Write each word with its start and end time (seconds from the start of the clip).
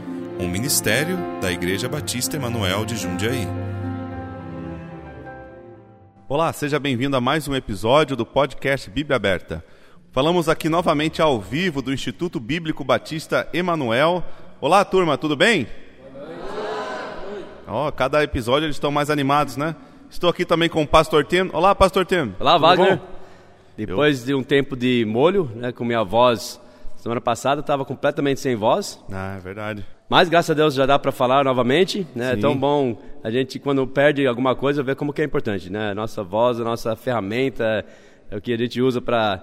Um 0.41 0.49
ministério 0.49 1.19
da 1.43 1.53
Igreja 1.53 1.91
Batista 1.91 2.37
Emanuel 2.37 2.87
de 2.87 2.97
Jundiaí. 2.97 3.47
Olá, 6.27 6.51
seja 6.51 6.79
bem-vindo 6.79 7.15
a 7.15 7.21
mais 7.21 7.47
um 7.47 7.55
episódio 7.55 8.17
do 8.17 8.25
podcast 8.25 8.89
Bíblia 8.89 9.17
Aberta. 9.17 9.63
Falamos 10.11 10.49
aqui 10.49 10.71
novamente 10.71 11.21
ao 11.21 11.39
vivo 11.39 11.83
do 11.83 11.93
Instituto 11.93 12.41
Bíblico 12.41 12.83
Batista 12.83 13.47
Emanuel. 13.53 14.25
Olá, 14.59 14.83
turma, 14.87 15.19
tudo 15.19 15.37
bem? 15.37 15.69
Ó, 17.67 17.89
oh, 17.89 17.93
cada 17.93 18.23
episódio 18.23 18.67
eles 18.67 18.77
estão 18.77 18.91
mais 18.91 19.09
animados, 19.09 19.57
né? 19.57 19.75
Estou 20.11 20.29
aqui 20.29 20.45
também 20.45 20.69
com 20.69 20.83
o 20.83 20.87
Pastor 20.87 21.25
Tem. 21.25 21.49
Olá, 21.53 21.75
Pastor 21.75 22.05
Tem. 22.05 22.35
Olá, 22.39 22.59
Wagner. 22.59 23.01
Depois 23.77 24.21
Eu... 24.21 24.27
de 24.27 24.35
um 24.35 24.43
tempo 24.43 24.77
de 24.77 25.05
molho, 25.07 25.51
né, 25.55 25.73
com 25.73 25.85
minha 25.85 26.05
voz, 26.05 26.61
semana 26.97 27.21
passada 27.21 27.61
estava 27.63 27.85
completamente 27.85 28.39
sem 28.39 28.55
voz. 28.55 29.03
Ah, 29.11 29.37
é 29.39 29.41
verdade. 29.41 29.85
Mas 30.09 30.29
graças 30.29 30.51
a 30.51 30.55
Deus 30.55 30.75
já 30.75 30.85
dá 30.85 30.99
para 30.99 31.11
falar 31.11 31.45
novamente, 31.45 32.07
né? 32.15 32.35
É 32.35 32.37
tão 32.37 32.55
bom 32.55 33.01
a 33.23 33.31
gente 33.31 33.59
quando 33.59 33.87
perde 33.87 34.27
alguma 34.27 34.55
coisa 34.55 34.83
ver 34.83 34.95
como 34.95 35.13
que 35.13 35.23
é 35.23 35.25
importante, 35.25 35.73
né? 35.73 35.95
Nossa 35.95 36.23
voz, 36.23 36.61
a 36.61 36.65
nossa 36.65 36.95
ferramenta 36.95 37.85
é 38.31 38.37
o 38.37 38.41
que 38.41 38.53
a 38.53 38.59
gente 38.59 38.81
usa 38.83 39.01
para 39.01 39.43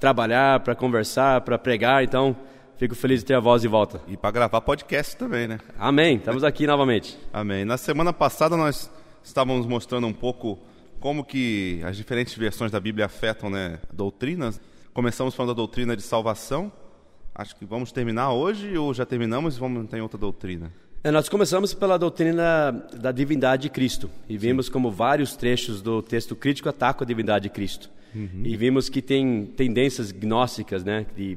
trabalhar, 0.00 0.60
para 0.60 0.74
conversar, 0.74 1.42
para 1.42 1.58
pregar. 1.58 2.02
Então, 2.02 2.34
Fico 2.78 2.94
feliz 2.94 3.20
de 3.20 3.26
ter 3.26 3.34
a 3.34 3.40
voz 3.40 3.60
de 3.60 3.66
volta. 3.66 4.00
E 4.06 4.16
para 4.16 4.30
gravar 4.30 4.60
podcast 4.60 5.16
também, 5.16 5.48
né? 5.48 5.58
Amém. 5.76 6.14
Estamos 6.14 6.44
aqui 6.44 6.64
novamente. 6.64 7.18
Amém. 7.32 7.64
Na 7.64 7.76
semana 7.76 8.12
passada 8.12 8.56
nós 8.56 8.88
estávamos 9.20 9.66
mostrando 9.66 10.06
um 10.06 10.12
pouco 10.12 10.56
como 11.00 11.24
que 11.24 11.80
as 11.84 11.96
diferentes 11.96 12.34
versões 12.34 12.70
da 12.70 12.78
Bíblia 12.78 13.06
afetam, 13.06 13.50
né, 13.50 13.80
doutrinas. 13.92 14.60
Começamos 14.94 15.34
falando 15.34 15.50
da 15.50 15.56
doutrina 15.56 15.96
de 15.96 16.02
salvação. 16.02 16.70
Acho 17.34 17.56
que 17.56 17.64
vamos 17.64 17.90
terminar 17.90 18.32
hoje 18.32 18.78
ou 18.78 18.94
já 18.94 19.04
terminamos 19.04 19.56
e 19.56 19.60
vamos 19.60 19.90
ter 19.90 20.00
outra 20.00 20.18
doutrina? 20.18 20.72
É, 21.02 21.10
nós 21.10 21.28
começamos 21.28 21.74
pela 21.74 21.98
doutrina 21.98 22.70
da 22.94 23.10
divindade 23.10 23.62
de 23.62 23.70
Cristo 23.70 24.08
e 24.28 24.38
vimos 24.38 24.66
Sim. 24.66 24.72
como 24.72 24.88
vários 24.88 25.34
trechos 25.34 25.82
do 25.82 26.00
texto 26.00 26.36
crítico 26.36 26.68
atacam 26.68 27.04
a 27.04 27.06
divindade 27.08 27.44
de 27.44 27.50
Cristo. 27.50 27.90
Uhum. 28.14 28.42
E 28.44 28.56
vimos 28.56 28.88
que 28.88 29.02
tem 29.02 29.46
tendências 29.56 30.12
gnósticas, 30.12 30.84
né, 30.84 31.06
de 31.16 31.36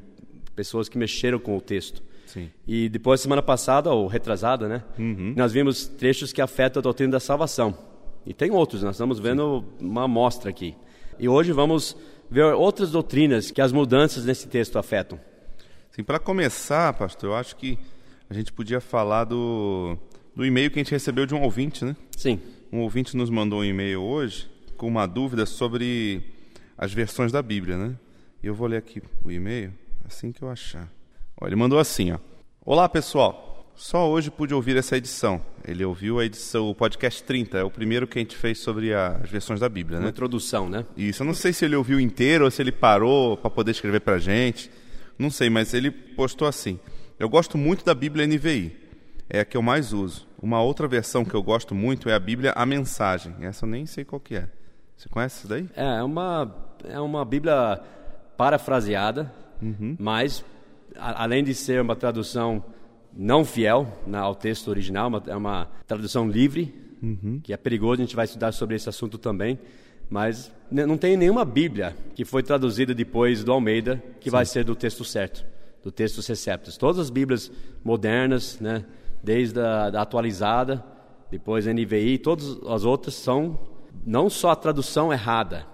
pessoas 0.56 0.90
que 0.90 0.98
mexeram 0.98 1.40
com 1.40 1.58
o 1.58 1.62
texto. 1.62 2.04
Sim. 2.26 2.50
E 2.66 2.88
depois, 2.88 3.20
semana 3.20 3.42
passada, 3.42 3.92
ou 3.92 4.08
retrasada, 4.08 4.68
né? 4.68 4.84
Uhum. 4.98 5.34
Nós 5.36 5.52
vimos 5.52 5.88
trechos 5.88 6.32
que 6.32 6.42
afetam 6.42 6.80
a 6.80 6.84
doutrina 6.84 7.12
da 7.12 7.20
salvação. 7.20 7.78
E 8.26 8.34
tem 8.34 8.52
outros, 8.52 8.84
nós 8.84 8.96
estamos 8.96 9.20
vendo 9.20 9.66
Sim. 9.80 9.86
uma 9.86 10.04
amostra 10.04 10.50
aqui. 10.50 10.76
E 11.20 11.28
hoje 11.28 11.52
vamos 11.52 11.98
ver 12.30 12.46
outras 12.54 12.92
doutrinas 12.92 13.52
que 13.52 13.60
as 13.60 13.72
mudanças 13.72 14.26
nesse 14.26 14.48
texto 14.48 14.78
afetam. 14.80 15.20
Sim, 15.92 16.04
para 16.04 16.20
começar, 16.20 16.94
pastor, 16.94 17.32
eu 17.32 17.36
acho 17.36 17.56
que 17.58 17.78
a 18.30 18.34
gente 18.34 18.54
podia 18.54 18.80
falar 18.80 19.26
do, 19.26 19.98
do 20.34 20.46
e-mail 20.46 20.72
que 20.72 20.80
a 20.80 20.84
gente 20.84 20.92
recebeu 20.92 21.26
de 21.26 21.36
um 21.36 21.42
ouvinte, 21.42 21.84
né? 21.84 21.96
Sim. 22.16 22.40
Um 22.72 22.80
ouvinte 22.80 23.18
nos 23.18 23.30
mandou 23.30 23.60
um 23.60 23.66
e-mail 23.66 24.02
hoje 24.02 24.50
com 24.78 24.88
uma 24.88 25.06
dúvida 25.06 25.46
sobre 25.46 26.24
as 26.78 26.94
versões 26.94 27.32
da 27.32 27.42
Bíblia, 27.42 27.76
né? 27.76 27.96
E 28.42 28.48
eu 28.48 28.56
vou 28.56 28.68
ler 28.68 28.78
aqui 28.78 29.04
o 29.24 29.30
e-mail 29.30 29.74
assim 30.12 30.32
que 30.32 30.42
eu 30.42 30.50
achar. 30.50 30.92
Ó, 31.40 31.48
ele 31.48 31.56
mandou 31.56 31.80
assim, 31.80 32.12
ó. 32.12 32.20
Olá, 32.66 32.88
pessoal. 32.90 33.72
Só 33.74 34.10
hoje 34.10 34.30
pude 34.30 34.54
ouvir 34.54 34.76
essa 34.76 34.98
edição. 34.98 35.42
Ele 35.66 35.84
ouviu 35.86 36.20
a 36.20 36.26
edição, 36.26 36.70
o 36.70 36.76
podcast 36.76 37.24
30, 37.24 37.58
é 37.58 37.64
o 37.64 37.72
primeiro 37.72 38.06
que 38.06 38.20
a 38.20 38.22
gente 38.22 38.36
fez 38.36 38.60
sobre 38.60 38.94
as 38.94 39.30
versões 39.30 39.62
da 39.62 39.70
Bíblia, 39.70 40.00
né? 40.00 40.06
Uma 40.06 40.12
introdução, 40.12 40.70
né? 40.70 40.86
Isso, 40.98 41.24
eu 41.24 41.26
não 41.26 41.34
sei 41.34 41.54
se 41.54 41.64
ele 41.64 41.78
ouviu 41.78 42.00
inteiro 42.00 42.44
ou 42.44 42.52
se 42.52 42.62
ele 42.62 42.74
parou 42.74 43.38
para 43.38 43.50
poder 43.50 43.72
escrever 43.72 44.02
pra 44.02 44.20
gente. 44.20 44.70
Não 45.18 45.32
sei, 45.32 45.50
mas 45.50 45.74
ele 45.74 45.90
postou 45.90 46.48
assim: 46.48 46.78
Eu 47.18 47.30
gosto 47.30 47.58
muito 47.58 47.86
da 47.86 47.96
Bíblia 47.96 48.28
NVI. 48.28 48.78
É 49.30 49.40
a 49.40 49.46
que 49.46 49.56
eu 49.56 49.62
mais 49.62 49.94
uso. 49.94 50.28
Uma 50.42 50.62
outra 50.62 50.90
versão 50.90 51.24
que 51.24 51.34
eu 51.34 51.42
gosto 51.42 51.74
muito 51.74 52.10
é 52.10 52.14
a 52.14 52.20
Bíblia 52.20 52.52
A 52.54 52.66
Mensagem. 52.66 53.34
Essa 53.40 53.66
eu 53.66 53.70
nem 53.70 53.86
sei 53.86 54.04
qual 54.04 54.20
que 54.20 54.36
é. 54.36 54.50
Você 54.98 55.08
conhece 55.08 55.38
isso 55.40 55.48
daí? 55.48 55.70
É, 55.74 56.00
é 56.00 56.04
uma, 56.04 56.54
é 56.84 57.00
uma 57.00 57.24
Bíblia 57.24 57.82
parafraseada, 58.38 59.32
Uhum. 59.62 59.96
Mas, 60.00 60.44
a, 60.96 61.24
além 61.24 61.44
de 61.44 61.54
ser 61.54 61.82
uma 61.82 61.96
tradução 61.96 62.64
não 63.14 63.44
fiel 63.44 63.88
na, 64.08 64.20
ao 64.20 64.36
texto 64.36 64.70
original, 64.70 65.08
uma, 65.08 65.24
é 65.28 65.36
uma 65.36 65.70
tradução 65.86 66.28
livre, 66.28 66.74
uhum. 67.02 67.40
que 67.44 67.54
é 67.54 67.58
perigoso, 67.58 68.02
a 68.02 68.06
gente 68.06 68.16
vai 68.16 68.26
estudar 68.26 68.52
sobre 68.52 68.76
esse 68.76 68.90
assunto 68.90 69.18
também. 69.18 69.60
Mas 70.10 70.52
não 70.70 70.98
tem 70.98 71.16
nenhuma 71.16 71.46
Bíblia 71.46 71.96
que 72.14 72.26
foi 72.26 72.44
traduzida 72.44 72.94
depois 72.94 73.46
do 73.46 73.52
Almeida 73.52 74.04
que 74.20 74.30
Sim. 74.30 74.32
vai 74.32 74.46
ser 74.46 74.66
do 74.66 74.76
texto 74.76 75.06
certo, 75.06 75.46
do 75.82 75.90
texto 75.90 76.26
Receptus. 76.28 76.76
Todas 76.76 77.00
as 77.00 77.10
Bíblias 77.10 77.50
modernas, 77.82 78.60
né, 78.60 78.84
desde 79.24 79.60
a 79.60 79.90
da 79.90 80.02
atualizada, 80.02 80.84
depois 81.30 81.66
a 81.66 81.74
NVI, 81.74 82.18
todas 82.18 82.58
as 82.68 82.84
outras 82.84 83.16
são 83.16 83.58
não 84.06 84.30
só 84.30 84.50
a 84.50 84.56
tradução 84.56 85.14
errada, 85.14 85.66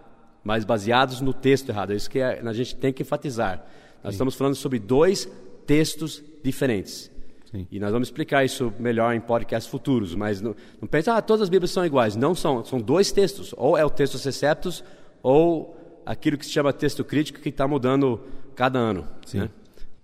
mas 0.43 0.63
baseados 0.63 1.21
no 1.21 1.33
texto 1.33 1.69
errado. 1.69 1.93
É 1.93 1.95
isso 1.95 2.09
que 2.09 2.21
a 2.21 2.53
gente 2.53 2.75
tem 2.75 2.93
que 2.93 3.03
enfatizar. 3.03 3.65
Nós 4.03 4.13
Sim. 4.13 4.15
estamos 4.15 4.35
falando 4.35 4.55
sobre 4.55 4.79
dois 4.79 5.29
textos 5.65 6.23
diferentes. 6.43 7.11
Sim. 7.51 7.67
E 7.71 7.79
nós 7.79 7.91
vamos 7.91 8.09
explicar 8.09 8.43
isso 8.43 8.73
melhor 8.77 9.13
em 9.13 9.21
podcasts 9.21 9.69
futuros, 9.69 10.13
mas 10.13 10.41
não, 10.41 10.55
não 10.81 10.87
pense, 10.87 11.09
ah, 11.09 11.21
todas 11.21 11.43
as 11.43 11.49
Bíblias 11.49 11.71
são 11.71 11.85
iguais. 11.85 12.15
Não 12.15 12.35
são, 12.35 12.63
são 12.63 12.79
dois 12.79 13.11
textos. 13.11 13.53
Ou 13.57 13.77
é 13.77 13.85
o 13.85 13.89
texto 13.89 14.21
Receptus, 14.23 14.83
ou 15.23 15.75
aquilo 16.05 16.37
que 16.37 16.45
se 16.45 16.51
chama 16.51 16.73
texto 16.73 17.03
crítico, 17.03 17.39
que 17.39 17.49
está 17.49 17.67
mudando 17.67 18.21
cada 18.55 18.79
ano. 18.79 19.07
Né? 19.33 19.49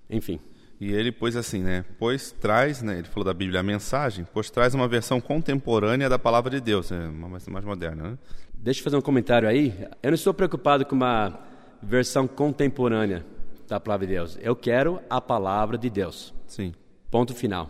Enfim. 0.10 0.40
E 0.80 0.92
ele 0.92 1.12
pôs 1.12 1.36
assim, 1.36 1.64
né? 1.64 1.86
Pois 1.98 2.32
traz, 2.32 2.82
né? 2.82 3.00
Ele 3.00 3.08
falou 3.08 3.24
da 3.24 3.34
Bíblia 3.34 3.62
a 3.62 3.64
mensagem, 3.64 4.28
pois 4.34 4.50
traz 4.50 4.74
uma 4.74 4.88
versão 4.88 5.22
contemporânea 5.22 6.10
da 6.10 6.20
palavra 6.20 6.52
de 6.52 6.60
Deus, 6.60 6.92
é 6.92 7.08
uma 7.08 7.30
mais 7.30 7.66
moderna, 7.66 8.04
né? 8.04 8.18
Deixa 8.64 8.80
eu 8.80 8.84
fazer 8.86 8.96
um 8.96 9.02
comentário 9.02 9.46
aí. 9.46 9.78
Eu 10.02 10.12
não 10.12 10.16
estou 10.16 10.34
preocupado 10.34 10.86
com 10.86 10.96
uma 10.96 11.38
versão 11.82 12.26
contemporânea 12.26 13.26
da 13.68 13.78
palavra 13.78 14.08
de 14.08 14.14
Deus. 14.14 14.38
Eu 14.42 14.56
quero 14.56 15.02
a 15.10 15.20
palavra 15.20 15.78
de 15.78 15.90
Deus. 15.90 16.34
Sim. 16.48 16.74
Ponto 17.12 17.36
final. 17.36 17.70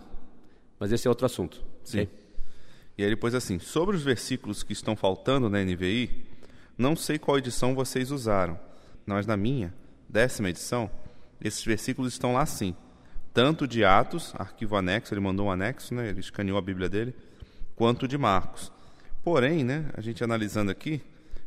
Mas 0.78 0.92
esse 0.92 1.08
é 1.08 1.10
outro 1.10 1.26
assunto. 1.26 1.60
Sim. 1.82 2.02
Okay? 2.02 2.14
E 2.96 3.02
aí 3.02 3.08
ele 3.08 3.16
pôs 3.16 3.34
assim: 3.34 3.58
sobre 3.58 3.96
os 3.96 4.04
versículos 4.04 4.62
que 4.62 4.72
estão 4.72 4.94
faltando 4.94 5.50
na 5.50 5.64
NVI, 5.64 6.26
não 6.78 6.94
sei 6.94 7.18
qual 7.18 7.38
edição 7.38 7.74
vocês 7.74 8.12
usaram, 8.12 8.56
mas 9.04 9.26
na 9.26 9.36
minha, 9.36 9.74
décima 10.08 10.48
edição, 10.48 10.88
esses 11.42 11.64
versículos 11.64 12.12
estão 12.12 12.34
lá 12.34 12.46
sim. 12.46 12.72
Tanto 13.32 13.66
de 13.66 13.84
Atos, 13.84 14.32
arquivo 14.38 14.76
anexo, 14.76 15.12
ele 15.12 15.20
mandou 15.20 15.46
um 15.46 15.50
anexo, 15.50 15.92
né? 15.92 16.08
ele 16.08 16.20
escaneou 16.20 16.56
a 16.56 16.62
Bíblia 16.62 16.88
dele, 16.88 17.12
quanto 17.74 18.06
de 18.06 18.16
Marcos. 18.16 18.72
Porém, 19.24 19.64
né, 19.64 19.86
a 19.94 20.02
gente 20.02 20.22
analisando 20.22 20.70
aqui, 20.70 21.00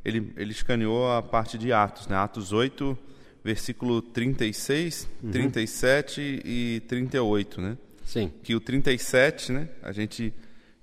ele, 0.04 0.34
ele 0.36 0.52
escaneou 0.52 1.12
a 1.12 1.22
parte 1.22 1.58
de 1.58 1.72
Atos, 1.72 2.08
né, 2.08 2.16
Atos 2.16 2.52
8, 2.52 2.98
versículo 3.44 4.02
36, 4.02 5.08
uhum. 5.24 5.32
37 5.32 6.42
e 6.44 6.82
38, 6.88 7.62
né? 7.62 7.78
Sim. 8.04 8.32
Que 8.42 8.56
o 8.56 8.60
37, 8.60 9.52
né, 9.52 9.70
a 9.84 9.92
gente 9.92 10.34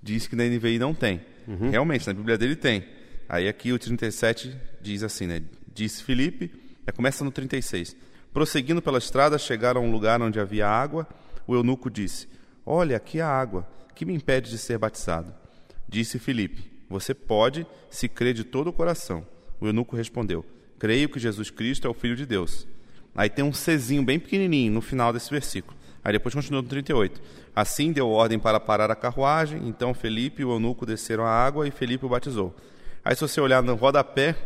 diz 0.00 0.28
que 0.28 0.36
na 0.36 0.44
NVI 0.44 0.78
não 0.78 0.94
tem. 0.94 1.20
Uhum. 1.48 1.70
Realmente, 1.70 2.06
na 2.06 2.14
Bíblia 2.14 2.38
dele 2.38 2.54
tem. 2.54 2.84
Aí 3.28 3.48
aqui 3.48 3.72
o 3.72 3.78
37 3.78 4.56
diz 4.80 5.02
assim, 5.02 5.26
né? 5.26 5.42
Disse 5.74 6.04
Filipe, 6.04 6.52
é, 6.86 6.92
começa 6.92 7.24
no 7.24 7.32
36. 7.32 7.96
Prosseguindo 8.32 8.82
pela 8.82 8.98
estrada, 8.98 9.38
chegaram 9.38 9.80
a 9.80 9.84
um 9.84 9.90
lugar 9.90 10.20
onde 10.22 10.38
havia 10.38 10.68
água. 10.68 11.06
O 11.46 11.54
eunuco 11.54 11.90
disse: 11.90 12.28
Olha, 12.64 12.96
aqui 12.96 13.20
há 13.20 13.28
água. 13.28 13.66
Que 13.94 14.04
me 14.04 14.14
impede 14.14 14.50
de 14.50 14.58
ser 14.58 14.76
batizado? 14.76 15.32
Disse 15.88 16.18
Filipe: 16.18 16.73
você 16.88 17.14
pode, 17.14 17.66
se 17.90 18.08
crer 18.08 18.34
de 18.34 18.44
todo 18.44 18.68
o 18.68 18.72
coração. 18.72 19.26
O 19.60 19.66
eunuco 19.66 19.96
respondeu: 19.96 20.44
Creio 20.78 21.08
que 21.08 21.18
Jesus 21.18 21.50
Cristo 21.50 21.86
é 21.86 21.90
o 21.90 21.94
Filho 21.94 22.16
de 22.16 22.26
Deus. 22.26 22.66
Aí 23.14 23.30
tem 23.30 23.44
um 23.44 23.52
Czinho 23.52 24.02
bem 24.02 24.18
pequenininho 24.18 24.72
no 24.72 24.80
final 24.80 25.12
desse 25.12 25.30
versículo. 25.30 25.76
Aí 26.02 26.12
depois 26.12 26.34
continua 26.34 26.60
no 26.60 26.68
38. 26.68 27.22
Assim 27.54 27.92
deu 27.92 28.10
ordem 28.10 28.38
para 28.38 28.58
parar 28.60 28.90
a 28.90 28.96
carruagem, 28.96 29.68
então 29.68 29.94
Felipe 29.94 30.42
e 30.42 30.44
o 30.44 30.52
eunuco 30.52 30.84
desceram 30.84 31.24
a 31.24 31.30
água 31.30 31.66
e 31.66 31.70
Felipe 31.70 32.04
o 32.04 32.08
batizou. 32.08 32.54
Aí 33.04 33.14
se 33.14 33.20
você 33.20 33.40
olhar 33.40 33.62
no 33.62 33.74
rodapé, 33.74 34.36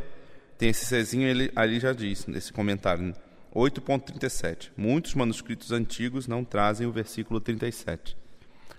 tem 0.56 0.68
esse 0.68 0.86
Czinho, 0.86 1.26
ele 1.26 1.50
ali 1.56 1.80
já 1.80 1.92
diz, 1.92 2.26
nesse 2.26 2.52
comentário, 2.52 3.14
8.37. 3.54 4.70
Muitos 4.76 5.14
manuscritos 5.14 5.72
antigos 5.72 6.28
não 6.28 6.44
trazem 6.44 6.86
o 6.86 6.92
versículo 6.92 7.40
37. 7.40 8.16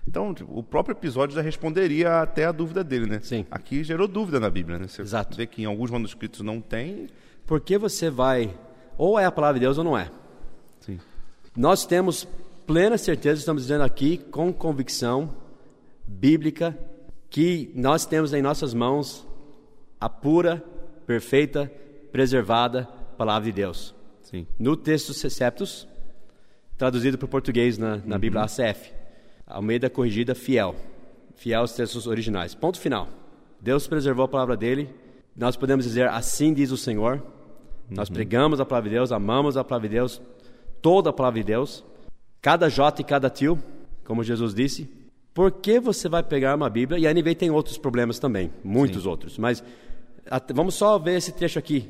Então, 0.06 0.34
o 0.48 0.62
próprio 0.62 0.94
episódio 0.94 1.34
já 1.34 1.42
responderia 1.42 2.22
até 2.22 2.44
a 2.44 2.52
dúvida 2.52 2.82
dele, 2.82 3.06
né? 3.06 3.20
Sim. 3.22 3.46
Aqui 3.50 3.84
gerou 3.84 4.08
dúvida 4.08 4.40
na 4.40 4.50
Bíblia, 4.50 4.78
né? 4.78 4.88
Você 4.88 5.02
Exato. 5.02 5.36
vê 5.36 5.46
que 5.46 5.62
em 5.62 5.66
alguns 5.66 5.90
manuscritos 5.90 6.40
não 6.40 6.60
tem. 6.60 7.08
Por 7.46 7.60
que 7.60 7.78
você 7.78 8.10
vai. 8.10 8.54
Ou 8.96 9.18
é 9.18 9.24
a 9.24 9.32
palavra 9.32 9.58
de 9.58 9.66
Deus 9.66 9.78
ou 9.78 9.84
não 9.84 9.96
é. 9.96 10.10
Sim. 10.80 10.98
Nós 11.56 11.86
temos 11.86 12.26
plena 12.66 12.96
certeza, 12.96 13.40
estamos 13.40 13.62
dizendo 13.62 13.84
aqui, 13.84 14.16
com 14.16 14.52
convicção 14.52 15.34
bíblica, 16.06 16.76
que 17.28 17.70
nós 17.74 18.06
temos 18.06 18.32
em 18.32 18.42
nossas 18.42 18.74
mãos 18.74 19.26
a 20.00 20.08
pura, 20.08 20.64
perfeita, 21.06 21.70
preservada 22.10 22.88
palavra 23.20 23.44
de 23.44 23.52
Deus. 23.52 23.94
Sim. 24.22 24.46
No 24.58 24.76
texto 24.76 25.12
Seceptus, 25.12 25.86
traduzido 26.78 27.18
para 27.18 27.26
o 27.26 27.28
português 27.28 27.76
na, 27.76 27.98
na 27.98 28.14
uhum. 28.14 28.20
Bíblia 28.20 28.44
ACF, 28.44 28.92
Almeida 29.50 29.90
Corrigida 29.90 30.34
Fiel. 30.34 30.74
Fiel 31.34 31.60
aos 31.60 31.72
textos 31.72 32.06
originais. 32.06 32.54
Ponto 32.54 32.78
final. 32.78 33.08
Deus 33.60 33.86
preservou 33.86 34.24
a 34.24 34.28
palavra 34.28 34.56
dele. 34.56 34.88
Nós 35.36 35.56
podemos 35.56 35.84
dizer, 35.84 36.08
assim 36.08 36.52
diz 36.54 36.70
o 36.70 36.76
Senhor. 36.76 37.16
Uhum. 37.16 37.96
Nós 37.96 38.08
pregamos 38.08 38.60
a 38.60 38.64
palavra 38.64 38.88
de 38.88 38.96
Deus, 38.96 39.12
amamos 39.12 39.56
a 39.56 39.64
palavra 39.64 39.88
de 39.88 39.94
Deus, 39.94 40.20
toda 40.80 41.10
a 41.10 41.12
palavra 41.12 41.40
de 41.40 41.46
Deus, 41.46 41.84
cada 42.40 42.68
J 42.68 43.02
e 43.02 43.04
cada 43.04 43.28
tio, 43.28 43.58
como 44.04 44.22
Jesus 44.22 44.54
disse. 44.54 44.88
Por 45.34 45.50
que 45.50 45.80
você 45.80 46.08
vai 46.08 46.22
pegar 46.22 46.54
uma 46.54 46.68
Bíblia? 46.70 46.98
E 46.98 47.06
a 47.06 47.12
NVI 47.14 47.34
tem 47.34 47.50
outros 47.50 47.78
problemas 47.78 48.18
também, 48.18 48.50
muitos 48.62 49.02
Sim. 49.02 49.08
outros. 49.08 49.38
Mas 49.38 49.62
vamos 50.54 50.74
só 50.74 50.98
ver 50.98 51.16
esse 51.16 51.32
trecho 51.32 51.58
aqui. 51.58 51.88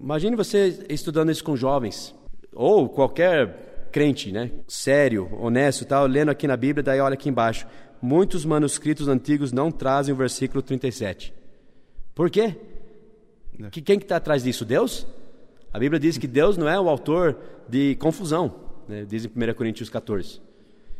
Imagine 0.00 0.36
você 0.36 0.84
estudando 0.88 1.30
isso 1.30 1.44
com 1.44 1.56
jovens, 1.56 2.14
ou 2.52 2.88
qualquer 2.88 3.73
crente, 3.94 4.32
né? 4.32 4.50
Sério, 4.66 5.30
honesto, 5.40 5.84
tal, 5.84 6.04
lendo 6.08 6.28
aqui 6.28 6.48
na 6.48 6.56
Bíblia, 6.56 6.82
daí 6.82 6.98
olha 6.98 7.14
aqui 7.14 7.28
embaixo. 7.28 7.64
Muitos 8.02 8.44
manuscritos 8.44 9.06
antigos 9.06 9.52
não 9.52 9.70
trazem 9.70 10.12
o 10.12 10.16
versículo 10.16 10.60
37. 10.60 11.32
Por 12.12 12.28
quê? 12.28 12.56
É. 13.62 13.70
Que, 13.70 13.80
quem 13.80 13.96
que 13.96 14.04
está 14.04 14.16
atrás 14.16 14.42
disso? 14.42 14.64
Deus? 14.64 15.06
A 15.72 15.78
Bíblia 15.78 16.00
diz 16.00 16.18
que 16.18 16.26
Deus 16.26 16.56
não 16.56 16.68
é 16.68 16.78
o 16.78 16.88
autor 16.88 17.38
de 17.68 17.94
confusão, 17.94 18.56
né? 18.88 19.04
diz 19.08 19.24
em 19.24 19.28
1 19.28 19.54
Coríntios 19.54 19.88
14. 19.88 20.40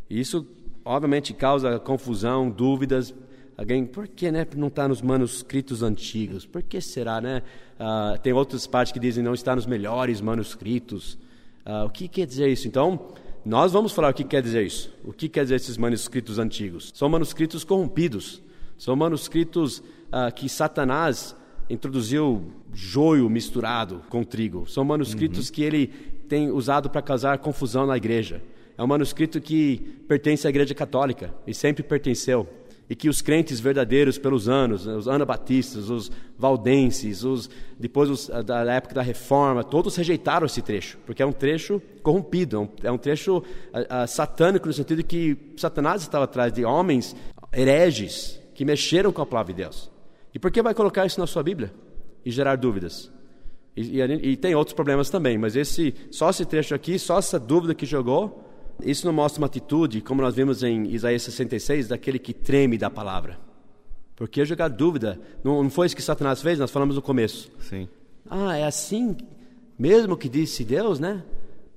Isso, 0.09 0.47
obviamente, 0.85 1.33
causa 1.33 1.77
confusão, 1.77 2.49
dúvidas, 2.49 3.13
Alguém, 3.57 3.85
por 3.85 4.05
que 4.05 4.29
né, 4.29 4.45
não 4.57 4.67
está 4.67 4.85
nos 4.85 5.01
manuscritos 5.01 5.81
antigos? 5.81 6.45
Por 6.45 6.61
que 6.61 6.81
será, 6.81 7.21
né? 7.21 7.41
Uh, 7.79 8.19
tem 8.19 8.33
outras 8.33 8.67
partes 8.67 8.91
que 8.91 8.99
dizem 8.99 9.23
não 9.23 9.33
está 9.33 9.55
nos 9.55 9.65
melhores 9.65 10.19
manuscritos. 10.19 11.17
Uh, 11.65 11.85
o 11.85 11.89
que 11.89 12.07
quer 12.07 12.27
dizer 12.27 12.47
isso? 12.47 12.67
Então, 12.67 13.07
nós 13.43 13.71
vamos 13.71 13.91
falar 13.91 14.11
o 14.11 14.13
que 14.13 14.23
quer 14.23 14.41
dizer 14.41 14.65
isso. 14.65 14.93
O 15.03 15.11
que 15.11 15.27
quer 15.27 15.43
dizer 15.43 15.55
esses 15.55 15.77
manuscritos 15.77 16.37
antigos? 16.37 16.91
São 16.93 17.09
manuscritos 17.09 17.63
corrompidos. 17.63 18.41
São 18.77 18.95
manuscritos 18.95 19.79
uh, 19.79 20.33
que 20.35 20.47
Satanás 20.47 21.35
introduziu 21.69 22.51
joio 22.73 23.29
misturado 23.29 24.01
com 24.09 24.23
trigo. 24.23 24.67
São 24.67 24.83
manuscritos 24.83 25.47
uhum. 25.47 25.53
que 25.53 25.63
ele 25.63 25.87
tem 26.27 26.51
usado 26.51 26.89
para 26.89 27.01
causar 27.01 27.37
confusão 27.39 27.85
na 27.85 27.97
igreja. 27.97 28.41
É 28.77 28.83
um 28.83 28.87
manuscrito 28.87 29.39
que 29.39 29.77
pertence 30.07 30.45
à 30.45 30.49
igreja 30.49 30.73
católica 30.73 31.33
e 31.47 31.53
sempre 31.53 31.81
pertenceu 31.81 32.47
e 32.89 32.95
que 32.95 33.09
os 33.09 33.21
crentes 33.21 33.59
verdadeiros 33.59 34.17
pelos 34.17 34.47
anos, 34.47 34.85
né, 34.85 34.95
os 34.95 35.07
anabatistas, 35.07 35.89
os 35.89 36.11
valdenses, 36.37 37.23
os, 37.23 37.49
depois 37.79 38.09
os, 38.09 38.27
da 38.45 38.63
época 38.73 38.95
da 38.95 39.01
reforma, 39.01 39.63
todos 39.63 39.95
rejeitaram 39.95 40.45
esse 40.45 40.61
trecho, 40.61 40.97
porque 41.05 41.23
é 41.23 41.25
um 41.25 41.31
trecho 41.31 41.81
corrompido, 42.03 42.57
é 42.57 42.59
um, 42.59 42.69
é 42.83 42.91
um 42.91 42.97
trecho 42.97 43.43
satânico 44.07 44.67
no 44.67 44.73
sentido 44.73 45.03
que 45.03 45.35
Satanás 45.57 46.03
estava 46.03 46.25
atrás 46.25 46.53
de 46.53 46.63
homens 46.63 47.15
hereges 47.51 48.39
que 48.53 48.63
mexeram 48.63 49.11
com 49.11 49.21
a 49.21 49.25
palavra 49.25 49.53
de 49.53 49.63
Deus. 49.63 49.91
E 50.33 50.39
por 50.39 50.51
que 50.51 50.61
vai 50.61 50.73
colocar 50.73 51.05
isso 51.05 51.19
na 51.19 51.25
sua 51.25 51.41
Bíblia 51.41 51.73
e 52.23 52.29
gerar 52.29 52.55
dúvidas? 52.57 53.11
E, 53.75 53.99
e, 53.99 54.01
e 54.31 54.37
tem 54.37 54.53
outros 54.53 54.73
problemas 54.73 55.09
também, 55.09 55.37
mas 55.37 55.55
esse, 55.55 55.93
só 56.11 56.29
esse 56.29 56.45
trecho 56.45 56.75
aqui, 56.75 56.99
só 56.99 57.17
essa 57.17 57.39
dúvida 57.39 57.73
que 57.73 57.85
jogou, 57.85 58.44
isso 58.81 59.05
não 59.05 59.13
mostra 59.13 59.41
uma 59.41 59.47
atitude, 59.47 60.01
como 60.01 60.21
nós 60.21 60.35
vimos 60.35 60.63
em 60.63 60.87
Isaías 60.87 61.23
66, 61.23 61.87
daquele 61.87 62.19
que 62.19 62.33
treme 62.33 62.77
da 62.77 62.89
palavra. 62.89 63.39
Porque 64.15 64.45
jogar 64.45 64.69
dúvida, 64.69 65.19
não, 65.43 65.61
não 65.61 65.69
foi 65.69 65.87
isso 65.87 65.95
que 65.95 66.01
Satanás 66.01 66.41
fez? 66.41 66.57
Nós 66.57 66.71
falamos 66.71 66.95
no 66.95 67.01
começo. 67.01 67.51
Sim. 67.59 67.89
Ah, 68.29 68.57
é 68.57 68.65
assim 68.65 69.15
mesmo 69.77 70.17
que 70.17 70.29
disse 70.29 70.63
Deus, 70.63 70.99
né? 70.99 71.23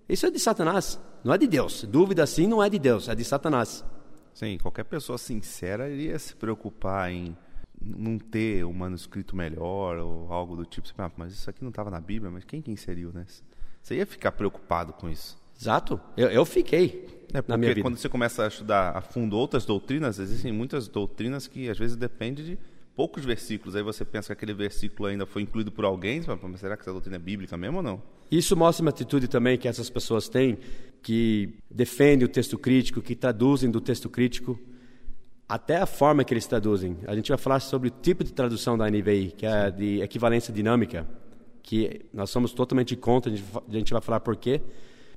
Isso 0.09 0.27
é 0.27 0.31
de 0.31 0.39
Satanás, 0.39 1.01
não 1.23 1.35
é 1.35 1.39
de 1.39 1.47
Deus. 1.47 1.85
Dúvida 1.85 2.23
assim 2.23 2.47
não 2.47 2.63
é 2.63 2.71
de 2.71 2.79
Deus, 2.79 3.09
é 3.09 3.15
de 3.15 3.25
Satanás. 3.25 3.85
Sim, 4.33 4.57
qualquer 4.59 4.85
pessoa 4.85 5.19
sincera 5.19 5.91
iria 5.91 6.19
se 6.19 6.35
preocupar 6.35 7.11
em 7.11 7.37
não 7.81 8.19
ter 8.19 8.65
um 8.65 8.73
manuscrito 8.73 9.37
melhor 9.37 9.99
ou 9.99 10.33
algo 10.33 10.57
do 10.57 10.65
tipo. 10.65 10.89
Ah, 10.97 11.11
mas 11.17 11.33
isso 11.33 11.51
aqui 11.51 11.63
não 11.63 11.71
estava 11.71 11.91
na 11.91 12.01
Bíblia, 12.01 12.31
mas 12.31 12.45
quem 12.45 12.63
que 12.63 12.71
inseriu, 12.71 13.13
né? 13.13 13.27
Você 13.83 13.97
ia 13.97 14.07
ficar 14.07 14.33
preocupado 14.33 14.93
com 14.93 15.09
isso. 15.09 15.38
Exato. 15.59 16.01
Eu, 16.17 16.29
eu 16.29 16.45
fiquei. 16.45 17.07
É 17.33 17.43
na 17.47 17.57
minha 17.59 17.75
vida. 17.75 17.83
quando 17.83 17.97
você 17.97 18.09
começa 18.09 18.45
a 18.45 18.49
estudar 18.49 18.97
a 18.97 19.01
fundo 19.01 19.37
outras 19.37 19.67
doutrinas, 19.67 20.19
existem 20.19 20.53
muitas 20.53 20.89
doutrinas 20.89 21.47
que 21.47 21.69
às 21.69 21.79
vezes 21.79 21.97
dependem 21.97 22.45
de 22.45 22.59
poucos 22.95 23.25
versículos. 23.25 23.77
Aí 23.77 23.83
você 23.83 24.05
pensa 24.05 24.29
que 24.29 24.33
aquele 24.33 24.55
versículo 24.55 25.09
ainda 25.09 25.27
foi 25.27 25.43
incluído 25.43 25.71
por 25.71 25.85
alguém, 25.85 26.23
mas 26.27 26.61
será 26.61 26.77
que 26.77 26.83
essa 26.83 26.93
doutrina 26.93 27.17
é 27.17 27.19
bíblica 27.19 27.57
mesmo 27.57 27.79
ou 27.79 27.83
não? 27.83 28.03
Isso 28.31 28.57
mostra 28.57 28.85
uma 28.85 28.91
atitude 28.91 29.29
também 29.29 29.59
que 29.59 29.69
essas 29.69 29.91
pessoas 29.91 30.29
têm, 30.29 30.59
que 31.03 31.55
defendem 31.71 32.25
o 32.25 32.29
texto 32.29 32.59
crítico, 32.59 33.03
que 33.03 33.15
traduzem 33.15 33.71
do 33.71 33.81
texto 33.81 34.09
crítico, 34.09 34.59
até 35.49 35.77
a 35.77 35.87
forma 35.87 36.25
que 36.25 36.33
eles 36.33 36.47
traduzem. 36.47 36.99
A 37.07 37.15
gente 37.15 37.29
vai 37.29 37.39
falar 37.39 37.61
sobre 37.61 37.89
o 37.89 37.91
tipo 37.91 38.25
de 38.25 38.33
tradução 38.33 38.77
da 38.77 38.91
NVI, 38.91 39.33
que 39.37 39.47
é 39.47 39.71
de 39.71 40.01
equivalência 40.03 40.53
dinâmica, 40.53 41.07
que 41.63 42.03
nós 42.13 42.31
somos 42.31 42.53
totalmente 42.53 42.97
contra, 42.97 43.33
a 43.33 43.73
gente 43.73 43.93
vai 43.93 44.03
falar 44.03 44.21
por 44.21 44.37
quê. 44.37 44.61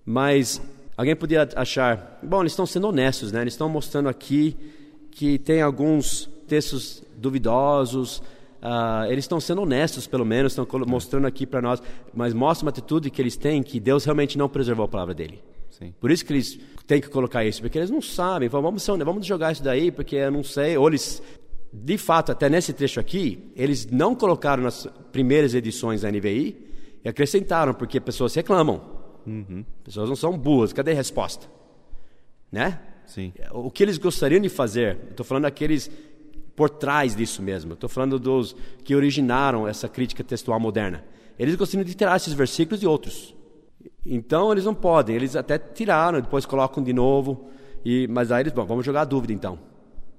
Mas 0.06 0.62
alguém 0.98 1.15
podia 1.15 1.48
achar, 1.56 2.19
bom, 2.24 2.42
eles 2.42 2.51
estão 2.51 2.65
sendo 2.65 2.88
honestos, 2.88 3.31
né? 3.31 3.42
Eles 3.42 3.53
estão 3.53 3.69
mostrando 3.69 4.09
aqui 4.09 4.56
que 5.12 5.38
tem 5.38 5.62
alguns 5.62 6.30
textos 6.48 7.03
duvidosos, 7.18 8.18
uh, 8.62 9.06
eles 9.09 9.25
estão 9.25 9.39
sendo 9.39 9.62
honestos, 9.62 10.07
pelo 10.07 10.25
menos, 10.25 10.57
estão 10.57 10.68
mostrando 10.88 11.27
aqui 11.27 11.45
para 11.45 11.62
nós, 11.62 11.81
mas 12.13 12.33
mostra 12.33 12.65
uma 12.65 12.69
atitude 12.69 13.09
que 13.09 13.21
eles 13.21 13.38
têm 13.38 13.62
que 13.62 13.80
Deus 13.80 14.03
realmente 14.03 14.38
não 14.38 14.50
preservou 14.50 14.86
a 14.86 14.88
palavra 14.88 15.13
dele. 15.13 15.42
Sim. 15.69 15.94
Por 16.00 16.12
isso 16.12 16.25
que 16.25 16.33
eles 16.33 16.59
têm 16.86 17.01
que 17.01 17.09
colocar 17.09 17.45
isso, 17.45 17.62
porque 17.62 17.77
eles 17.77 17.89
não 17.89 18.01
sabem, 18.01 18.50
vamos, 18.50 18.86
vamos 18.86 19.25
jogar 19.25 19.51
isso 19.51 19.63
daí, 19.63 19.92
porque 19.92 20.15
eu 20.15 20.31
não 20.31 20.44
sei, 20.44 20.77
ou 20.77 20.88
eles, 20.88 21.21
de 21.71 21.97
fato, 21.97 22.31
até 22.31 22.50
nesse 22.50 22.74
trecho 22.74 23.00
aqui, 23.00 23.51
eles 23.56 23.86
não 23.86 24.15
colocaram 24.15 24.63
nas 24.63 24.88
primeiras 25.12 25.54
edições 25.54 26.01
da 26.01 26.12
NVI 26.12 26.57
e 27.04 27.09
acrescentaram, 27.09 27.74
porque 27.74 28.00
pessoas 28.00 28.33
reclamam. 28.36 29.00
Uhum. 29.25 29.63
Pessoas 29.83 30.09
não 30.09 30.16
são 30.16 30.37
boas. 30.37 30.73
Cadê 30.73 30.92
a 30.92 30.95
resposta? 30.95 31.47
Né? 32.51 32.80
Sim. 33.06 33.33
O 33.51 33.69
que 33.69 33.83
eles 33.83 33.97
gostariam 33.97 34.42
de 34.42 34.49
fazer? 34.49 34.97
Estou 35.09 35.25
falando 35.25 35.44
daqueles 35.44 35.90
por 36.56 36.69
trás 36.69 37.16
disso 37.16 37.42
mesmo. 37.42 37.73
Estou 37.73 37.90
falando 37.90 38.19
dos 38.19 38.56
que 38.83 38.95
originaram 38.95 39.68
essa 39.68 39.87
crítica 39.87 40.23
textual 40.23 40.59
moderna. 40.59 41.04
Eles 41.37 41.56
gostariam 41.56 41.85
de 41.85 41.94
tirar 41.94 42.16
esses 42.16 42.33
versículos 42.33 42.83
e 42.83 42.87
outros. 42.87 43.35
Então 44.06 44.51
eles 44.51 44.66
não 44.66 44.73
podem. 44.75 45.16
Eles 45.16 45.35
até 45.35 45.57
tiraram, 45.57 46.21
depois 46.21 46.45
colocam 46.45 46.83
de 46.83 46.94
novo. 46.94 47.49
E, 47.83 48.07
mas 48.07 48.31
aí 48.31 48.44
eles, 48.44 48.54
bom, 48.54 48.66
vamos 48.66 48.85
jogar 48.85 49.01
a 49.01 49.06
dúvida 49.06 49.33
então. 49.33 49.57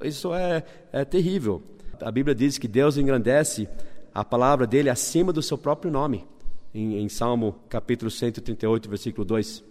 Isso 0.02 0.34
é, 0.34 0.64
é 0.92 1.04
terrível. 1.04 1.62
A 2.00 2.10
Bíblia 2.10 2.34
diz 2.34 2.58
que 2.58 2.66
Deus 2.66 2.96
engrandece 2.96 3.68
a 4.12 4.24
palavra 4.24 4.66
dele 4.66 4.90
acima 4.90 5.32
do 5.32 5.40
seu 5.40 5.56
próprio 5.56 5.90
nome 5.90 6.26
em, 6.74 6.98
em 6.98 7.08
Salmo 7.08 7.56
capítulo 7.68 8.10
138, 8.10 8.88
versículo 8.88 9.24
2. 9.24 9.64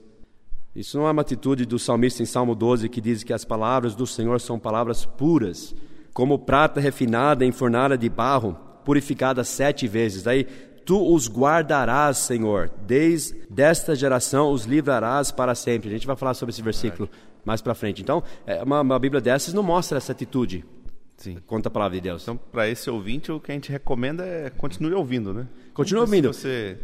Isso 0.76 0.98
não 0.98 1.08
é 1.08 1.12
uma 1.12 1.22
atitude 1.22 1.66
do 1.66 1.78
salmista 1.78 2.24
em 2.24 2.26
Salmo 2.26 2.56
12 2.56 2.88
que 2.88 3.02
diz 3.02 3.24
que 3.24 3.34
as 3.34 3.44
palavras 3.44 3.94
do 3.94 4.08
Senhor 4.08 4.40
são 4.40 4.58
palavras 4.58 5.06
puras, 5.06 5.76
como 6.14 6.40
prata 6.40 6.80
refinada 6.80 7.46
em 7.46 7.52
fornalha 7.52 7.98
de 7.98 8.08
barro, 8.08 8.58
purificada 8.86 9.44
sete 9.44 9.88
vezes. 9.88 10.24
Daí, 10.24 10.46
tu 10.86 11.14
os 11.14 11.28
guardarás, 11.30 12.20
Senhor, 12.20 12.72
desde 12.86 13.36
desta 13.50 13.96
geração 13.96 14.52
os 14.52 14.64
livrarás 14.64 15.30
para 15.32 15.56
sempre. 15.56 15.90
A 15.90 15.92
gente 15.92 16.08
vai 16.08 16.16
falar 16.16 16.34
sobre 16.34 16.54
esse 16.54 16.62
versículo 16.62 17.10
mais 17.44 17.62
para 17.62 17.76
frente. 17.76 18.02
Então, 18.02 18.24
é, 18.46 18.64
uma, 18.64 18.82
uma 18.82 19.00
Bíblia 19.00 19.20
dessas 19.20 19.54
não 19.54 19.64
mostra 19.64 19.98
essa 19.98 20.14
atitude. 20.14 20.64
Sim. 21.18 21.38
Conta 21.46 21.68
a 21.68 21.72
palavra 21.72 21.98
de 21.98 22.02
Deus. 22.02 22.24
Então, 22.24 22.38
para 22.38 22.68
esse 22.70 22.90
ouvinte, 22.90 23.32
o 23.32 23.40
que 23.40 23.52
a 23.52 23.54
gente 23.54 23.72
recomenda 23.72 24.26
é 24.26 24.50
continue 24.50 24.94
ouvindo, 24.94 25.34
né? 25.34 25.48
Continue 25.74 26.02
ouvindo. 26.02 26.34
você 26.34 26.78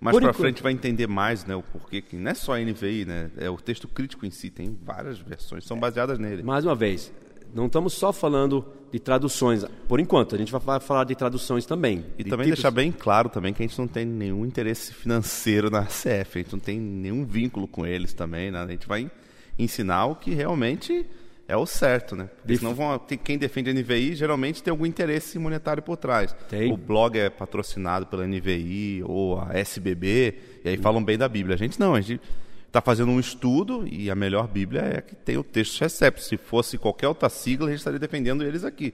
mais 0.00 0.16
para 0.18 0.32
frente 0.32 0.62
vai 0.62 0.72
entender 0.72 1.06
mais, 1.06 1.44
né, 1.44 1.54
o 1.54 1.62
porquê 1.62 2.00
que 2.00 2.16
não 2.16 2.30
é 2.30 2.34
só 2.34 2.56
NVI, 2.56 3.04
né? 3.04 3.30
É 3.36 3.48
o 3.48 3.56
texto 3.56 3.88
crítico 3.88 4.26
em 4.26 4.30
si, 4.30 4.50
tem 4.50 4.76
várias 4.82 5.18
versões, 5.18 5.64
são 5.64 5.78
baseadas 5.78 6.18
nele. 6.18 6.42
Mais 6.42 6.64
uma 6.64 6.74
vez, 6.74 7.12
não 7.54 7.66
estamos 7.66 7.94
só 7.94 8.12
falando 8.12 8.64
de 8.92 9.00
traduções, 9.00 9.64
por 9.88 9.98
enquanto, 9.98 10.34
a 10.34 10.38
gente 10.38 10.52
vai 10.52 10.80
falar 10.80 11.04
de 11.04 11.14
traduções 11.14 11.66
também. 11.66 12.04
E 12.18 12.24
de 12.24 12.30
também 12.30 12.46
tipos... 12.46 12.58
deixar 12.58 12.70
bem 12.70 12.92
claro 12.92 13.28
também 13.28 13.52
que 13.52 13.62
a 13.62 13.66
gente 13.66 13.78
não 13.78 13.88
tem 13.88 14.04
nenhum 14.04 14.44
interesse 14.44 14.92
financeiro 14.92 15.70
na 15.70 15.84
CF, 15.84 16.30
a 16.34 16.38
gente 16.38 16.52
não 16.52 16.60
tem 16.60 16.78
nenhum 16.78 17.24
vínculo 17.24 17.66
com 17.66 17.86
eles 17.86 18.12
também, 18.12 18.50
né? 18.50 18.60
A 18.60 18.66
gente 18.66 18.86
vai 18.86 19.10
ensinar 19.58 20.06
o 20.06 20.16
que 20.16 20.32
realmente 20.32 21.06
é 21.48 21.56
o 21.56 21.64
certo, 21.64 22.16
né? 22.16 22.28
Porque 22.38 22.56
senão 22.56 22.74
vão, 22.74 22.98
tem, 22.98 23.16
quem 23.16 23.38
defende 23.38 23.70
a 23.70 23.72
NVI 23.72 24.16
geralmente 24.16 24.62
tem 24.62 24.70
algum 24.70 24.84
interesse 24.84 25.38
monetário 25.38 25.82
por 25.82 25.96
trás. 25.96 26.34
Tem. 26.48 26.72
O 26.72 26.76
blog 26.76 27.18
é 27.18 27.30
patrocinado 27.30 28.06
pela 28.06 28.26
NVI 28.26 29.02
ou 29.04 29.40
a 29.40 29.56
SBB, 29.56 30.34
e 30.64 30.68
aí 30.68 30.76
falam 30.76 31.02
bem 31.02 31.16
da 31.16 31.28
Bíblia. 31.28 31.54
A 31.54 31.58
gente 31.58 31.78
não, 31.78 31.94
a 31.94 32.00
gente 32.00 32.20
está 32.66 32.80
fazendo 32.80 33.10
um 33.10 33.20
estudo 33.20 33.86
e 33.86 34.10
a 34.10 34.14
melhor 34.14 34.48
Bíblia 34.48 34.80
é 34.80 34.98
a 34.98 35.02
que 35.02 35.14
tem 35.14 35.36
o 35.38 35.44
texto 35.44 35.80
recepto. 35.80 36.20
Se 36.20 36.36
fosse 36.36 36.76
qualquer 36.76 37.08
outra 37.08 37.28
sigla, 37.28 37.68
a 37.68 37.70
gente 37.70 37.78
estaria 37.78 37.98
defendendo 37.98 38.44
eles 38.44 38.64
aqui. 38.64 38.92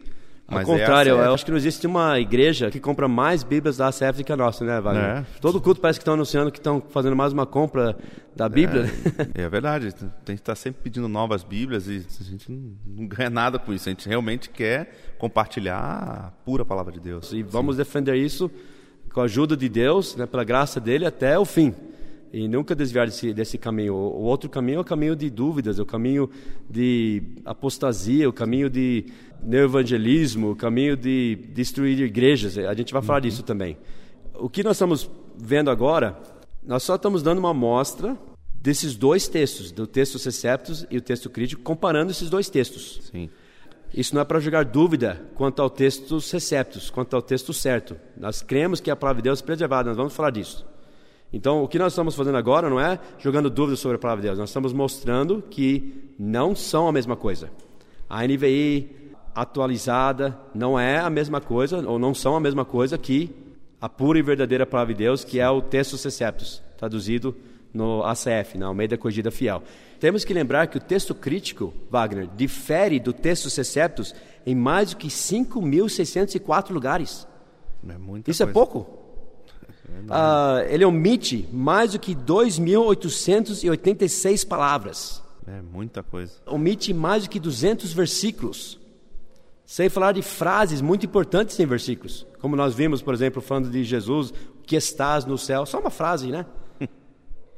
Ao 0.52 0.58
Mas 0.58 0.68
é 0.68 0.70
contrário, 0.70 1.18
a 1.18 1.24
eu 1.24 1.34
acho 1.34 1.44
que 1.46 1.50
não 1.50 1.56
existe 1.56 1.86
uma 1.86 2.20
igreja 2.20 2.70
que 2.70 2.78
compra 2.78 3.08
mais 3.08 3.42
Bíblias 3.42 3.78
da 3.78 3.88
ACF 3.88 4.18
do 4.18 4.24
que 4.24 4.32
a 4.32 4.36
nossa, 4.36 4.62
né, 4.64 4.78
Wagner? 4.78 5.04
É. 5.04 5.24
Todo 5.40 5.58
culto 5.62 5.80
parece 5.80 5.98
que 5.98 6.02
estão 6.02 6.12
anunciando 6.12 6.52
que 6.52 6.58
estão 6.58 6.82
fazendo 6.90 7.16
mais 7.16 7.32
uma 7.32 7.46
compra 7.46 7.96
da 8.36 8.48
Bíblia. 8.48 8.84
É, 9.34 9.42
é 9.42 9.48
verdade. 9.48 9.94
Tem 10.24 10.36
que 10.36 10.42
estar 10.42 10.54
sempre 10.54 10.82
pedindo 10.82 11.08
novas 11.08 11.42
Bíblias 11.42 11.88
e 11.88 12.06
a 12.20 12.24
gente 12.24 12.52
não, 12.52 13.06
ganha 13.06 13.30
nada 13.30 13.58
com 13.58 13.72
isso. 13.72 13.88
A 13.88 13.92
gente 13.92 14.06
realmente 14.06 14.50
quer 14.50 15.14
compartilhar 15.18 15.78
a 15.78 16.30
pura 16.44 16.66
palavra 16.66 16.92
de 16.92 17.00
Deus. 17.00 17.32
E 17.32 17.42
vamos 17.42 17.78
defender 17.78 18.14
isso 18.14 18.50
com 19.12 19.22
a 19.22 19.24
ajuda 19.24 19.56
de 19.56 19.68
Deus, 19.70 20.16
né, 20.16 20.26
pela 20.26 20.44
graça 20.44 20.78
dele, 20.78 21.06
até 21.06 21.38
o 21.38 21.46
fim. 21.46 21.74
E 22.32 22.48
nunca 22.48 22.74
desviar 22.74 23.06
desse, 23.06 23.34
desse 23.34 23.58
caminho. 23.58 23.94
O, 23.94 24.20
o 24.20 24.22
outro 24.22 24.48
caminho 24.48 24.78
é 24.78 24.80
o 24.80 24.84
caminho 24.84 25.14
de 25.14 25.28
dúvidas, 25.28 25.78
é 25.78 25.82
o 25.82 25.86
caminho 25.86 26.30
de 26.68 27.22
apostasia, 27.44 28.26
o 28.26 28.32
caminho 28.32 28.70
de 28.70 29.04
neoevangelismo, 29.42 30.52
o 30.52 30.56
caminho 30.56 30.96
de 30.96 31.36
destruir 31.52 32.00
igrejas. 32.00 32.56
A 32.56 32.72
gente 32.72 32.92
vai 32.92 33.02
falar 33.02 33.20
disso 33.20 33.42
também. 33.42 33.76
O 34.34 34.48
que 34.48 34.62
nós 34.62 34.76
estamos 34.76 35.10
vendo 35.36 35.70
agora, 35.70 36.18
nós 36.62 36.82
só 36.82 36.94
estamos 36.94 37.22
dando 37.22 37.38
uma 37.38 37.50
amostra 37.50 38.16
desses 38.54 38.96
dois 38.96 39.28
textos, 39.28 39.70
do 39.70 39.86
texto 39.86 40.18
Seceptus 40.18 40.86
e 40.90 40.96
o 40.96 41.02
texto 41.02 41.28
crítico, 41.28 41.62
comparando 41.62 42.12
esses 42.12 42.30
dois 42.30 42.48
textos. 42.48 43.10
Sim. 43.10 43.28
Isso 43.92 44.14
não 44.14 44.22
é 44.22 44.24
para 44.24 44.40
jogar 44.40 44.64
dúvida 44.64 45.20
quanto 45.34 45.60
ao 45.60 45.68
texto 45.68 46.16
receptos, 46.16 46.88
quanto 46.88 47.14
ao 47.14 47.20
texto 47.20 47.52
certo. 47.52 47.94
Nós 48.16 48.40
cremos 48.40 48.80
que 48.80 48.90
a 48.90 48.96
palavra 48.96 49.20
de 49.20 49.28
Deus 49.28 49.42
é 49.42 49.44
preservada, 49.44 49.90
nós 49.90 49.96
vamos 49.98 50.14
falar 50.14 50.30
disso. 50.30 50.64
Então, 51.32 51.62
o 51.62 51.68
que 51.68 51.78
nós 51.78 51.92
estamos 51.92 52.14
fazendo 52.14 52.36
agora 52.36 52.68
não 52.68 52.78
é 52.78 52.98
jogando 53.18 53.48
dúvidas 53.48 53.80
sobre 53.80 53.96
a 53.96 53.98
palavra 53.98 54.20
de 54.20 54.28
Deus, 54.28 54.38
nós 54.38 54.50
estamos 54.50 54.72
mostrando 54.72 55.42
que 55.48 56.12
não 56.18 56.54
são 56.54 56.88
a 56.88 56.92
mesma 56.92 57.16
coisa. 57.16 57.50
A 58.08 58.26
NVI 58.26 59.02
atualizada 59.34 60.38
não 60.54 60.78
é 60.78 60.98
a 60.98 61.08
mesma 61.08 61.40
coisa, 61.40 61.78
ou 61.88 61.98
não 61.98 62.14
são 62.14 62.36
a 62.36 62.40
mesma 62.40 62.64
coisa 62.64 62.98
que 62.98 63.30
a 63.80 63.88
pura 63.88 64.18
e 64.18 64.22
verdadeira 64.22 64.66
palavra 64.66 64.94
de 64.94 64.98
Deus, 64.98 65.24
que 65.24 65.40
é 65.40 65.48
o 65.48 65.62
texto 65.62 65.96
receptos, 66.02 66.62
traduzido 66.76 67.34
no 67.72 68.04
ACF, 68.04 68.58
na 68.58 68.66
Almeida 68.66 68.98
Corrigida 68.98 69.30
Fiel. 69.30 69.62
Temos 69.98 70.24
que 70.24 70.34
lembrar 70.34 70.66
que 70.66 70.76
o 70.76 70.80
texto 70.80 71.14
crítico, 71.14 71.72
Wagner, 71.90 72.28
difere 72.36 73.00
do 73.00 73.12
texto 73.12 73.48
receptos 73.56 74.14
em 74.44 74.54
mais 74.54 74.90
do 74.90 74.96
que 74.96 75.08
5.604 75.08 76.70
lugares. 76.70 77.26
É 77.88 78.30
Isso 78.30 78.42
é 78.42 78.46
coisa. 78.46 78.52
pouco? 78.52 79.01
Ah, 80.08 80.64
ele 80.68 80.84
omite 80.84 81.48
mais 81.52 81.92
do 81.92 81.98
que 81.98 82.14
2.886 82.14 84.46
palavras. 84.46 85.22
É 85.46 85.60
muita 85.60 86.02
coisa. 86.02 86.32
Omite 86.46 86.92
mais 86.92 87.24
do 87.24 87.30
que 87.30 87.40
200 87.40 87.92
versículos. 87.92 88.78
Sem 89.64 89.88
falar 89.88 90.12
de 90.12 90.22
frases 90.22 90.80
muito 90.80 91.06
importantes 91.06 91.58
em 91.58 91.66
versículos. 91.66 92.26
Como 92.40 92.56
nós 92.56 92.74
vimos, 92.74 93.02
por 93.02 93.14
exemplo, 93.14 93.40
falando 93.40 93.70
de 93.70 93.84
Jesus, 93.84 94.34
que 94.66 94.76
estás 94.76 95.24
no 95.24 95.38
céu. 95.38 95.64
Só 95.66 95.80
uma 95.80 95.90
frase, 95.90 96.30
né? 96.30 96.46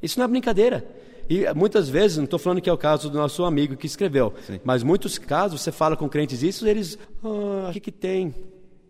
Isso 0.01 0.19
não 0.19 0.25
é 0.25 0.27
brincadeira. 0.27 0.85
E 1.29 1.51
muitas 1.53 1.89
vezes, 1.89 2.17
não 2.17 2.25
estou 2.25 2.39
falando 2.39 2.61
que 2.61 2.69
é 2.69 2.73
o 2.73 2.77
caso 2.77 3.09
do 3.09 3.17
nosso 3.17 3.43
amigo 3.43 3.75
que 3.75 3.87
escreveu, 3.87 4.33
Sim. 4.45 4.59
mas 4.63 4.83
muitos 4.83 5.17
casos 5.17 5.61
você 5.61 5.71
fala 5.71 5.97
com 5.97 6.07
crentes 6.07 6.43
isso, 6.43 6.67
eles, 6.67 6.99
ah, 7.23 7.69
o 7.69 7.73
que 7.73 7.79
que 7.79 7.91
tem? 7.91 8.27
O 8.27 8.33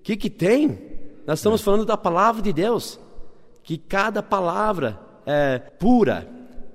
que 0.03 0.17
que 0.17 0.29
tem? 0.29 0.77
Nós 1.25 1.39
estamos 1.39 1.61
falando 1.61 1.85
da 1.85 1.95
palavra 1.95 2.41
de 2.41 2.51
Deus, 2.51 2.99
que 3.65 3.79
cada 3.79 4.21
palavra 4.21 4.99
é 5.25 5.57
pura, 5.57 6.27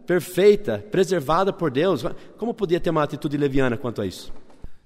perfeita, 0.04 0.84
preservada 0.90 1.52
por 1.52 1.70
Deus. 1.70 2.04
Como 2.36 2.52
podia 2.52 2.80
ter 2.80 2.90
uma 2.90 3.04
atitude 3.04 3.36
leviana 3.36 3.76
quanto 3.76 4.02
a 4.02 4.06
isso? 4.06 4.32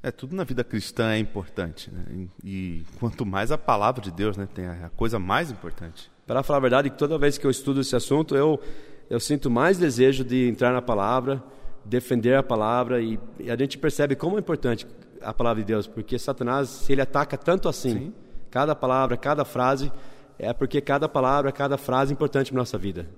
É, 0.03 0.11
tudo 0.11 0.37
na 0.37 0.45
vida 0.45 0.63
cristã 0.63 1.13
é 1.13 1.19
importante. 1.19 1.91
Né? 1.91 2.29
E, 2.45 2.85
quanto 3.01 3.25
mais 3.25 3.51
a 3.51 3.57
palavra 3.57 4.03
de 4.03 4.11
Deus, 4.11 4.37
né, 4.37 4.47
tem 4.55 4.67
a, 4.67 4.87
a 4.87 4.91
coisa 4.91 5.19
mais 5.19 5.51
importante. 5.51 6.11
Para 6.27 6.43
falar 6.43 6.59
a 6.59 6.61
verdade, 6.61 6.91
toda 6.91 7.17
vez 7.17 7.39
que 7.39 7.47
eu 7.47 7.51
estudo 7.51 7.81
esse 7.81 7.97
assunto, 7.97 8.37
eu, 8.37 8.61
eu 9.09 9.19
sinto 9.19 9.51
mais 9.51 9.79
desejo 9.79 10.23
de 10.23 10.47
entrar 10.47 10.75
na 10.75 10.83
palavra, 10.83 11.43
defender 11.87 12.37
a 12.37 12.43
palavra, 12.43 13.01
e, 13.01 13.19
e 13.41 13.51
a 13.51 13.57
gente 13.57 13.79
percebe 13.79 14.15
como 14.15 14.37
é 14.37 14.41
importante 14.41 14.87
a 15.23 15.33
palavra 15.33 15.63
de 15.63 15.67
Deus, 15.69 15.87
porque 15.87 16.19
Satanás, 16.19 16.69
se 16.69 16.93
ele 16.93 17.01
ataca 17.01 17.39
tanto 17.39 17.67
assim, 17.67 17.93
Sim. 17.93 18.15
cada 18.51 18.75
palavra, 18.75 19.17
cada 19.17 19.43
frase, 19.43 19.91
é 20.39 20.53
porque 20.53 20.81
cada 20.81 21.09
palavra, 21.09 21.51
cada 21.53 21.77
frase 21.77 22.13
é 22.13 22.15
importante 22.15 22.51
para 22.51 22.59
nossa 22.59 22.79
vida. 22.79 23.09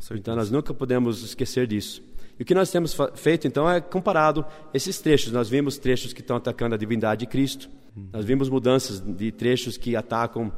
Certeza. 0.00 0.14
Então 0.14 0.36
nós 0.36 0.50
nunca 0.50 0.72
podemos 0.74 1.22
esquecer 1.22 1.66
disso. 1.66 2.02
E 2.38 2.42
o 2.42 2.46
que 2.46 2.54
nós 2.54 2.70
temos 2.70 2.96
feito 3.14 3.46
então 3.46 3.70
é 3.70 3.80
comparado 3.80 4.44
esses 4.72 4.98
trechos. 5.00 5.32
Nós 5.32 5.48
vimos 5.48 5.78
trechos 5.78 6.12
que 6.12 6.20
estão 6.20 6.36
atacando 6.36 6.74
a 6.74 6.78
divindade 6.78 7.20
de 7.20 7.26
Cristo. 7.26 7.68
Nós 8.12 8.24
vimos 8.24 8.48
mudanças 8.48 9.00
de 9.00 9.30
trechos 9.30 9.76
que 9.76 9.94
atacam 9.94 10.50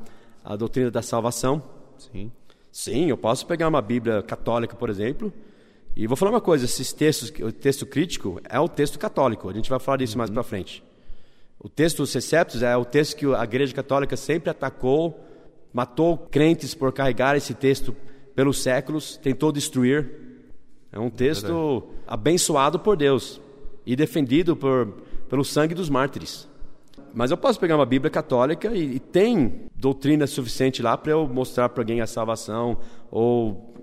a 0.44 0.54
doutrina 0.56 0.90
da 0.90 1.02
salvação. 1.02 1.62
Sim. 1.98 2.30
Sim, 2.70 3.06
eu 3.08 3.16
posso 3.16 3.46
pegar 3.46 3.68
uma 3.68 3.82
Bíblia 3.82 4.22
católica, 4.22 4.74
por 4.74 4.90
exemplo, 4.90 5.32
e 5.96 6.06
vou 6.06 6.16
falar 6.16 6.32
uma 6.32 6.40
coisa: 6.40 6.64
esses 6.64 6.92
textos, 6.92 7.32
o 7.40 7.52
texto 7.52 7.86
crítico 7.86 8.40
é 8.48 8.58
o 8.58 8.68
texto 8.68 8.98
católico. 8.98 9.48
A 9.48 9.52
gente 9.52 9.70
vai 9.70 9.78
falar 9.78 9.98
disso 9.98 10.18
mais 10.18 10.30
para 10.30 10.42
frente. 10.42 10.82
O 11.58 11.68
texto 11.68 11.98
dos 11.98 12.12
Receptos 12.12 12.62
é 12.62 12.76
o 12.76 12.84
texto 12.84 13.16
que 13.16 13.26
a 13.32 13.42
Igreja 13.44 13.72
Católica 13.72 14.16
sempre 14.16 14.50
atacou, 14.50 15.24
matou 15.74 16.16
crentes 16.16 16.72
por 16.74 16.92
carregar 16.92 17.36
esse 17.36 17.52
texto 17.52 17.94
pelos 18.34 18.62
séculos, 18.62 19.16
tentou 19.18 19.52
destruir. 19.52 20.08
É 20.92 20.98
um 20.98 21.10
texto 21.10 21.82
abençoado 22.06 22.78
por 22.78 22.96
Deus 22.96 23.40
e 23.84 23.96
defendido 23.96 24.54
por, 24.56 24.86
pelo 25.28 25.44
sangue 25.44 25.74
dos 25.74 25.90
mártires. 25.90 26.48
Mas 27.12 27.30
eu 27.32 27.36
posso 27.36 27.58
pegar 27.60 27.74
uma 27.76 27.84
Bíblia 27.86 28.10
católica 28.10 28.72
e, 28.74 28.94
e 28.96 28.98
tem 29.00 29.66
doutrina 29.74 30.26
suficiente 30.26 30.80
lá 30.82 30.96
para 30.96 31.12
eu 31.12 31.26
mostrar 31.28 31.68
para 31.68 31.82
alguém 31.82 32.00
a 32.00 32.06
salvação 32.06 32.78
ou 33.10 33.74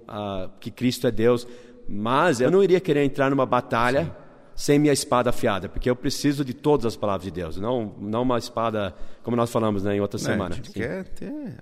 que 0.59 0.71
Cristo 0.71 1.05
é 1.07 1.11
Deus. 1.11 1.45
Mas 1.87 2.39
eu 2.39 2.49
não 2.49 2.63
iria 2.63 2.79
querer 2.79 3.03
entrar 3.03 3.29
numa 3.29 3.45
batalha 3.45 4.15
sem 4.55 4.77
minha 4.79 4.93
espada 4.93 5.29
afiada, 5.29 5.67
porque 5.67 5.89
eu 5.89 5.95
preciso 5.95 6.45
de 6.45 6.53
todas 6.53 6.85
as 6.85 6.95
palavras 6.95 7.23
de 7.23 7.31
Deus, 7.31 7.57
não, 7.57 7.95
não 7.99 8.21
uma 8.21 8.37
espada 8.37 8.93
como 9.23 9.35
nós 9.35 9.49
falamos 9.51 9.83
né, 9.83 9.95
em 9.95 9.99
outra 10.01 10.19
É, 10.19 10.23
semana. 10.23 10.53
a 10.53 10.55
gente 10.57 10.71
Sim. 10.71 10.79
quer 10.79 11.07
ter 11.07 11.57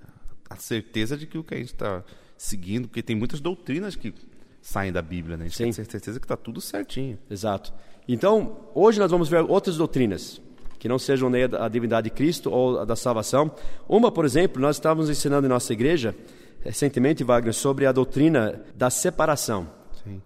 a 0.50 0.56
certeza 0.56 1.16
de 1.16 1.26
que 1.26 1.38
o 1.38 1.44
que 1.44 1.54
a 1.54 1.56
gente 1.56 1.72
está 1.72 2.04
seguindo, 2.36 2.88
porque 2.88 3.02
tem 3.02 3.14
muitas 3.14 3.40
doutrinas 3.40 3.94
que 3.94 4.12
saem 4.60 4.92
da 4.92 5.00
Bíblia, 5.00 5.36
né? 5.36 5.44
A 5.44 5.48
gente 5.48 5.56
Sim. 5.56 5.64
tem 5.64 5.72
certeza 5.72 6.18
que 6.18 6.24
está 6.24 6.36
tudo 6.36 6.60
certinho. 6.60 7.16
Exato. 7.30 7.72
Então, 8.08 8.58
hoje 8.74 8.98
nós 8.98 9.10
vamos 9.10 9.28
ver 9.28 9.42
outras 9.42 9.76
doutrinas 9.76 10.40
que 10.78 10.88
não 10.88 10.98
sejam 10.98 11.28
nem 11.30 11.44
a 11.44 11.68
divindade 11.68 12.08
de 12.08 12.14
Cristo 12.14 12.50
ou 12.50 12.80
a 12.80 12.84
da 12.84 12.96
salvação. 12.96 13.54
Uma, 13.88 14.10
por 14.10 14.24
exemplo, 14.24 14.60
nós 14.60 14.76
estávamos 14.76 15.10
ensinando 15.10 15.46
em 15.46 15.50
nossa 15.50 15.72
igreja 15.72 16.14
recentemente, 16.62 17.24
Wagner, 17.24 17.54
sobre 17.54 17.86
a 17.86 17.92
doutrina 17.92 18.60
da 18.74 18.90
separação, 18.90 19.68
Sim. 20.04 20.20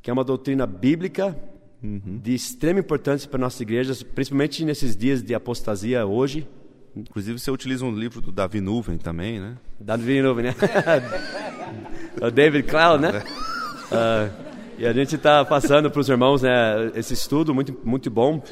que 0.00 0.10
é 0.10 0.12
uma 0.12 0.24
doutrina 0.24 0.66
bíblica 0.66 1.36
de 1.82 2.32
extrema 2.32 2.78
importância 2.78 3.28
para 3.28 3.40
nossas 3.40 3.60
igrejas, 3.60 4.02
principalmente 4.02 4.64
nesses 4.64 4.96
dias 4.96 5.22
de 5.22 5.34
apostasia 5.34 6.06
hoje. 6.06 6.46
Inclusive, 6.94 7.38
você 7.38 7.50
utiliza 7.50 7.84
um 7.84 7.94
livro 7.94 8.20
do 8.20 8.30
Davi 8.30 8.60
Nuvem 8.60 8.98
também, 8.98 9.40
né? 9.40 9.56
De 9.80 10.22
novo, 10.22 10.40
né? 10.40 10.54
o 12.20 12.30
David 12.30 12.68
Cloud, 12.68 13.02
né? 13.02 13.22
Ah, 13.90 14.28
e 14.78 14.86
a 14.86 14.92
gente 14.92 15.16
está 15.16 15.44
passando 15.44 15.90
para 15.90 16.00
os 16.00 16.08
irmãos 16.08 16.42
né, 16.42 16.90
esse 16.94 17.14
estudo 17.14 17.54
muito, 17.54 17.78
muito 17.84 18.10
bom, 18.10 18.42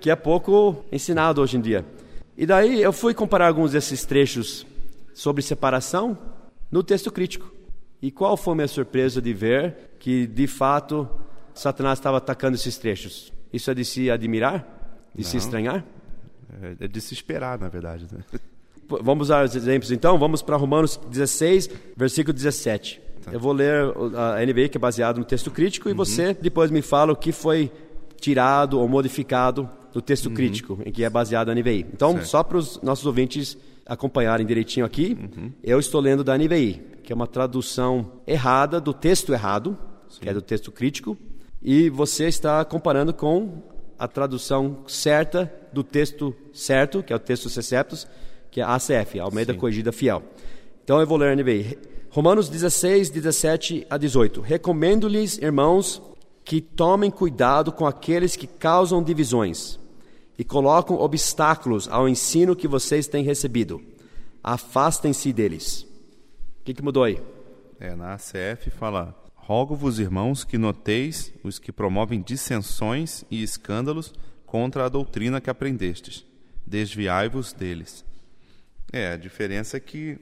que 0.00 0.10
é 0.10 0.16
pouco 0.16 0.84
ensinado 0.90 1.40
hoje 1.40 1.56
em 1.56 1.60
dia. 1.60 1.84
E 2.36 2.46
daí 2.46 2.82
eu 2.82 2.92
fui 2.92 3.14
comparar 3.14 3.48
alguns 3.48 3.72
desses 3.72 4.04
trechos 4.04 4.66
sobre 5.14 5.42
separação 5.42 6.16
no 6.70 6.82
texto 6.82 7.12
crítico. 7.12 7.52
E 8.00 8.10
qual 8.10 8.36
foi 8.36 8.52
a 8.52 8.56
minha 8.56 8.68
surpresa 8.68 9.20
de 9.22 9.32
ver 9.32 9.76
que, 10.00 10.26
de 10.26 10.46
fato, 10.46 11.08
Satanás 11.54 11.98
estava 11.98 12.16
atacando 12.16 12.56
esses 12.56 12.76
trechos? 12.78 13.32
Isso 13.52 13.70
é 13.70 13.74
de 13.74 13.84
se 13.84 14.10
admirar? 14.10 14.66
De 15.14 15.22
se 15.22 15.36
Não. 15.36 15.38
estranhar? 15.38 15.84
É, 16.60 16.84
é 16.84 16.88
de 16.88 17.00
se 17.00 17.14
esperar, 17.14 17.58
na 17.58 17.68
verdade. 17.68 18.06
Né? 18.10 18.20
Vamos 18.88 19.28
usar 19.28 19.44
os 19.44 19.54
exemplos 19.54 19.90
então? 19.90 20.18
Vamos 20.18 20.42
para 20.42 20.56
Romanos 20.56 20.98
16, 21.08 21.70
versículo 21.96 22.34
17. 22.34 23.00
Eu 23.30 23.38
vou 23.38 23.52
ler 23.52 23.84
a 24.16 24.44
NVI, 24.44 24.68
que 24.68 24.76
é 24.76 24.80
baseado 24.80 25.18
no 25.18 25.24
texto 25.24 25.50
crítico, 25.50 25.88
e 25.88 25.94
você 25.94 26.34
depois 26.34 26.70
me 26.70 26.82
fala 26.82 27.12
o 27.12 27.16
que 27.16 27.30
foi 27.30 27.70
tirado 28.20 28.80
ou 28.80 28.88
modificado 28.88 29.70
do 29.92 30.02
texto 30.02 30.30
crítico, 30.30 30.78
em 30.84 30.90
que 30.90 31.04
é 31.04 31.10
baseado 31.10 31.48
na 31.48 31.54
NVI. 31.54 31.86
Então, 31.92 32.14
Certo. 32.14 32.26
só 32.26 32.42
para 32.42 32.58
os 32.58 32.80
nossos 32.82 33.06
ouvintes 33.06 33.56
acompanharem 33.86 34.46
direitinho 34.46 34.86
aqui, 34.86 35.16
eu 35.62 35.78
estou 35.78 36.00
lendo 36.00 36.24
da 36.24 36.36
NVI, 36.36 36.82
que 37.02 37.12
é 37.12 37.16
uma 37.16 37.26
tradução 37.26 38.10
errada 38.26 38.80
do 38.80 38.92
texto 38.92 39.32
errado, 39.32 39.76
que 40.20 40.28
é 40.28 40.34
do 40.34 40.42
texto 40.42 40.72
crítico, 40.72 41.16
e 41.62 41.90
você 41.90 42.26
está 42.26 42.64
comparando 42.64 43.12
com 43.12 43.62
a 44.02 44.08
tradução 44.08 44.78
certa 44.88 45.48
do 45.72 45.84
texto 45.84 46.34
certo, 46.52 47.04
que 47.04 47.12
é 47.12 47.16
o 47.16 47.20
texto 47.20 47.48
Receptos, 47.54 48.08
que 48.50 48.60
é 48.60 48.64
a 48.64 48.74
ACF, 48.74 49.20
Almeida 49.20 49.54
Corrigida 49.54 49.92
Fiel. 49.92 50.24
Então 50.82 51.00
eu 51.00 51.06
vou 51.06 51.16
ler 51.16 51.30
a 51.30 51.36
NVI. 51.40 51.78
Romanos 52.10 52.48
16, 52.48 53.10
17 53.10 53.86
a 53.88 53.96
18. 53.96 54.40
Recomendo-lhes, 54.40 55.38
irmãos, 55.38 56.02
que 56.44 56.60
tomem 56.60 57.12
cuidado 57.12 57.70
com 57.70 57.86
aqueles 57.86 58.34
que 58.34 58.48
causam 58.48 59.00
divisões 59.04 59.78
e 60.36 60.42
colocam 60.42 60.98
obstáculos 60.98 61.86
ao 61.86 62.08
ensino 62.08 62.56
que 62.56 62.66
vocês 62.66 63.06
têm 63.06 63.22
recebido. 63.22 63.80
Afastem-se 64.42 65.32
deles. 65.32 65.82
O 66.60 66.64
que, 66.64 66.74
que 66.74 66.82
mudou 66.82 67.04
aí? 67.04 67.22
É, 67.78 67.94
na 67.94 68.14
ACF 68.14 68.68
fala: 68.70 69.21
Rogo-vos, 69.44 69.98
irmãos, 69.98 70.44
que 70.44 70.56
noteis 70.56 71.32
os 71.42 71.58
que 71.58 71.72
promovem 71.72 72.22
dissensões 72.22 73.24
e 73.28 73.42
escândalos 73.42 74.14
contra 74.46 74.86
a 74.86 74.88
doutrina 74.88 75.40
que 75.40 75.50
aprendestes. 75.50 76.24
Desviai-vos 76.64 77.52
deles. 77.52 78.04
É, 78.92 79.12
a 79.12 79.16
diferença 79.16 79.76
é 79.76 79.80
que 79.80 80.16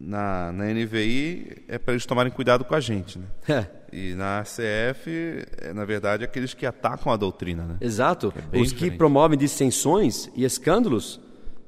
na, 0.00 0.50
na 0.50 0.64
NVI 0.72 1.64
é 1.68 1.76
para 1.76 1.92
eles 1.92 2.06
tomarem 2.06 2.32
cuidado 2.32 2.64
com 2.64 2.74
a 2.74 2.80
gente, 2.80 3.18
né? 3.18 3.26
É. 3.46 3.66
E 3.92 4.14
na 4.14 4.38
ACF, 4.40 5.44
é, 5.58 5.74
na 5.74 5.84
verdade, 5.84 6.24
aqueles 6.24 6.54
que 6.54 6.64
atacam 6.64 7.12
a 7.12 7.16
doutrina, 7.18 7.64
né? 7.64 7.76
Exato. 7.82 8.32
É 8.50 8.58
Os 8.58 8.68
que 8.68 8.76
diferente. 8.76 8.96
promovem 8.96 9.38
dissensões 9.38 10.30
e 10.34 10.42
escândalos, 10.42 11.20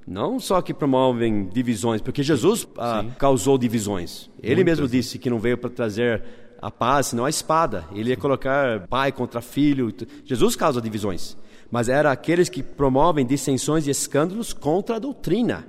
não 0.07 0.41
só 0.41 0.63
que 0.63 0.73
promovem 0.73 1.47
divisões, 1.49 2.01
porque 2.01 2.23
Jesus 2.23 2.67
ah, 2.79 3.05
causou 3.19 3.59
divisões. 3.59 4.31
Ele 4.43 4.57
Muitas, 4.57 4.79
mesmo 4.79 4.89
disse 4.89 5.19
que 5.19 5.29
não 5.29 5.39
veio 5.39 5.59
para 5.59 5.69
trazer 5.69 6.23
a 6.61 6.71
paz, 6.71 7.09
senão 7.09 7.25
a 7.25 7.31
espada. 7.31 7.85
Ele 7.93 8.11
ia 8.11 8.17
colocar 8.17 8.87
pai 8.89 9.13
contra 9.13 9.41
filho. 9.41 9.93
Jesus 10.25 10.57
causa 10.57 10.81
divisões. 10.81 11.37
Mas 11.71 11.89
era 11.89 12.11
aqueles 12.11 12.49
que 12.49 12.63
promovem 12.63 13.27
dissensões 13.27 13.87
e 13.87 13.91
escândalos 13.91 14.53
contra 14.53 14.97
a 14.97 14.99
doutrina. 14.99 15.67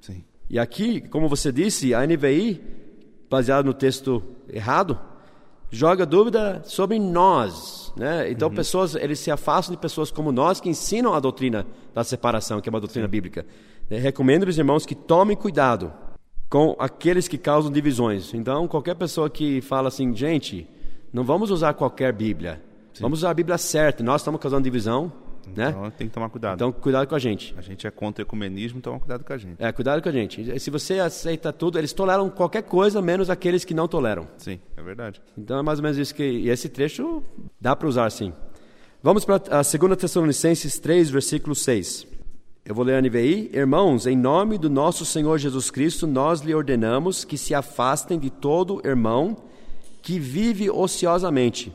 Sim. 0.00 0.24
E 0.48 0.58
aqui, 0.58 1.00
como 1.00 1.28
você 1.28 1.50
disse, 1.50 1.94
a 1.94 2.06
NVI, 2.06 2.60
baseado 3.28 3.66
no 3.66 3.74
texto 3.74 4.22
errado, 4.48 4.98
joga 5.70 6.06
dúvida 6.06 6.62
sobre 6.64 6.98
nós, 6.98 7.92
né? 7.96 8.30
Então 8.30 8.48
pessoas, 8.50 8.94
eles 8.94 9.18
se 9.18 9.30
afastam 9.30 9.74
de 9.74 9.80
pessoas 9.80 10.10
como 10.10 10.30
nós 10.30 10.60
que 10.60 10.68
ensinam 10.68 11.14
a 11.14 11.20
doutrina 11.20 11.66
da 11.92 12.04
separação, 12.04 12.60
que 12.60 12.68
é 12.68 12.70
uma 12.70 12.80
doutrina 12.80 13.08
bíblica. 13.08 13.44
Eu 13.90 13.98
recomendo 13.98 14.46
aos 14.46 14.56
irmãos 14.56 14.86
que 14.86 14.94
tomem 14.94 15.36
cuidado 15.36 15.92
com 16.54 16.76
aqueles 16.78 17.26
que 17.26 17.36
causam 17.36 17.72
divisões. 17.72 18.32
Então, 18.32 18.68
qualquer 18.68 18.94
pessoa 18.94 19.28
que 19.28 19.60
fala 19.60 19.88
assim, 19.88 20.14
gente, 20.14 20.68
não 21.12 21.24
vamos 21.24 21.50
usar 21.50 21.74
qualquer 21.74 22.12
Bíblia. 22.12 22.62
Vamos 23.00 23.18
usar 23.18 23.30
a 23.30 23.34
Bíblia 23.34 23.58
certa. 23.58 24.04
Nós 24.04 24.20
estamos 24.20 24.40
causando 24.40 24.62
divisão, 24.62 25.12
né? 25.48 25.70
Então 25.70 25.90
tem 25.90 26.06
que 26.06 26.14
tomar 26.14 26.28
cuidado. 26.28 26.54
Então, 26.54 26.70
cuidado 26.70 27.08
com 27.08 27.14
a 27.16 27.18
gente. 27.18 27.52
a 27.58 27.60
gente 27.60 27.88
é 27.88 27.90
contra 27.90 28.22
o 28.22 28.24
ecumenismo, 28.24 28.78
então 28.78 29.00
cuidado 29.00 29.24
com 29.24 29.32
a 29.32 29.36
gente. 29.36 29.56
É, 29.60 29.72
cuidado 29.72 30.00
com 30.00 30.08
a 30.08 30.12
gente. 30.12 30.60
Se 30.60 30.70
você 30.70 31.00
aceita 31.00 31.52
tudo, 31.52 31.76
eles 31.76 31.92
toleram 31.92 32.30
qualquer 32.30 32.62
coisa, 32.62 33.02
menos 33.02 33.30
aqueles 33.30 33.64
que 33.64 33.74
não 33.74 33.88
toleram. 33.88 34.28
Sim, 34.38 34.60
é 34.76 34.82
verdade. 34.84 35.20
Então 35.36 35.58
é 35.58 35.62
mais 35.62 35.80
ou 35.80 35.82
menos 35.82 35.98
isso 35.98 36.14
que. 36.14 36.22
E 36.22 36.50
esse 36.50 36.68
trecho 36.68 37.20
dá 37.60 37.74
para 37.74 37.88
usar 37.88 38.08
sim. 38.10 38.32
Vamos 39.02 39.24
para 39.24 39.42
a 39.50 39.62
2 39.62 39.96
Tessalonicenses 39.98 40.78
3, 40.78 41.10
versículo 41.10 41.52
6. 41.52 42.13
Eu 42.66 42.74
vou 42.74 42.82
ler 42.82 42.94
a 42.94 43.02
NVI. 43.02 43.50
Irmãos, 43.52 44.06
em 44.06 44.16
nome 44.16 44.56
do 44.56 44.70
nosso 44.70 45.04
Senhor 45.04 45.36
Jesus 45.36 45.70
Cristo, 45.70 46.06
nós 46.06 46.40
lhe 46.40 46.54
ordenamos 46.54 47.22
que 47.22 47.36
se 47.36 47.54
afastem 47.54 48.18
de 48.18 48.30
todo 48.30 48.80
irmão 48.82 49.36
que 50.00 50.18
vive 50.18 50.70
ociosamente 50.70 51.70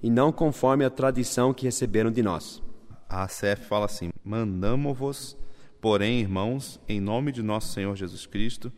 e 0.00 0.08
não 0.08 0.30
conforme 0.30 0.84
a 0.84 0.90
tradição 0.90 1.52
que 1.52 1.64
receberam 1.64 2.12
de 2.12 2.22
nós. 2.22 2.62
A 3.08 3.24
ACF 3.24 3.64
fala 3.68 3.86
assim: 3.86 4.10
Mandamo-vos, 4.24 5.36
porém, 5.80 6.20
irmãos, 6.20 6.78
em 6.88 7.00
nome 7.00 7.32
de 7.32 7.42
nosso 7.42 7.72
Senhor 7.72 7.96
Jesus 7.96 8.24
Cristo, 8.24 8.72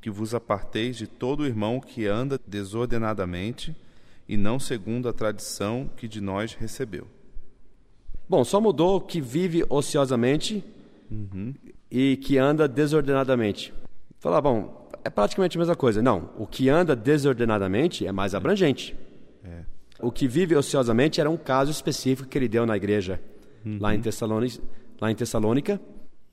que 0.00 0.10
vos 0.10 0.34
aparteis 0.34 0.96
de 0.96 1.06
todo 1.06 1.46
irmão 1.46 1.78
que 1.78 2.08
anda 2.08 2.40
desordenadamente 2.44 3.72
e 4.28 4.36
não 4.36 4.58
segundo 4.58 5.08
a 5.08 5.12
tradição 5.12 5.88
que 5.96 6.08
de 6.08 6.20
nós 6.20 6.54
recebeu. 6.54 7.06
Bom, 8.28 8.42
só 8.42 8.60
mudou 8.60 9.00
que 9.00 9.20
vive 9.20 9.64
ociosamente 9.68 10.64
e 11.90 12.16
que 12.16 12.38
anda 12.38 12.66
desordenadamente. 12.66 13.72
Falar, 14.18 14.40
bom, 14.40 14.88
é 15.04 15.10
praticamente 15.10 15.56
a 15.56 15.60
mesma 15.60 15.76
coisa. 15.76 16.02
Não, 16.02 16.30
o 16.38 16.46
que 16.46 16.68
anda 16.68 16.96
desordenadamente 16.96 18.06
é 18.06 18.12
mais 18.12 18.34
abrangente. 18.34 18.96
O 20.00 20.10
que 20.10 20.26
vive 20.26 20.56
ociosamente 20.56 21.20
era 21.20 21.30
um 21.30 21.36
caso 21.36 21.70
específico 21.70 22.28
que 22.28 22.36
ele 22.36 22.48
deu 22.48 22.66
na 22.66 22.76
igreja 22.76 23.20
lá, 23.80 23.94
em 23.94 24.00
Tessalônica, 24.00 24.62
lá 25.00 25.10
em 25.10 25.14
Tessalônica. 25.14 25.80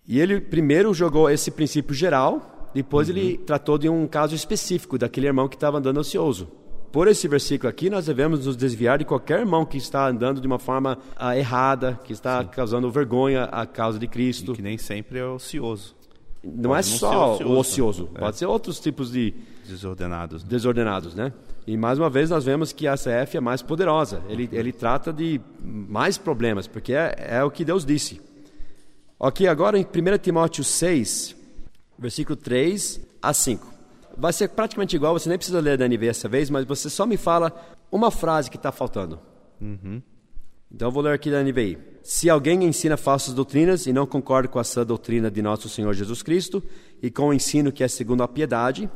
E 0.07 0.19
ele 0.19 0.41
primeiro 0.41 0.93
jogou 0.93 1.29
esse 1.29 1.51
princípio 1.51 1.93
geral, 1.93 2.69
depois 2.73 3.07
ele 3.07 3.37
tratou 3.37 3.77
de 3.77 3.87
um 3.87 4.07
caso 4.07 4.35
específico 4.35 4.97
daquele 4.97 5.27
irmão 5.27 5.47
que 5.47 5.55
estava 5.55 5.77
andando 5.77 5.99
ocioso. 5.99 6.51
Por 6.91 7.07
esse 7.07 7.27
versículo 7.27 7.69
aqui, 7.69 7.89
nós 7.89 8.05
devemos 8.05 8.45
nos 8.45 8.57
desviar 8.57 8.99
de 8.99 9.05
qualquer 9.05 9.39
irmão 9.39 9.65
que 9.65 9.77
está 9.77 10.07
andando 10.07 10.41
de 10.41 10.47
uma 10.47 10.59
forma 10.59 10.97
ah, 11.15 11.37
errada, 11.37 11.97
que 12.03 12.11
está 12.11 12.43
causando 12.43 12.91
vergonha 12.91 13.45
à 13.45 13.65
causa 13.65 13.97
de 13.97 14.07
Cristo. 14.07 14.53
Que 14.53 14.61
nem 14.61 14.77
sempre 14.77 15.19
é 15.19 15.25
ocioso. 15.25 15.95
Não 16.43 16.75
é 16.75 16.79
Pode 16.81 16.91
não 16.91 16.97
só 16.97 17.37
ser 17.37 17.45
o 17.45 17.51
ocioso, 17.51 17.59
ocioso, 17.59 18.09
né? 18.13 18.19
pode 18.19 18.37
ser 18.37 18.45
outros 18.47 18.79
tipos 18.79 19.11
de 19.11 19.33
Desordenados. 19.65 20.43
né? 20.43 20.49
desordenados, 20.49 21.15
né? 21.15 21.31
E 21.67 21.77
mais 21.77 21.99
uma 21.99 22.09
vez 22.09 22.29
nós 22.31 22.43
vemos 22.43 22.73
que 22.73 22.87
a 22.87 22.95
CF 22.95 23.37
é 23.37 23.39
mais 23.39 23.61
poderosa. 23.61 24.21
Ele, 24.27 24.49
ele 24.51 24.73
trata 24.73 25.13
de 25.13 25.39
mais 25.63 26.17
problemas, 26.17 26.67
porque 26.67 26.93
é, 26.93 27.15
é 27.19 27.43
o 27.43 27.51
que 27.51 27.63
Deus 27.63 27.85
disse. 27.85 28.19
Ok, 29.19 29.47
agora 29.47 29.77
em 29.77 29.83
1 29.83 30.17
Timóteo 30.17 30.63
6, 30.63 31.35
versículo 31.97 32.35
3 32.35 32.99
a 33.21 33.31
5. 33.31 33.70
Vai 34.21 34.31
ser 34.31 34.49
praticamente 34.49 34.95
igual, 34.95 35.17
você 35.17 35.27
nem 35.27 35.35
precisa 35.35 35.59
ler 35.59 35.79
da 35.79 35.87
NV 35.87 36.05
essa 36.05 36.29
vez, 36.29 36.47
mas 36.47 36.63
você 36.63 36.91
só 36.91 37.07
me 37.07 37.17
fala 37.17 37.51
uma 37.91 38.11
frase 38.11 38.51
que 38.51 38.55
está 38.55 38.71
faltando. 38.71 39.19
Então 40.71 40.89
eu 40.89 40.91
vou 40.91 41.01
ler 41.01 41.15
aqui 41.15 41.31
da 41.31 41.41
NVI. 41.41 41.79
Se 42.03 42.29
alguém 42.29 42.63
ensina 42.63 42.95
falsas 42.95 43.33
doutrinas 43.33 43.87
e 43.87 43.91
não 43.91 44.05
concorda 44.05 44.47
com 44.47 44.59
a 44.59 44.63
sã 44.63 44.85
doutrina 44.85 45.31
de 45.31 45.41
nosso 45.41 45.67
Senhor 45.67 45.91
Jesus 45.95 46.21
Cristo 46.21 46.61
e 47.01 47.09
com 47.09 47.29
o 47.29 47.33
ensino 47.33 47.71
que 47.71 47.83
é 47.83 47.87
segundo 47.87 48.21
a 48.21 48.27
piedade, 48.27 48.87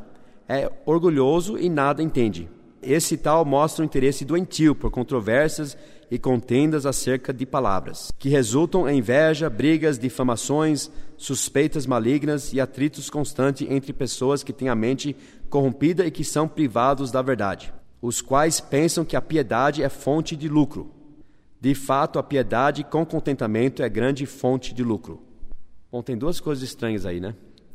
é 0.48 0.72
orgulhoso 0.86 1.58
e 1.58 1.70
nada 1.70 2.04
entende. 2.04 2.48
Esse 2.80 3.18
tal 3.18 3.44
mostra 3.44 3.82
um 3.82 3.86
interesse 3.88 4.24
doentio 4.24 4.76
por 4.76 4.92
controvérsias 4.92 5.76
e 6.12 6.20
contendas 6.20 6.86
acerca 6.86 7.34
de 7.34 7.48
palavras, 7.48 8.12
que 8.20 8.30
resultam 8.30 8.88
em 8.88 9.00
inveja, 9.00 9.50
brigas, 9.50 9.98
difamações, 9.98 10.92
suspeitas 11.18 11.86
malignas 11.86 12.54
e 12.54 12.60
atritos 12.60 13.10
constantes 13.10 13.68
entre 13.70 13.94
pessoas 13.94 14.44
que 14.44 14.54
têm 14.54 14.70
a 14.70 14.76
mente 14.76 15.16
corrompida 15.50 16.06
e 16.06 16.12
que 16.12 16.24
são 16.24 16.48
privados 16.48 17.12
da 17.12 17.22
verdade, 17.22 17.74
os 18.02 18.22
quais 18.22 18.60
pensam 18.60 19.06
que 19.06 19.16
a 19.16 19.22
piedade 19.22 19.82
é 19.82 19.90
fonte 19.90 20.36
de 20.36 20.50
lucro. 20.50 20.92
De 21.60 21.74
fato, 21.74 22.20
a 22.20 22.24
piedade 22.24 22.84
com 22.84 23.06
contentamento 23.06 23.82
é 23.82 23.90
grande 23.90 24.26
fonte 24.26 24.74
de 24.74 24.84
lucro. 24.84 25.24
Bom, 25.92 26.04
tem 26.04 26.18
duas 26.18 26.40
coisas 26.40 26.64
estranhas 26.64 27.06
aí, 27.06 27.20
né? 27.20 27.34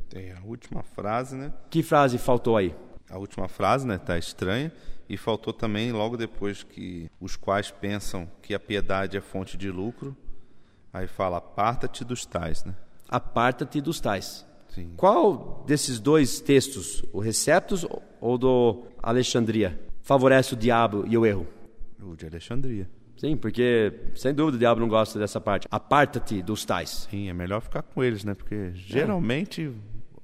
Tem 0.09 0.33
a 0.33 0.41
última 0.45 0.83
frase, 0.83 1.35
né? 1.35 1.53
Que 1.71 1.83
frase 1.83 2.19
faltou 2.19 2.57
aí? 2.57 2.75
A 3.09 3.19
última 3.19 3.49
frase, 3.49 3.87
né? 3.87 3.99
Tá 3.99 4.19
estranha. 4.19 4.73
E 5.09 5.17
faltou 5.17 5.53
também, 5.53 5.91
logo 5.91 6.17
depois 6.17 6.63
que 6.63 7.11
os 7.21 7.35
quais 7.35 7.71
pensam 7.71 8.31
que 8.41 8.55
a 8.55 8.61
piedade 8.61 9.17
é 9.17 9.21
fonte 9.21 9.57
de 9.57 9.69
lucro, 9.69 10.17
aí 10.93 11.09
fala, 11.09 11.39
aparta-te 11.39 12.05
dos 12.05 12.25
tais, 12.25 12.65
né? 12.65 12.75
Aparta-te 13.11 13.81
dos 13.81 14.01
tais. 14.01 14.47
Sim. 14.69 14.93
Qual 14.97 15.65
desses 15.67 15.99
dois 15.99 16.41
textos, 16.41 17.03
o 17.13 17.19
Receptus 17.19 17.85
ou 18.21 18.39
do 18.39 18.85
Alexandria, 19.03 19.81
favorece 20.01 20.55
o 20.55 20.57
diabo 20.57 21.05
e 21.09 21.19
o 21.19 21.27
erro? 21.27 21.47
O 22.01 22.15
de 22.15 22.25
Alexandria. 22.27 22.89
Sim, 23.17 23.37
porque 23.37 23.93
sem 24.15 24.33
dúvida 24.33 24.57
o 24.57 24.59
diabo 24.61 24.81
não 24.81 24.89
gosta 24.89 25.19
dessa 25.19 25.41
parte. 25.41 25.67
Aparta-te 25.71 26.41
dos 26.41 26.65
tais. 26.65 27.07
Sim, 27.11 27.29
é 27.29 27.33
melhor 27.35 27.61
ficar 27.61 27.83
com 27.83 28.03
eles, 28.03 28.25
né? 28.25 28.33
Porque 28.35 28.71
geralmente 28.73 29.71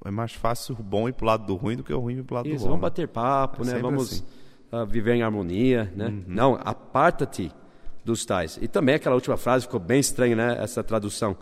é 0.05 0.11
mais 0.11 0.33
fácil 0.33 0.77
o 0.79 0.83
bom 0.83 1.09
ir 1.09 1.13
pro 1.13 1.27
lado 1.27 1.45
do 1.45 1.57
ruim 1.57 1.77
do 1.77 1.83
que 1.83 1.93
o 1.93 1.99
ruim 1.99 2.19
ir 2.19 2.23
pro 2.23 2.37
lado 2.37 2.49
Isso, 2.49 2.59
do 2.59 2.61
bom. 2.61 2.67
vamos 2.69 2.79
né? 2.79 2.83
bater 2.83 3.09
papo, 3.09 3.63
É 3.65 3.67
né? 3.67 3.79
Vamos 3.81 4.13
assim. 4.13 4.25
ah, 4.71 4.85
viver 4.85 5.15
em 5.15 5.23
harmonia, 5.23 5.93
né? 5.95 6.23
Não, 6.27 6.55
aparta-te 6.63 7.51
dos 8.05 8.25
tais. 8.25 8.59
E 8.63 8.69
também 8.69 8.95
aquela 8.95 9.17
última 9.17 9.37
frase 9.37 9.65
ficou 9.65 9.81
bem 9.81 9.99
estranha, 9.99 10.37
né? 10.37 10.57
Essa 10.63 10.83
tradução. 10.85 11.37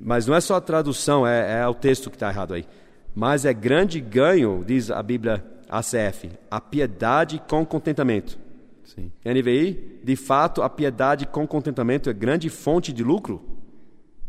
Mas 0.00 0.26
não 0.26 0.34
é 0.34 0.40
só 0.40 0.56
a 0.56 0.60
tradução, 0.60 1.26
é, 1.26 1.60
é 1.60 1.66
o 1.66 1.74
texto 1.74 2.10
que 2.10 2.16
está 2.16 2.28
errado 2.28 2.54
aí. 2.54 2.66
Mas 3.14 3.44
é 3.44 3.52
grande 3.52 4.00
ganho, 4.00 4.64
diz 4.66 4.90
a 4.90 5.02
Bíblia 5.02 5.44
ACF, 5.68 6.30
a 6.50 6.60
piedade 6.60 7.40
com 7.48 7.64
contentamento. 7.64 8.38
Sim. 8.84 9.10
NVI, 9.24 10.00
de 10.04 10.16
fato, 10.16 10.62
a 10.62 10.68
piedade 10.68 11.26
com 11.26 11.46
contentamento 11.46 12.10
é 12.10 12.12
grande 12.12 12.48
fonte 12.48 12.92
de 12.92 13.02
lucro? 13.02 13.42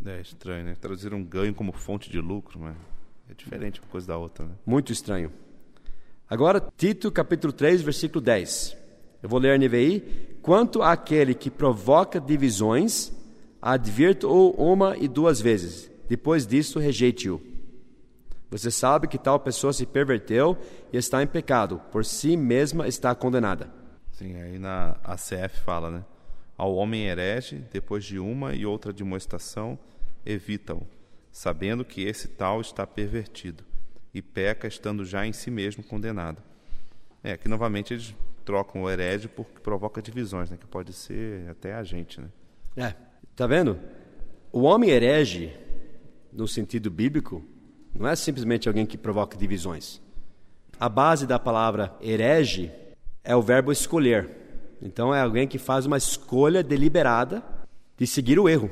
É 0.04 0.20
estranho, 0.20 0.64
né? 0.64 0.76
Traduzir 0.80 1.12
um 1.12 1.24
ganho 1.24 1.52
como 1.52 1.72
fonte 1.72 2.08
de 2.08 2.20
lucro, 2.20 2.60
mas 2.60 2.76
é 3.28 3.34
diferente 3.34 3.80
uma 3.80 3.88
coisa 3.88 4.06
da 4.06 4.16
outra, 4.16 4.44
né? 4.44 4.52
Muito 4.64 4.92
estranho. 4.92 5.32
Agora, 6.28 6.62
Tito 6.76 7.10
capítulo 7.10 7.52
3, 7.52 7.82
versículo 7.82 8.20
10. 8.20 8.76
Eu 9.22 9.28
vou 9.28 9.38
ler 9.38 9.52
a 9.52 9.58
NVI. 9.58 10.38
Quanto 10.42 10.82
àquele 10.82 11.34
que 11.34 11.50
provoca 11.50 12.20
divisões, 12.20 13.12
advirto-o 13.72 14.50
uma 14.52 14.96
e 14.96 15.08
duas 15.08 15.40
vezes. 15.40 15.90
Depois 16.08 16.46
disso, 16.46 16.78
rejeite-o. 16.78 17.40
Você 18.48 18.70
sabe 18.70 19.08
que 19.08 19.18
tal 19.18 19.40
pessoa 19.40 19.72
se 19.72 19.84
perverteu 19.84 20.56
e 20.92 20.96
está 20.96 21.20
em 21.20 21.26
pecado, 21.26 21.80
por 21.90 22.04
si 22.04 22.36
mesma 22.36 22.86
está 22.86 23.12
condenada. 23.12 23.68
Sim, 24.12 24.36
aí 24.36 24.56
na 24.56 24.96
ACF 25.02 25.60
fala, 25.64 25.90
né? 25.90 26.04
Ao 26.56 26.76
homem 26.76 27.08
herege, 27.08 27.64
depois 27.72 28.04
de 28.04 28.20
uma 28.20 28.54
e 28.54 28.64
outra 28.64 28.92
demonstração, 28.92 29.76
evita-o, 30.24 30.86
sabendo 31.32 31.84
que 31.84 32.02
esse 32.02 32.28
tal 32.28 32.60
está 32.60 32.86
pervertido 32.86 33.64
e 34.14 34.22
peca 34.22 34.68
estando 34.68 35.04
já 35.04 35.26
em 35.26 35.32
si 35.32 35.50
mesmo 35.50 35.82
condenado. 35.82 36.40
É, 37.22 37.32
aqui 37.32 37.48
novamente 37.48 37.92
eles 37.92 38.14
trocam 38.44 38.84
o 38.84 38.88
herege 38.88 39.26
porque 39.26 39.58
provoca 39.58 40.00
divisões, 40.00 40.50
né? 40.50 40.56
Que 40.56 40.68
pode 40.68 40.92
ser 40.92 41.50
até 41.50 41.74
a 41.74 41.82
gente, 41.82 42.20
né? 42.20 42.28
É, 42.76 43.05
tá 43.36 43.46
vendo? 43.46 43.78
O 44.50 44.62
homem 44.62 44.88
herege, 44.88 45.52
no 46.32 46.48
sentido 46.48 46.90
bíblico, 46.90 47.44
não 47.94 48.08
é 48.08 48.16
simplesmente 48.16 48.66
alguém 48.66 48.86
que 48.86 48.96
provoca 48.96 49.36
divisões. 49.36 50.00
A 50.80 50.88
base 50.88 51.26
da 51.26 51.38
palavra 51.38 51.94
herege 52.00 52.72
é 53.22 53.36
o 53.36 53.42
verbo 53.42 53.70
escolher. 53.70 54.30
Então 54.80 55.14
é 55.14 55.20
alguém 55.20 55.46
que 55.46 55.58
faz 55.58 55.84
uma 55.86 55.96
escolha 55.96 56.62
deliberada 56.62 57.42
de 57.96 58.06
seguir 58.06 58.38
o 58.38 58.48
erro. 58.48 58.70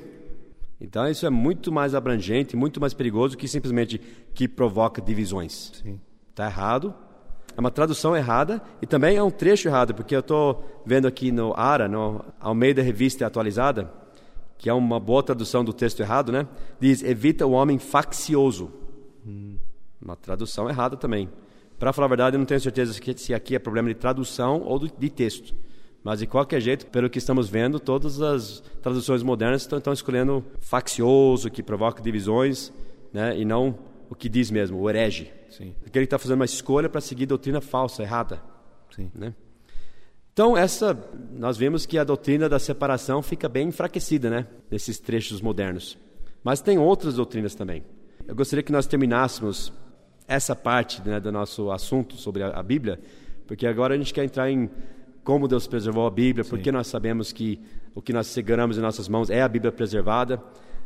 Então 0.81 1.09
isso 1.09 1.27
é 1.27 1.31
muito 1.31 1.70
mais 1.70 1.94
abrangente, 1.94 2.57
muito 2.57 2.81
mais 2.81 2.92
perigoso 2.92 3.37
que 3.37 3.48
simplesmente 3.48 3.98
que 4.35 4.48
provoca 4.48 5.00
divisões. 5.00 5.83
Está 6.31 6.46
errado. 6.46 6.94
É 7.57 7.61
uma 7.61 7.70
tradução 7.70 8.16
errada 8.16 8.61
e 8.83 8.87
também 8.87 9.16
é 9.16 9.22
um 9.22 9.31
trecho 9.31 9.68
errado, 9.68 9.94
porque 9.94 10.14
eu 10.14 10.20
estou 10.20 10.83
vendo 10.85 11.07
aqui 11.07 11.31
no 11.31 11.55
ARA, 11.57 11.87
no 11.87 12.24
Almeida 12.40 12.83
Revista 12.83 13.24
Atualizada, 13.27 13.90
que 14.58 14.68
é 14.68 14.72
uma 14.72 14.98
boa 14.98 15.22
tradução 15.22 15.64
do 15.64 15.72
texto 15.72 16.00
errado, 16.00 16.32
né? 16.32 16.46
Diz: 16.80 17.02
evita 17.02 17.46
o 17.46 17.52
homem 17.52 17.78
faccioso. 17.78 18.72
Hum. 19.26 19.56
Uma 20.00 20.16
tradução 20.16 20.68
errada 20.68 20.96
também. 20.96 21.30
Para 21.78 21.92
falar 21.92 22.06
a 22.06 22.08
verdade, 22.08 22.36
eu 22.36 22.38
não 22.38 22.46
tenho 22.46 22.60
certeza 22.60 22.92
se 23.16 23.34
aqui 23.34 23.54
é 23.54 23.58
problema 23.58 23.88
de 23.88 23.94
tradução 23.94 24.62
ou 24.62 24.78
de 24.78 25.10
texto. 25.10 25.54
Mas, 26.04 26.18
de 26.18 26.26
qualquer 26.26 26.60
jeito, 26.60 26.86
pelo 26.86 27.08
que 27.08 27.18
estamos 27.18 27.48
vendo, 27.48 27.80
todas 27.80 28.20
as 28.20 28.62
traduções 28.82 29.22
modernas 29.22 29.62
estão, 29.62 29.78
estão 29.78 29.92
escolhendo 29.92 30.44
faccioso, 30.60 31.50
que 31.50 31.62
provoca 31.62 32.02
divisões, 32.02 32.70
né? 33.10 33.38
e 33.38 33.44
não 33.44 33.78
o 34.10 34.14
que 34.14 34.28
diz 34.28 34.50
mesmo, 34.50 34.78
o 34.78 34.90
herege. 34.90 35.32
Sim. 35.48 35.74
Aquele 35.86 36.04
que 36.04 36.14
está 36.14 36.18
fazendo 36.18 36.36
uma 36.36 36.44
escolha 36.44 36.90
para 36.90 37.00
seguir 37.00 37.24
doutrina 37.24 37.60
falsa, 37.60 38.02
errada. 38.02 38.42
Sim. 38.94 39.10
Né? 39.14 39.34
Então, 40.34 40.56
essa, 40.56 40.98
nós 41.32 41.56
vemos 41.56 41.86
que 41.86 41.96
a 41.96 42.02
doutrina 42.02 42.48
da 42.48 42.58
separação 42.58 43.22
fica 43.22 43.48
bem 43.48 43.68
enfraquecida 43.68 44.28
né? 44.28 44.48
nesses 44.68 44.98
trechos 44.98 45.40
modernos. 45.40 45.96
Mas 46.42 46.60
tem 46.60 46.76
outras 46.76 47.14
doutrinas 47.14 47.54
também. 47.54 47.84
Eu 48.26 48.34
gostaria 48.34 48.60
que 48.60 48.72
nós 48.72 48.84
terminássemos 48.84 49.72
essa 50.26 50.56
parte 50.56 51.00
né, 51.06 51.20
do 51.20 51.30
nosso 51.30 51.70
assunto 51.70 52.16
sobre 52.16 52.42
a, 52.42 52.48
a 52.48 52.64
Bíblia, 52.64 52.98
porque 53.46 53.64
agora 53.64 53.94
a 53.94 53.96
gente 53.96 54.12
quer 54.12 54.24
entrar 54.24 54.50
em 54.50 54.68
como 55.22 55.46
Deus 55.46 55.68
preservou 55.68 56.04
a 56.04 56.10
Bíblia, 56.10 56.44
porque 56.44 56.72
nós 56.72 56.88
sabemos 56.88 57.30
que 57.30 57.60
o 57.94 58.02
que 58.02 58.12
nós 58.12 58.26
seguramos 58.26 58.76
em 58.76 58.80
nossas 58.80 59.08
mãos 59.08 59.30
é 59.30 59.40
a 59.40 59.46
Bíblia 59.46 59.70
preservada. 59.70 60.42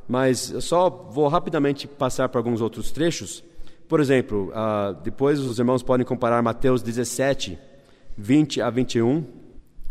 Mas 0.06 0.50
eu 0.50 0.60
só 0.60 0.90
vou 0.90 1.26
rapidamente 1.26 1.88
passar 1.88 2.28
para 2.28 2.38
alguns 2.38 2.60
outros 2.60 2.90
trechos. 2.90 3.42
Por 3.88 3.98
exemplo, 3.98 4.50
uh, 4.50 4.92
depois 5.02 5.40
os 5.40 5.58
irmãos 5.58 5.82
podem 5.82 6.04
comparar 6.04 6.42
Mateus 6.42 6.82
17, 6.82 7.58
20 8.18 8.60
a 8.60 8.68
21. 8.68 9.24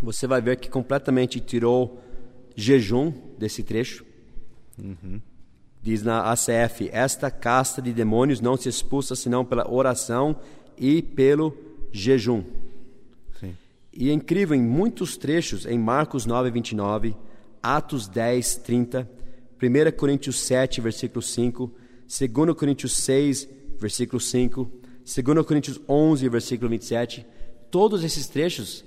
Você 0.04 0.28
vai 0.28 0.42
ver 0.42 0.58
que 0.58 0.70
completamente 0.70 1.40
tirou 1.40 2.04
jejum 2.56 3.12
desse 3.40 3.64
trecho. 3.64 4.06
Uhum. 4.78 5.22
Diz 5.82 6.04
na 6.04 6.32
ACF: 6.32 6.90
Esta 6.92 7.32
casta 7.32 7.82
de 7.82 7.94
demônios 7.94 8.42
não 8.42 8.58
se 8.58 8.68
expulsa 8.68 9.16
senão 9.16 9.46
pela 9.46 9.72
oração 9.72 10.36
e 10.78 11.02
pelo 11.02 11.58
jejum. 11.92 12.44
E 14.00 14.12
é 14.12 14.14
incrível 14.14 14.56
em 14.56 14.62
muitos 14.62 15.18
trechos, 15.18 15.66
em 15.66 15.80
Marcos 15.80 16.28
9, 16.28 16.52
29, 16.52 17.16
Atos 17.64 18.08
10, 18.08 18.58
30, 18.58 19.10
1 19.60 19.98
Coríntios 19.98 20.40
7, 20.42 20.80
versículo 20.82 21.20
5, 21.20 21.72
2 22.08 22.56
Coríntios 22.56 22.96
6, 22.96 23.50
versículo 23.80 24.20
5, 24.20 24.72
2 25.04 25.46
Coríntios 25.48 25.82
11, 25.90 26.30
versículo 26.30 26.70
27, 26.70 27.26
todos 27.70 28.04
esses 28.04 28.28
trechos 28.28 28.84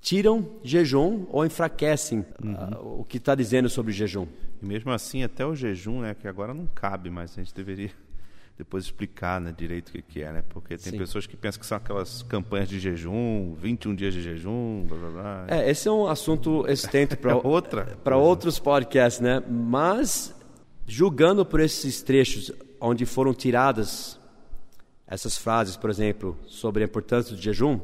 tiram 0.00 0.48
jejum 0.62 1.26
ou 1.30 1.44
enfraquecem 1.44 2.24
uhum. 2.42 2.54
uh, 2.54 3.00
o 3.00 3.04
que 3.04 3.16
está 3.16 3.34
dizendo 3.34 3.68
sobre 3.68 3.92
jejum. 3.92 4.26
E 4.62 4.64
mesmo 4.64 4.92
assim, 4.92 5.22
até 5.24 5.44
o 5.44 5.54
jejum, 5.54 6.00
né, 6.00 6.14
que 6.14 6.28
agora 6.28 6.54
não 6.54 6.66
cabe, 6.66 7.10
mas 7.10 7.32
a 7.32 7.42
gente 7.42 7.52
deveria 7.52 7.90
depois 8.56 8.84
explicar 8.84 9.40
né, 9.40 9.52
direito 9.56 9.88
o 9.88 9.92
que, 9.92 10.02
que 10.02 10.22
é, 10.22 10.32
né? 10.32 10.44
Porque 10.48 10.76
tem 10.76 10.92
Sim. 10.92 10.98
pessoas 10.98 11.26
que 11.26 11.36
pensam 11.36 11.60
que 11.60 11.66
são 11.66 11.76
aquelas 11.76 12.22
campanhas 12.22 12.68
de 12.68 12.78
jejum, 12.78 13.54
21 13.54 13.94
dias 13.94 14.14
de 14.14 14.22
jejum, 14.22 14.84
blá 14.88 14.96
blá 14.96 15.10
blá. 15.10 15.44
É, 15.48 15.70
esse 15.70 15.88
é 15.88 15.90
um 15.90 16.06
assunto 16.06 16.64
extenso 16.68 17.16
para 17.16 17.32
é 17.34 17.40
outra 17.42 17.84
para 18.04 18.16
outros 18.16 18.58
podcasts, 18.58 19.20
né? 19.20 19.42
Mas 19.48 20.34
julgando 20.86 21.44
por 21.44 21.60
esses 21.60 22.00
trechos 22.00 22.52
onde 22.80 23.04
foram 23.04 23.34
tiradas 23.34 24.20
essas 25.06 25.36
frases, 25.36 25.76
por 25.76 25.90
exemplo, 25.90 26.36
sobre 26.46 26.82
a 26.82 26.86
importância 26.86 27.34
do 27.34 27.40
jejum, 27.40 27.78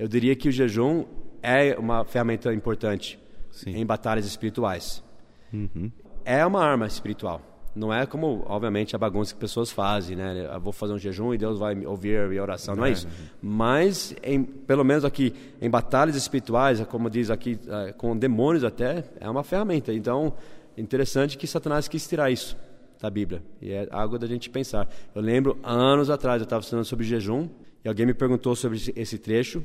eu 0.00 0.08
diria 0.08 0.34
que 0.34 0.48
o 0.48 0.52
jejum 0.52 1.04
é 1.42 1.78
uma 1.78 2.06
ferramenta 2.06 2.54
importante 2.54 3.18
Sim. 3.50 3.76
em 3.76 3.84
batalhas 3.84 4.24
espirituais. 4.24 5.04
Uhum. 5.52 5.92
É 6.24 6.44
uma 6.46 6.64
arma 6.64 6.86
espiritual. 6.86 7.42
Não 7.76 7.92
é 7.92 8.06
como, 8.06 8.42
obviamente, 8.46 8.96
a 8.96 8.98
bagunça 8.98 9.34
que 9.34 9.38
pessoas 9.38 9.70
fazem, 9.70 10.16
né? 10.16 10.48
Eu 10.54 10.58
vou 10.58 10.72
fazer 10.72 10.94
um 10.94 10.98
jejum 10.98 11.34
e 11.34 11.38
Deus 11.38 11.58
vai 11.58 11.84
ouvir 11.84 12.18
a 12.18 12.26
minha 12.26 12.40
oração. 12.40 12.74
Não 12.74 12.86
é, 12.86 12.88
é 12.88 12.92
isso. 12.92 13.06
Mas, 13.42 14.16
em, 14.22 14.42
pelo 14.42 14.82
menos 14.82 15.04
aqui, 15.04 15.34
em 15.60 15.68
batalhas 15.68 16.16
espirituais, 16.16 16.80
como 16.86 17.10
diz 17.10 17.28
aqui, 17.28 17.58
é, 17.68 17.92
com 17.92 18.16
demônios 18.16 18.64
até, 18.64 19.04
é 19.20 19.28
uma 19.28 19.44
ferramenta. 19.44 19.92
Então, 19.92 20.32
interessante 20.78 21.36
que 21.36 21.46
Satanás 21.46 21.88
quis 21.88 22.08
tirar 22.08 22.30
isso 22.30 22.56
da 22.98 23.10
Bíblia. 23.10 23.42
E 23.60 23.70
é 23.70 23.86
algo 23.90 24.18
da 24.18 24.26
gente 24.26 24.48
pensar. 24.48 24.88
Eu 25.14 25.20
lembro, 25.20 25.58
anos 25.62 26.08
atrás, 26.08 26.40
eu 26.40 26.44
estava 26.44 26.62
estudando 26.62 26.86
sobre 26.86 27.04
jejum 27.04 27.50
e 27.84 27.88
alguém 27.88 28.06
me 28.06 28.14
perguntou 28.14 28.56
sobre 28.56 28.78
esse 28.96 29.18
trecho. 29.18 29.62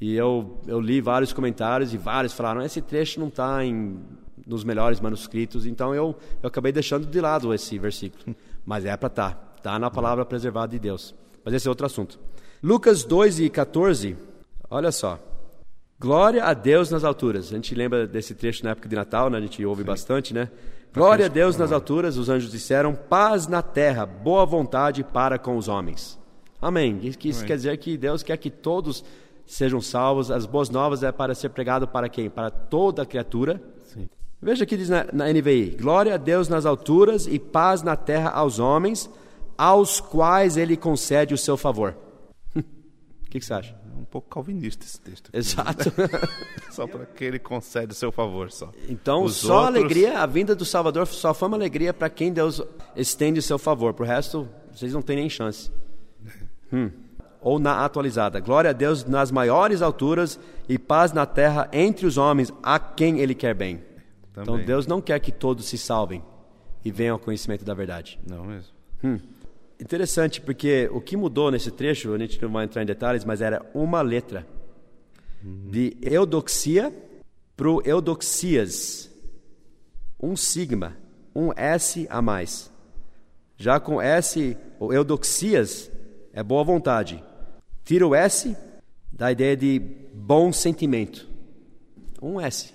E 0.00 0.14
eu, 0.14 0.58
eu 0.66 0.80
li 0.80 1.00
vários 1.00 1.32
comentários 1.32 1.92
e 1.92 1.98
vários 1.98 2.32
falaram: 2.32 2.62
esse 2.62 2.80
trecho 2.80 3.20
não 3.20 3.28
está 3.28 3.58
nos 4.46 4.64
melhores 4.64 4.98
manuscritos, 5.00 5.66
então 5.66 5.94
eu, 5.94 6.16
eu 6.42 6.48
acabei 6.48 6.72
deixando 6.72 7.06
de 7.06 7.20
lado 7.20 7.52
esse 7.52 7.78
versículo. 7.78 8.34
Mas 8.64 8.84
é 8.84 8.96
para 8.96 9.08
estar, 9.08 9.34
tá, 9.34 9.52
está 9.56 9.78
na 9.78 9.90
palavra 9.90 10.24
preservada 10.24 10.72
de 10.72 10.78
Deus. 10.78 11.14
Mas 11.44 11.54
esse 11.54 11.66
é 11.66 11.70
outro 11.70 11.86
assunto. 11.86 12.18
Lucas 12.62 13.04
2 13.04 13.40
e 13.40 13.50
14, 13.50 14.16
olha 14.70 14.92
só. 14.92 15.18
Glória 15.98 16.44
a 16.44 16.54
Deus 16.54 16.90
nas 16.90 17.04
alturas. 17.04 17.48
A 17.48 17.56
gente 17.56 17.74
lembra 17.74 18.06
desse 18.06 18.34
trecho 18.34 18.64
na 18.64 18.70
época 18.70 18.88
de 18.88 18.96
Natal, 18.96 19.28
né? 19.28 19.36
a 19.36 19.40
gente 19.40 19.64
ouve 19.64 19.82
Sim. 19.82 19.86
bastante, 19.86 20.34
né? 20.34 20.50
Glória 20.92 21.26
a 21.26 21.28
Deus 21.28 21.56
nas 21.56 21.70
alturas, 21.70 22.16
os 22.16 22.28
anjos 22.28 22.50
disseram, 22.50 22.94
paz 22.94 23.46
na 23.46 23.62
terra, 23.62 24.04
boa 24.04 24.44
vontade 24.44 25.04
para 25.04 25.38
com 25.38 25.56
os 25.56 25.68
homens. 25.68 26.18
Amém. 26.60 26.98
Isso 27.02 27.18
Amém. 27.38 27.46
quer 27.46 27.56
dizer 27.56 27.76
que 27.78 27.96
Deus 27.96 28.22
quer 28.22 28.36
que 28.36 28.50
todos 28.50 29.04
sejam 29.50 29.80
salvos. 29.80 30.30
As 30.30 30.46
boas 30.46 30.70
novas 30.70 31.02
é 31.02 31.10
para 31.10 31.34
ser 31.34 31.50
pregado 31.50 31.86
para 31.86 32.08
quem? 32.08 32.30
Para 32.30 32.50
toda 32.50 33.04
criatura. 33.04 33.60
Sim. 33.84 34.08
Veja 34.40 34.64
que 34.64 34.76
diz 34.76 34.88
na, 34.88 35.06
na 35.12 35.30
NVI: 35.30 35.76
Glória 35.80 36.14
a 36.14 36.16
Deus 36.16 36.48
nas 36.48 36.64
alturas 36.64 37.26
e 37.26 37.38
paz 37.38 37.82
na 37.82 37.96
terra 37.96 38.30
aos 38.30 38.58
homens, 38.58 39.10
aos 39.58 40.00
quais 40.00 40.56
ele 40.56 40.76
concede 40.76 41.34
o 41.34 41.38
seu 41.38 41.56
favor. 41.56 41.96
O 42.54 42.62
que, 43.28 43.40
que, 43.40 43.44
você 43.44 43.52
acha? 43.52 43.74
É 43.74 44.00
um 44.00 44.04
pouco 44.04 44.28
calvinista 44.28 44.86
esse 44.86 45.00
texto. 45.00 45.28
Aqui, 45.28 45.36
né? 45.36 45.40
Exato. 45.40 45.92
só 46.70 46.86
para 46.86 47.04
que 47.04 47.24
ele 47.24 47.38
concede 47.38 47.92
o 47.92 47.94
seu 47.94 48.12
favor, 48.12 48.52
só. 48.52 48.70
Então, 48.88 49.24
Os 49.24 49.36
só 49.36 49.64
outros... 49.64 49.76
alegria, 49.76 50.20
a 50.20 50.26
vinda 50.26 50.54
do 50.54 50.64
Salvador 50.64 51.06
só 51.08 51.34
foi 51.34 51.48
uma 51.48 51.56
alegria 51.56 51.92
para 51.92 52.08
quem 52.08 52.32
Deus 52.32 52.62
estende 52.94 53.40
o 53.40 53.42
seu 53.42 53.58
favor. 53.58 53.92
Para 53.94 54.04
o 54.04 54.06
resto, 54.06 54.48
vocês 54.72 54.92
não 54.92 55.02
têm 55.02 55.16
nem 55.16 55.28
chance. 55.28 55.70
É. 56.24 56.76
Hum. 56.76 56.90
Ou 57.40 57.58
na 57.58 57.84
atualizada. 57.84 58.40
Glória 58.40 58.70
a 58.70 58.72
Deus 58.72 59.04
nas 59.04 59.30
maiores 59.30 59.82
alturas 59.82 60.38
e 60.68 60.78
paz 60.78 61.12
na 61.12 61.24
terra 61.24 61.68
entre 61.72 62.06
os 62.06 62.18
homens 62.18 62.52
a 62.62 62.78
quem 62.78 63.18
ele 63.18 63.34
quer 63.34 63.54
bem. 63.54 63.82
Também. 64.32 64.54
Então 64.54 64.66
Deus 64.66 64.86
não 64.86 65.00
quer 65.00 65.18
que 65.20 65.32
todos 65.32 65.66
se 65.66 65.78
salvem 65.78 66.22
e 66.84 66.90
venham 66.90 67.14
ao 67.14 67.18
conhecimento 67.18 67.64
da 67.64 67.74
verdade. 67.74 68.18
Não 68.28 68.44
mesmo. 68.44 68.72
Hum. 69.02 69.18
Interessante, 69.80 70.40
porque 70.40 70.90
o 70.92 71.00
que 71.00 71.16
mudou 71.16 71.50
nesse 71.50 71.70
trecho, 71.70 72.12
a 72.12 72.18
gente 72.18 72.40
não 72.42 72.50
vai 72.50 72.64
entrar 72.64 72.82
em 72.82 72.86
detalhes, 72.86 73.24
mas 73.24 73.40
era 73.40 73.64
uma 73.72 74.02
letra. 74.02 74.46
Uhum. 75.42 75.68
De 75.70 75.96
eudoxia 76.02 76.92
para 77.56 77.68
o 77.68 77.80
eudoxias. 77.82 79.10
Um 80.22 80.36
sigma, 80.36 80.96
um 81.34 81.50
S 81.56 82.06
a 82.10 82.20
mais. 82.20 82.70
Já 83.56 83.80
com 83.80 84.00
S, 84.00 84.56
o 84.78 84.92
eudoxias, 84.92 85.90
é 86.32 86.42
boa 86.42 86.62
vontade. 86.62 87.24
Tira 87.90 88.06
o 88.06 88.14
S 88.14 88.56
da 89.10 89.32
ideia 89.32 89.56
de 89.56 89.80
bom 90.14 90.52
sentimento. 90.52 91.28
Um 92.22 92.40
S. 92.40 92.72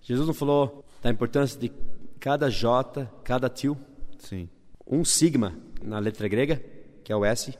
Jesus 0.00 0.28
não 0.28 0.32
falou 0.32 0.84
da 1.02 1.10
importância 1.10 1.58
de 1.58 1.72
cada 2.20 2.48
J, 2.48 3.04
cada 3.24 3.48
tio. 3.48 3.76
Sim. 4.16 4.48
Um 4.86 5.04
sigma 5.04 5.58
na 5.82 5.98
letra 5.98 6.28
grega, 6.28 6.62
que 7.02 7.12
é 7.12 7.16
o 7.16 7.24
S, 7.24 7.52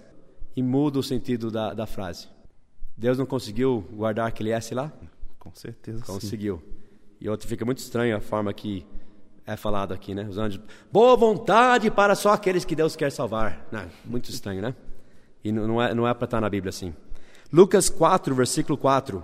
e 0.54 0.62
muda 0.62 1.00
o 1.00 1.02
sentido 1.02 1.50
da, 1.50 1.74
da 1.74 1.84
frase. 1.84 2.28
Deus 2.96 3.18
não 3.18 3.26
conseguiu 3.26 3.84
guardar 3.92 4.28
aquele 4.28 4.50
S 4.50 4.72
lá? 4.72 4.92
Com 5.40 5.52
certeza. 5.52 6.00
Conseguiu. 6.04 6.58
Sim. 6.58 6.72
E 7.22 7.28
outro 7.28 7.48
fica 7.48 7.64
muito 7.64 7.78
estranho 7.78 8.16
a 8.16 8.20
forma 8.20 8.52
que 8.52 8.86
é 9.44 9.56
falado 9.56 9.92
aqui, 9.92 10.14
né? 10.14 10.28
Os 10.30 10.38
anjos, 10.38 10.62
boa 10.92 11.16
vontade 11.16 11.90
para 11.90 12.14
só 12.14 12.34
aqueles 12.34 12.64
que 12.64 12.76
Deus 12.76 12.94
quer 12.94 13.10
salvar. 13.10 13.66
Não, 13.72 13.84
muito 14.04 14.30
estranho, 14.30 14.62
né? 14.62 14.76
E 15.44 15.52
não 15.52 15.80
é, 15.80 15.94
não 15.94 16.08
é 16.08 16.14
para 16.14 16.24
estar 16.24 16.40
na 16.40 16.48
Bíblia 16.48 16.70
assim. 16.70 16.94
Lucas 17.52 17.90
4, 17.90 18.34
versículo 18.34 18.78
4. 18.78 19.22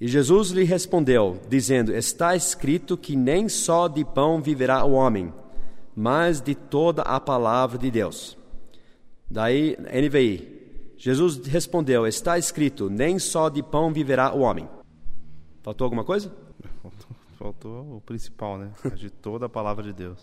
E 0.00 0.06
Jesus 0.06 0.50
lhe 0.50 0.64
respondeu, 0.64 1.40
dizendo: 1.48 1.92
Está 1.92 2.36
escrito 2.36 2.96
que 2.96 3.16
nem 3.16 3.48
só 3.48 3.88
de 3.88 4.04
pão 4.04 4.42
viverá 4.42 4.84
o 4.84 4.92
homem, 4.92 5.32
mas 5.96 6.40
de 6.40 6.54
toda 6.54 7.02
a 7.02 7.18
palavra 7.18 7.78
de 7.78 7.90
Deus. 7.90 8.36
Daí, 9.30 9.76
NVI. 9.80 10.52
Jesus 10.98 11.38
respondeu: 11.46 12.06
Está 12.06 12.38
escrito, 12.38 12.90
nem 12.90 13.18
só 13.18 13.48
de 13.48 13.62
pão 13.62 13.92
viverá 13.92 14.34
o 14.34 14.40
homem. 14.40 14.68
Faltou 15.62 15.86
alguma 15.86 16.04
coisa? 16.04 16.30
Faltou 17.38 17.96
o 17.96 18.00
principal, 18.00 18.58
né? 18.58 18.70
De 18.96 19.10
toda 19.10 19.46
a 19.46 19.48
palavra 19.48 19.82
de 19.82 19.92
Deus. 19.92 20.18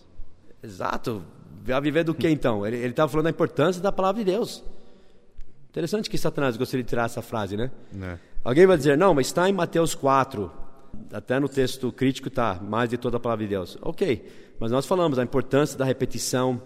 Exato. 0.62 1.23
Vai 1.63 1.82
viver 1.82 2.04
do 2.04 2.13
que 2.13 2.30
então? 2.30 2.65
Ele 2.65 2.77
estava 2.88 3.10
falando 3.10 3.25
da 3.25 3.30
importância 3.30 3.82
da 3.82 3.91
palavra 3.91 4.23
de 4.23 4.32
Deus. 4.32 4.63
Interessante 5.72 6.10
que 6.10 6.18
Satanás 6.18 6.58
gostaria 6.58 6.84
de 6.84 6.90
tirar 6.90 7.06
essa 7.06 7.22
frase, 7.22 7.56
né? 7.56 7.72
É. 8.04 8.18
Alguém 8.44 8.66
vai 8.66 8.76
dizer, 8.76 8.98
não, 8.98 9.14
mas 9.14 9.28
está 9.28 9.50
em 9.50 9.54
Mateus 9.54 9.96
4. 9.96 10.52
Até 11.14 11.40
no 11.40 11.48
texto 11.48 11.94
crítico 11.94 12.28
está, 12.28 12.56
mais 12.56 12.90
de 12.90 12.98
toda 12.98 13.16
a 13.16 13.20
palavra 13.22 13.46
de 13.46 13.50
Deus. 13.52 13.78
Ok, 13.82 14.28
mas 14.60 14.70
nós 14.70 14.86
falamos 14.86 15.18
a 15.18 15.24
importância 15.24 15.78
da 15.78 15.86
repetição. 15.86 16.62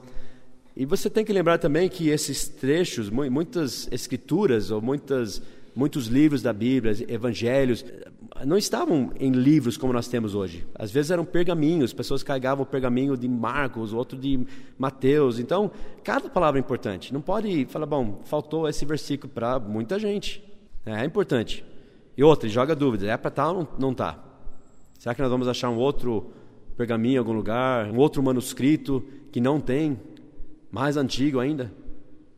E 0.76 0.88
você 0.88 1.08
tem 1.08 1.24
que 1.24 1.32
lembrar 1.32 1.60
também 1.60 1.88
que 1.88 2.10
esses 2.10 2.48
trechos, 2.48 3.12
muitas 3.12 3.88
escrituras 3.92 4.72
ou 4.72 4.82
muitas, 4.82 5.40
muitos 5.76 6.08
livros 6.08 6.42
da 6.42 6.54
Bíblia, 6.54 6.96
evangelhos, 7.08 7.86
não 8.46 8.58
estavam 8.58 9.12
em 9.20 9.32
livros 9.32 9.78
como 9.78 9.92
nós 9.92 10.08
temos 10.08 10.34
hoje. 10.34 10.66
Às 10.76 10.92
vezes 10.92 11.12
eram 11.12 11.26
pergaminhos, 11.26 11.94
pessoas 11.94 12.24
carregavam 12.24 12.64
o 12.64 12.66
pergaminho 12.66 13.18
de 13.18 13.28
Marcos, 13.28 13.94
outro 13.94 14.18
de 14.18 14.46
Mateus. 14.78 15.40
Então, 15.40 15.70
cada 16.04 16.30
palavra 16.30 16.60
é 16.60 16.62
importante. 16.62 17.14
Não 17.14 17.22
pode 17.22 17.66
falar, 17.66 17.86
bom, 17.86 18.22
faltou 18.26 18.68
esse 18.68 18.86
versículo 18.86 19.32
para 19.32 19.60
muita 19.60 20.00
gente. 20.00 20.44
É, 20.86 21.02
é, 21.02 21.06
importante. 21.06 21.64
E 22.18 22.24
outra, 22.24 22.48
joga 22.48 22.76
dúvida, 22.76 23.08
é 23.08 23.18
para 23.18 23.30
estar 23.30 23.46
tá 23.46 23.52
ou 23.52 23.68
não 23.78 23.92
está? 23.92 24.18
Será 24.98 25.14
que 25.14 25.22
nós 25.22 25.32
vamos 25.32 25.48
achar 25.48 25.70
um 25.70 25.78
outro 25.78 26.32
pergaminho 26.78 27.16
em 27.16 27.18
algum 27.18 27.34
lugar, 27.34 27.92
um 27.92 27.98
outro 27.98 28.24
manuscrito 28.24 29.04
que 29.32 29.42
não 29.42 29.60
tem, 29.60 30.00
mais 30.72 30.96
antigo 30.96 31.40
ainda? 31.40 31.72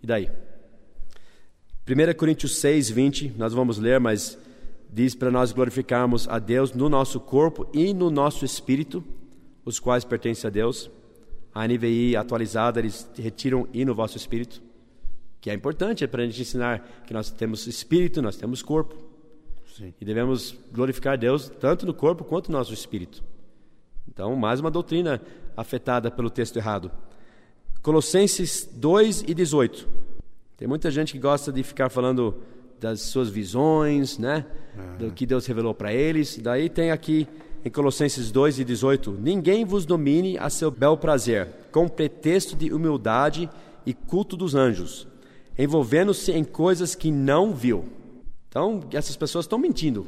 E 0.02 0.08
daí? 0.08 0.30
1 1.88 2.14
Coríntios 2.18 2.58
6, 2.58 2.90
20, 2.90 3.34
nós 3.38 3.54
vamos 3.54 3.78
ler, 3.78 3.98
mas 3.98 4.38
diz 4.92 5.16
para 5.16 5.32
nós 5.32 5.54
glorificarmos 5.54 6.28
a 6.28 6.38
Deus 6.38 6.74
no 6.74 6.90
nosso 6.90 7.18
corpo 7.18 7.66
e 7.74 7.94
no 7.94 8.10
nosso 8.10 8.44
espírito, 8.44 9.02
os 9.64 9.80
quais 9.80 10.04
pertencem 10.04 10.50
a 10.50 10.52
Deus. 10.52 10.92
A 11.56 11.66
NVI 11.66 12.18
atualizada, 12.18 12.82
eles 12.82 13.10
retiram 13.18 13.70
e 13.72 13.86
no 13.86 13.96
vosso 13.96 14.18
espírito, 14.18 14.62
que 15.40 15.50
é 15.50 15.54
importante 15.54 16.04
é 16.04 16.08
para 16.08 16.24
a 16.24 16.26
gente 16.26 16.42
ensinar 16.42 17.04
que 17.08 17.14
nós 17.14 17.32
temos 17.32 17.66
espírito, 17.68 18.22
nós 18.22 18.36
temos 18.36 18.62
corpo. 18.62 18.94
Sim. 19.78 19.94
E 20.02 20.04
devemos 20.04 20.58
glorificar 20.74 21.14
a 21.14 21.16
Deus 21.16 21.50
tanto 21.58 21.86
no 21.86 21.94
corpo 21.94 22.26
quanto 22.26 22.52
no 22.52 22.58
nosso 22.58 22.74
espírito. 22.74 23.24
Então, 24.06 24.36
mais 24.36 24.60
uma 24.60 24.70
doutrina 24.70 25.22
afetada 25.56 26.12
pelo 26.12 26.30
texto 26.30 26.58
errado. 26.58 26.92
Colossenses 27.82 28.68
2 28.74 29.24
e 29.26 29.34
18. 29.34 30.07
Tem 30.58 30.68
muita 30.68 30.90
gente 30.90 31.14
que 31.14 31.20
gosta 31.20 31.52
de 31.52 31.62
ficar 31.62 31.88
falando 31.88 32.42
das 32.80 33.02
suas 33.02 33.30
visões, 33.30 34.18
né? 34.18 34.44
Do 34.98 35.12
que 35.12 35.24
Deus 35.24 35.46
revelou 35.46 35.74
para 35.74 35.94
eles. 35.94 36.40
Daí 36.40 36.68
tem 36.68 36.90
aqui 36.90 37.28
em 37.64 37.70
Colossenses 37.70 38.32
2 38.32 38.60
e 38.60 38.64
18: 38.64 39.12
Ninguém 39.22 39.64
vos 39.64 39.86
domine 39.86 40.36
a 40.36 40.50
seu 40.50 40.72
bel 40.72 40.98
prazer, 40.98 41.48
com 41.72 41.88
pretexto 41.88 42.56
de 42.56 42.74
humildade 42.74 43.48
e 43.86 43.94
culto 43.94 44.36
dos 44.36 44.56
anjos, 44.56 45.08
envolvendo-se 45.56 46.32
em 46.32 46.44
coisas 46.44 46.96
que 46.96 47.12
não 47.12 47.54
viu. 47.54 47.86
Então, 48.50 48.82
essas 48.92 49.16
pessoas 49.16 49.46
estão 49.46 49.60
mentindo. 49.60 50.08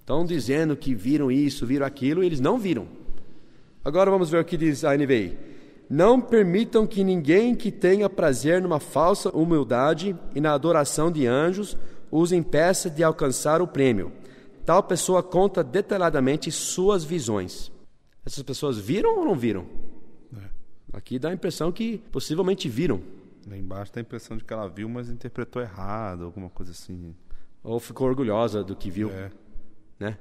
Estão 0.00 0.24
dizendo 0.24 0.74
que 0.74 0.94
viram 0.94 1.30
isso, 1.30 1.66
viram 1.66 1.84
aquilo, 1.84 2.22
e 2.22 2.26
eles 2.26 2.40
não 2.40 2.58
viram. 2.58 2.86
Agora 3.84 4.10
vamos 4.10 4.30
ver 4.30 4.40
o 4.40 4.44
que 4.44 4.56
diz 4.56 4.84
a 4.84 4.96
NVI. 4.96 5.53
Não 5.88 6.20
permitam 6.20 6.86
que 6.86 7.04
ninguém 7.04 7.54
que 7.54 7.70
tenha 7.70 8.08
prazer 8.08 8.62
numa 8.62 8.80
falsa 8.80 9.30
humildade 9.30 10.16
e 10.34 10.40
na 10.40 10.52
adoração 10.52 11.10
de 11.10 11.26
anjos 11.26 11.76
os 12.10 12.32
impeça 12.32 12.88
de 12.88 13.02
alcançar 13.02 13.60
o 13.60 13.66
prêmio. 13.66 14.12
Tal 14.64 14.82
pessoa 14.82 15.22
conta 15.22 15.62
detalhadamente 15.62 16.50
suas 16.50 17.04
visões. 17.04 17.70
Essas 18.24 18.42
pessoas 18.42 18.78
viram 18.78 19.18
ou 19.18 19.24
não 19.24 19.34
viram? 19.34 19.66
É. 20.34 20.48
Aqui 20.94 21.18
dá 21.18 21.28
a 21.28 21.34
impressão 21.34 21.70
que 21.70 21.98
possivelmente 22.10 22.68
viram. 22.68 23.02
Lá 23.46 23.56
embaixo 23.56 23.92
dá 23.92 24.00
a 24.00 24.02
impressão 24.02 24.38
de 24.38 24.44
que 24.44 24.52
ela 24.52 24.66
viu, 24.68 24.88
mas 24.88 25.10
interpretou 25.10 25.60
errado, 25.60 26.24
alguma 26.24 26.48
coisa 26.48 26.72
assim. 26.72 27.14
Ou 27.62 27.78
ficou 27.78 28.06
orgulhosa 28.08 28.64
do 28.64 28.74
que 28.74 28.90
viu. 28.90 29.10
É. 29.10 29.30
Né? 30.00 30.18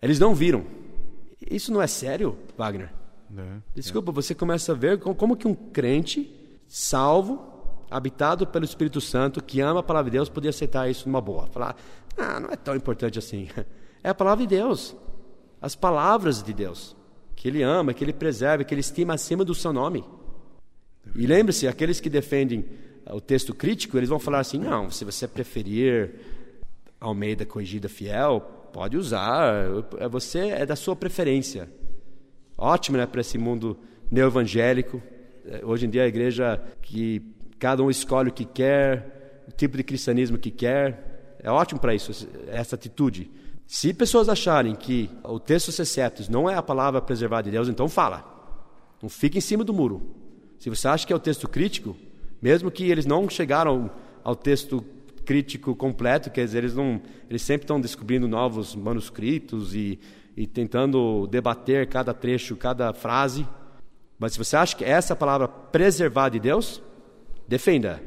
Eles 0.00 0.20
não 0.20 0.32
viram. 0.32 0.64
Isso 1.50 1.72
não 1.72 1.82
é 1.82 1.88
sério, 1.88 2.38
Wagner? 2.56 2.92
É, 3.36 3.58
Desculpa, 3.74 4.10
é. 4.10 4.14
você 4.14 4.34
começa 4.34 4.72
a 4.72 4.74
ver 4.74 4.98
como 4.98 5.36
que 5.36 5.48
um 5.48 5.54
crente 5.54 6.30
salvo, 6.66 7.50
habitado 7.90 8.46
pelo 8.46 8.64
Espírito 8.64 9.00
Santo, 9.00 9.42
que 9.42 9.60
ama 9.60 9.80
a 9.80 9.82
palavra 9.82 10.10
de 10.10 10.16
Deus, 10.16 10.28
podia 10.28 10.50
aceitar 10.50 10.90
isso 10.90 11.08
numa 11.08 11.20
boa. 11.20 11.46
Falar, 11.46 11.76
ah, 12.16 12.40
não 12.40 12.50
é 12.50 12.56
tão 12.56 12.74
importante 12.74 13.18
assim. 13.18 13.48
É 14.04 14.08
a 14.08 14.14
palavra 14.16 14.44
de 14.44 14.56
Deus, 14.56 14.96
as 15.60 15.76
palavras 15.76 16.42
de 16.42 16.52
Deus, 16.52 16.96
que 17.36 17.46
ele 17.46 17.62
ama, 17.62 17.94
que 17.94 18.02
ele 18.02 18.12
preserva, 18.12 18.64
que 18.64 18.74
ele 18.74 18.80
estima 18.80 19.14
acima 19.14 19.44
do 19.44 19.54
seu 19.54 19.72
nome. 19.72 20.04
E 21.14 21.24
lembre-se, 21.24 21.68
aqueles 21.68 22.00
que 22.00 22.10
defendem 22.10 22.64
o 23.08 23.20
texto 23.20 23.54
crítico, 23.54 23.96
eles 23.96 24.08
vão 24.08 24.18
falar 24.18 24.40
assim: 24.40 24.58
não, 24.58 24.90
se 24.90 25.04
você 25.04 25.28
preferir 25.28 26.16
Almeida 26.98 27.46
Corrigida 27.46 27.88
Fiel, 27.88 28.40
pode 28.72 28.96
usar, 28.96 29.68
você 30.10 30.48
é 30.48 30.66
da 30.66 30.74
sua 30.74 30.96
preferência 30.96 31.70
ótimo 32.62 32.96
né, 32.96 33.06
para 33.06 33.20
esse 33.20 33.36
mundo 33.36 33.76
neo-evangélico. 34.10 35.02
É, 35.44 35.64
hoje 35.64 35.86
em 35.86 35.90
dia 35.90 36.04
a 36.04 36.06
igreja 36.06 36.62
que 36.80 37.20
cada 37.58 37.82
um 37.82 37.90
escolhe 37.90 38.30
o 38.30 38.32
que 38.32 38.44
quer, 38.44 39.42
o 39.48 39.52
tipo 39.52 39.76
de 39.76 39.82
cristianismo 39.82 40.38
que 40.38 40.50
quer. 40.50 41.36
É 41.42 41.50
ótimo 41.50 41.80
para 41.80 41.94
isso, 41.94 42.28
essa 42.46 42.76
atitude. 42.76 43.30
Se 43.66 43.92
pessoas 43.92 44.28
acharem 44.28 44.76
que 44.76 45.10
o 45.24 45.40
texto 45.40 45.72
Cetos 45.72 46.28
não 46.28 46.48
é 46.48 46.54
a 46.54 46.62
palavra 46.62 47.00
preservada 47.00 47.44
de 47.44 47.50
Deus, 47.50 47.68
então 47.68 47.88
fala. 47.88 48.30
Não 49.02 49.08
fique 49.08 49.38
em 49.38 49.40
cima 49.40 49.64
do 49.64 49.72
muro. 49.72 50.14
Se 50.58 50.70
você 50.70 50.86
acha 50.86 51.04
que 51.04 51.12
é 51.12 51.16
o 51.16 51.18
texto 51.18 51.48
crítico, 51.48 51.96
mesmo 52.40 52.70
que 52.70 52.84
eles 52.84 53.04
não 53.04 53.28
chegaram 53.28 53.90
ao 54.22 54.36
texto 54.36 54.84
crítico 55.24 55.74
completo, 55.74 56.30
quer 56.30 56.44
dizer, 56.44 56.58
eles, 56.58 56.74
não, 56.74 57.00
eles 57.28 57.42
sempre 57.42 57.64
estão 57.64 57.80
descobrindo 57.80 58.28
novos 58.28 58.76
manuscritos 58.76 59.74
e 59.74 59.98
e 60.36 60.46
tentando 60.46 61.26
debater 61.26 61.88
cada 61.88 62.14
trecho, 62.14 62.56
cada 62.56 62.92
frase. 62.92 63.46
Mas 64.18 64.32
se 64.32 64.38
você 64.38 64.56
acha 64.56 64.76
que 64.76 64.84
essa 64.84 65.12
é 65.12 65.16
palavra 65.16 65.48
preservar 65.48 66.28
de 66.28 66.40
Deus, 66.40 66.82
defenda. 67.46 68.02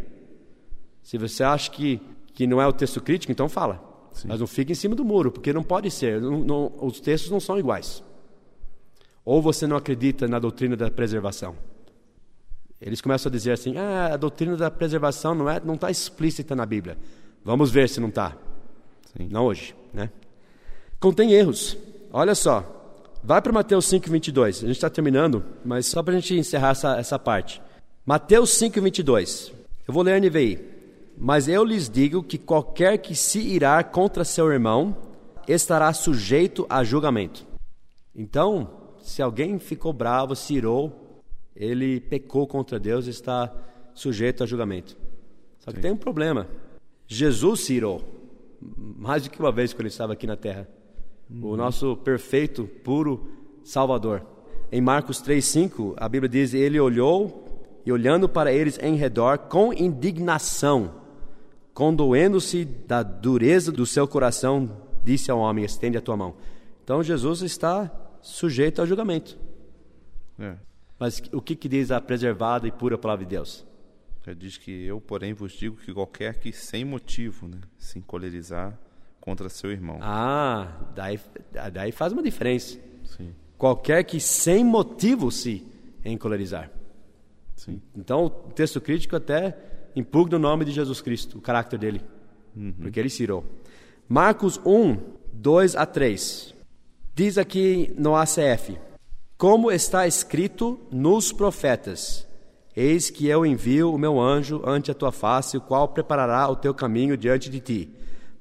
Se 1.04 1.18
você 1.18 1.44
acha 1.44 1.70
que, 1.70 2.02
que 2.34 2.48
não 2.48 2.62
é 2.62 2.68
o 2.68 2.74
texto 2.74 3.02
crítico, 3.02 3.32
então 3.32 3.48
fala. 3.48 3.84
Sim. 4.14 4.28
Mas 4.30 4.40
não 4.40 4.48
fique 4.48 4.72
em 4.72 4.76
cima 4.76 4.96
do 4.96 5.04
muro, 5.04 5.32
porque 5.32 5.52
não 5.52 5.64
pode 5.64 5.92
ser. 5.92 6.22
Não, 6.22 6.40
não, 6.40 6.74
os 6.82 7.00
textos 7.00 7.30
não 7.30 7.40
são 7.40 7.60
iguais. 7.60 8.04
Ou 9.24 9.42
você 9.42 9.68
não 9.68 9.76
acredita 9.76 10.28
na 10.28 10.40
doutrina 10.40 10.76
da 10.76 10.90
preservação. 10.90 11.56
Eles 12.80 13.02
começam 13.02 13.30
a 13.30 13.34
dizer 13.34 13.52
assim: 13.52 13.78
ah, 13.78 14.14
a 14.14 14.18
doutrina 14.18 14.56
da 14.56 14.72
preservação 14.72 15.36
não 15.36 15.50
é, 15.50 15.60
não 15.64 15.76
está 15.76 15.92
explícita 15.92 16.56
na 16.56 16.66
Bíblia. 16.66 16.98
Vamos 17.44 17.72
ver 17.72 17.90
se 17.90 18.00
não 18.00 18.10
está. 18.10 18.38
Não 19.30 19.46
hoje, 19.46 19.76
né? 19.94 20.10
Contém 21.00 21.32
erros. 21.32 21.78
Olha 22.18 22.34
só, 22.34 22.64
vai 23.22 23.42
para 23.42 23.52
Mateus 23.52 23.88
5, 23.88 24.10
22. 24.10 24.60
A 24.60 24.68
gente 24.68 24.78
está 24.78 24.90
terminando, 24.90 25.44
mas 25.66 25.86
só 25.86 26.02
para 26.02 26.14
a 26.14 26.18
gente 26.18 26.34
encerrar 26.34 26.70
essa, 26.70 26.96
essa 26.98 27.20
parte. 27.20 27.62
Mateus 28.06 28.52
5, 28.52 28.80
22. 28.80 29.52
Eu 29.86 29.94
vou 29.94 30.02
ler 30.02 30.14
a 30.14 30.20
NVI. 30.22 30.66
Mas 31.18 31.50
eu 31.50 31.62
lhes 31.66 31.90
digo 31.90 32.24
que 32.24 32.38
qualquer 32.38 33.00
que 33.00 33.14
se 33.14 33.40
irá 33.40 33.84
contra 33.84 34.24
seu 34.24 34.50
irmão 34.50 34.96
estará 35.46 35.92
sujeito 35.92 36.66
a 36.70 36.86
julgamento. 36.86 37.46
Então, 38.16 38.70
se 39.04 39.22
alguém 39.22 39.60
ficou 39.60 39.92
bravo, 39.92 40.38
se 40.38 40.54
irou, 40.54 41.22
ele 41.54 42.00
pecou 42.00 42.48
contra 42.48 42.80
Deus 42.80 43.08
e 43.08 43.10
está 43.10 43.54
sujeito 43.94 44.42
a 44.42 44.48
julgamento. 44.48 44.96
Só 45.60 45.70
que 45.70 45.80
Sim. 45.80 45.82
tem 45.82 45.92
um 45.92 45.98
problema. 45.98 46.48
Jesus 47.10 47.60
se 47.66 47.74
irou 47.74 48.02
mais 48.62 49.24
do 49.24 49.30
que 49.30 49.38
uma 49.38 49.52
vez 49.52 49.74
quando 49.74 49.82
ele 49.82 49.90
estava 49.90 50.14
aqui 50.14 50.26
na 50.26 50.38
terra 50.38 50.66
uhum. 51.30 51.52
o 51.52 51.58
nosso 51.58 51.96
perfeito, 51.98 52.66
puro 52.84 53.28
Salvador. 53.64 54.26
Em 54.72 54.82
Marcos 54.82 55.22
3,5, 55.22 55.94
a 55.98 56.10
Bíblia 56.10 56.30
diz: 56.30 56.54
Ele 56.54 56.80
olhou 56.80 57.46
e, 57.86 57.92
olhando 57.92 58.28
para 58.28 58.52
eles 58.52 58.80
em 58.80 58.96
redor, 58.96 59.38
com 59.38 59.74
indignação, 59.74 60.96
condoendo-se 61.74 62.66
da 62.66 63.04
dureza 63.04 63.72
do 63.72 63.86
seu 63.86 64.08
coração, 64.08 64.82
disse 65.04 65.30
ao 65.30 65.40
homem: 65.40 65.64
Estende 65.64 65.98
a 65.98 66.02
tua 66.02 66.18
mão. 66.18 66.36
Então 66.84 67.02
Jesus 67.04 67.42
está 67.42 67.92
sujeito 68.22 68.80
ao 68.80 68.88
julgamento. 68.88 69.38
É. 70.40 70.56
Mas 71.00 71.22
o 71.34 71.42
que, 71.42 71.56
que 71.56 71.68
diz 71.68 71.92
a 71.92 72.00
preservada 72.00 72.68
e 72.68 72.72
pura 72.72 72.98
palavra 72.98 73.26
de 73.26 73.30
Deus? 73.30 73.66
Já 74.26 74.34
diz 74.34 74.58
que 74.58 74.86
eu, 74.86 75.00
porém, 75.00 75.34
vos 75.34 75.52
digo 75.52 75.78
que 75.78 75.94
qualquer 75.94 76.40
que 76.40 76.52
sem 76.52 76.84
motivo 76.84 77.48
né, 77.48 77.60
se 77.78 78.00
encolerizar 78.00 78.78
contra 79.26 79.50
seu 79.50 79.72
irmão. 79.72 79.98
Ah, 80.02 80.68
daí, 80.96 81.20
daí 81.74 81.92
faz 81.92 82.14
uma 82.14 82.22
diferença. 82.22 82.78
Sim, 83.04 83.34
Qualquer 83.58 84.04
que 84.04 84.20
sem 84.20 84.64
motivo 84.64 85.32
se 85.32 85.66
encolerizar. 86.06 86.70
sim. 87.56 87.82
Então, 87.96 88.26
o 88.26 88.30
texto 88.30 88.80
crítico 88.80 89.16
até 89.16 89.58
impugna 89.96 90.38
o 90.38 90.40
nome 90.40 90.64
de 90.64 90.72
Jesus 90.72 91.02
Cristo, 91.02 91.40
o 91.40 91.42
caráter 91.42 91.80
dele, 91.80 92.02
porque 92.80 93.00
ele 93.00 93.10
cirou. 93.10 93.44
Marcos 94.08 94.62
1, 94.64 94.98
2 95.34 95.76
a 95.76 95.86
3. 95.86 96.54
Diz 97.16 97.38
aqui 97.38 97.94
no 97.98 98.16
ACF: 98.16 98.78
Como 99.38 99.72
está 99.72 100.06
escrito 100.06 100.80
nos 100.92 101.32
profetas: 101.32 102.28
Eis 102.76 103.10
que 103.10 103.26
eu 103.28 103.46
envio 103.46 103.92
o 103.94 103.98
meu 103.98 104.20
anjo 104.20 104.62
ante 104.66 104.92
a 104.92 104.94
tua 104.94 105.12
face, 105.12 105.58
o 105.58 105.62
qual 105.62 105.88
preparará 105.88 106.48
o 106.50 106.56
teu 106.56 106.74
caminho 106.74 107.18
diante 107.18 107.50
de 107.50 107.60
ti. 107.60 107.90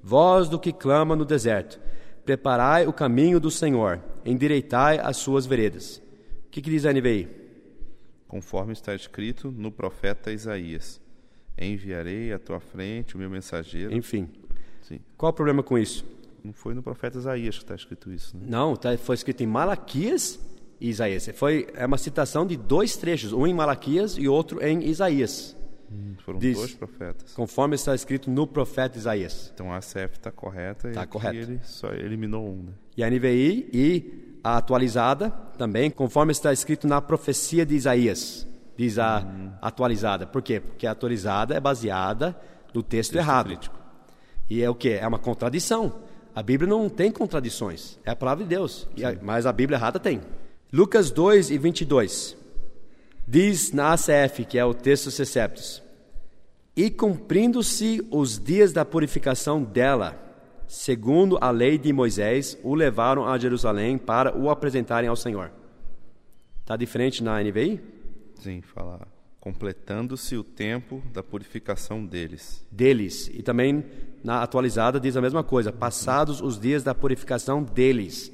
Voz 0.06 0.50
do 0.50 0.58
que 0.58 0.70
clama 0.70 1.16
no 1.16 1.24
deserto: 1.24 1.80
Preparai 2.26 2.86
o 2.86 2.92
caminho 2.92 3.40
do 3.40 3.50
Senhor, 3.50 4.02
endireitai 4.22 4.98
as 4.98 5.16
suas 5.16 5.46
veredas. 5.46 5.96
O 6.46 6.50
que, 6.50 6.60
que 6.60 6.68
diz 6.68 6.84
a 6.84 6.92
NVI? 6.92 7.26
Conforme 8.28 8.74
está 8.74 8.94
escrito 8.94 9.50
no 9.50 9.72
profeta 9.72 10.30
Isaías: 10.30 11.00
Enviarei 11.58 12.34
à 12.34 12.38
tua 12.38 12.60
frente 12.60 13.14
o 13.14 13.18
meu 13.18 13.30
mensageiro. 13.30 13.96
Enfim, 13.96 14.28
Sim. 14.82 15.00
qual 15.16 15.32
o 15.32 15.34
problema 15.34 15.62
com 15.62 15.78
isso? 15.78 16.04
Não 16.44 16.52
foi 16.52 16.74
no 16.74 16.82
profeta 16.82 17.16
Isaías 17.16 17.56
que 17.56 17.64
está 17.64 17.74
escrito 17.74 18.12
isso, 18.12 18.36
né? 18.36 18.44
Não, 18.46 18.76
tá, 18.76 18.94
foi 18.98 19.14
escrito 19.14 19.42
em 19.42 19.46
Malaquias 19.46 20.38
e 20.78 20.90
Isaías. 20.90 21.30
Foi, 21.34 21.66
é 21.72 21.86
uma 21.86 21.96
citação 21.96 22.46
de 22.46 22.58
dois 22.58 22.94
trechos, 22.94 23.32
um 23.32 23.46
em 23.46 23.54
Malaquias 23.54 24.18
e 24.18 24.28
outro 24.28 24.62
em 24.62 24.86
Isaías, 24.86 25.56
Foram 26.24 26.38
Diz. 26.38 26.56
dois 26.56 26.74
profetas. 26.74 27.32
conforme 27.34 27.74
está 27.76 27.94
escrito 27.94 28.30
no 28.30 28.46
profeta 28.46 28.98
Isaías. 28.98 29.50
Então 29.54 29.72
a 29.72 29.76
ACF 29.76 30.14
está 30.16 30.30
correta 30.32 30.90
Tá 30.90 31.04
e 31.04 31.06
correto. 31.06 31.36
ele 31.36 31.60
só 31.64 31.88
eliminou 31.92 32.48
um, 32.48 32.62
né? 32.64 32.72
E 32.96 33.04
a 33.04 33.10
NVI 33.10 33.68
e 33.72 34.38
a 34.42 34.56
atualizada 34.58 35.30
também, 35.58 35.90
conforme 35.90 36.32
está 36.32 36.52
escrito 36.52 36.86
na 36.86 37.00
profecia 37.00 37.64
de 37.66 37.74
Isaías, 37.74 38.46
diz 38.76 38.98
a 38.98 39.24
atualizada. 39.62 40.26
Por 40.26 40.42
quê? 40.42 40.60
Porque 40.60 40.86
a 40.86 40.90
atualizada 40.92 41.54
é 41.54 41.60
baseada 41.60 42.36
no 42.74 42.82
texto, 42.82 43.14
errado. 43.16 43.46
crítico. 43.46 43.76
E 44.50 44.62
é 44.62 44.68
o 44.68 44.74
que? 44.74 44.90
É 44.90 45.06
uma 45.06 45.18
contradição. 45.18 46.00
A 46.34 46.42
Bíblia 46.42 46.68
não 46.68 46.88
tem 46.88 47.10
contradições. 47.10 47.98
É 48.04 48.10
a 48.10 48.16
palavra 48.16 48.42
de 48.44 48.50
Deus. 48.50 48.88
A- 48.98 49.16
mas 49.22 49.46
a 49.46 49.52
Bíblia 49.52 49.76
errada 49.78 49.98
tem. 50.00 50.20
Lucas 50.72 51.10
2 51.10 51.50
e 51.50 51.56
22. 51.58 52.36
Diz 53.26 53.72
na 53.72 53.92
ACF, 53.94 54.44
que 54.44 54.58
é 54.58 54.64
o 54.64 54.74
texto 54.74 55.10
Seceptus. 55.10 55.82
E 56.76 56.90
cumprindo-se 56.90 58.06
os 58.10 58.38
dias 58.38 58.72
da 58.72 58.84
purificação 58.84 59.62
dela, 59.62 60.20
segundo 60.66 61.38
a 61.40 61.50
lei 61.50 61.78
de 61.78 61.92
Moisés, 61.92 62.58
o 62.62 62.74
levaram 62.74 63.26
a 63.26 63.38
Jerusalém 63.38 63.96
para 63.96 64.36
o 64.36 64.50
apresentarem 64.50 65.08
ao 65.08 65.16
Senhor. 65.16 65.50
Está 66.60 66.76
diferente 66.76 67.22
na 67.22 67.42
NVI? 67.42 67.80
Sim, 68.40 68.60
fala. 68.60 69.06
Completando-se 69.40 70.36
o 70.36 70.42
tempo 70.42 71.02
da 71.12 71.22
purificação 71.22 72.04
deles. 72.04 72.66
deles. 72.70 73.30
E 73.32 73.42
também 73.42 73.84
na 74.22 74.42
atualizada 74.42 74.98
diz 74.98 75.16
a 75.16 75.20
mesma 75.20 75.44
coisa, 75.44 75.70
passados 75.70 76.40
os 76.40 76.58
dias 76.58 76.82
da 76.82 76.94
purificação 76.94 77.62
deles. 77.62 78.32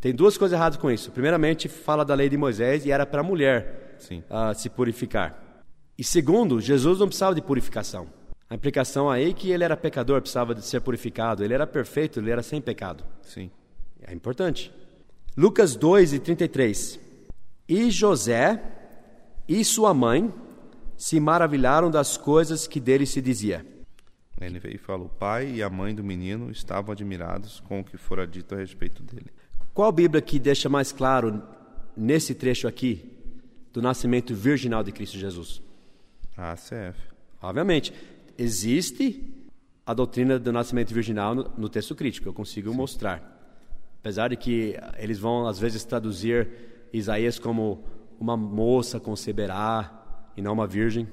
Tem 0.00 0.14
duas 0.14 0.36
coisas 0.36 0.56
erradas 0.56 0.78
com 0.78 0.90
isso. 0.90 1.10
Primeiramente, 1.10 1.68
fala 1.68 2.04
da 2.04 2.14
lei 2.14 2.28
de 2.28 2.36
Moisés 2.36 2.84
e 2.84 2.92
era 2.92 3.06
para 3.06 3.20
a 3.20 3.24
mulher 3.24 3.87
Sim. 3.98 4.22
ah, 4.30 4.54
se 4.54 4.68
purificar. 4.68 5.64
E 5.98 6.04
segundo, 6.04 6.60
Jesus 6.60 6.98
não 6.98 7.06
precisava 7.06 7.34
de 7.34 7.42
purificação. 7.42 8.06
A 8.48 8.54
implicação 8.54 9.10
aí 9.10 9.30
é 9.30 9.32
que 9.34 9.50
ele 9.50 9.64
era 9.64 9.76
pecador, 9.76 10.20
precisava 10.20 10.54
de 10.54 10.64
ser 10.64 10.80
purificado. 10.80 11.44
Ele 11.44 11.52
era 11.52 11.66
perfeito, 11.66 12.18
ele 12.20 12.30
era 12.30 12.42
sem 12.42 12.60
pecado. 12.60 13.04
Sim. 13.22 13.50
É 14.00 14.14
importante. 14.14 14.72
Lucas 15.36 15.76
2 15.76 16.14
e 16.14 16.18
33. 16.18 16.98
E 17.68 17.90
José 17.90 18.62
e 19.46 19.62
sua 19.64 19.92
mãe 19.92 20.32
se 20.96 21.20
maravilharam 21.20 21.90
das 21.90 22.16
coisas 22.16 22.66
que 22.66 22.80
dele 22.80 23.04
se 23.04 23.20
dizia. 23.20 23.66
A 24.40 24.48
NVI 24.48 24.78
fala: 24.78 25.04
o 25.04 25.08
pai 25.08 25.50
e 25.56 25.62
a 25.62 25.68
mãe 25.68 25.94
do 25.94 26.02
menino 26.02 26.50
estavam 26.50 26.92
admirados 26.92 27.60
com 27.60 27.80
o 27.80 27.84
que 27.84 27.96
fora 27.96 28.26
dito 28.26 28.54
a 28.54 28.58
respeito 28.58 29.02
dele. 29.02 29.30
Qual 29.74 29.92
Bíblia 29.92 30.22
que 30.22 30.38
deixa 30.38 30.68
mais 30.68 30.90
claro 30.90 31.42
nesse 31.96 32.34
trecho 32.34 32.66
aqui 32.66 33.17
do 33.72 33.82
nascimento 33.82 34.34
virginal 34.34 34.82
de 34.82 34.92
Cristo 34.92 35.18
Jesus? 35.18 35.62
A 36.36 36.52
ACF. 36.52 36.98
Obviamente, 37.42 37.92
existe 38.36 39.34
a 39.84 39.94
doutrina 39.94 40.38
do 40.38 40.52
nascimento 40.52 40.92
virginal 40.92 41.34
no, 41.34 41.50
no 41.56 41.68
texto 41.68 41.94
crítico, 41.94 42.28
eu 42.28 42.32
consigo 42.32 42.72
mostrar. 42.74 43.36
Apesar 44.00 44.28
de 44.28 44.36
que 44.36 44.76
eles 44.98 45.18
vão 45.18 45.46
às 45.46 45.58
vezes 45.58 45.84
traduzir 45.84 46.48
Isaías 46.92 47.38
como 47.38 47.84
uma 48.18 48.36
moça 48.36 49.00
conceberá 49.00 50.30
e 50.36 50.42
não 50.42 50.52
uma 50.52 50.66
virgem 50.66 51.08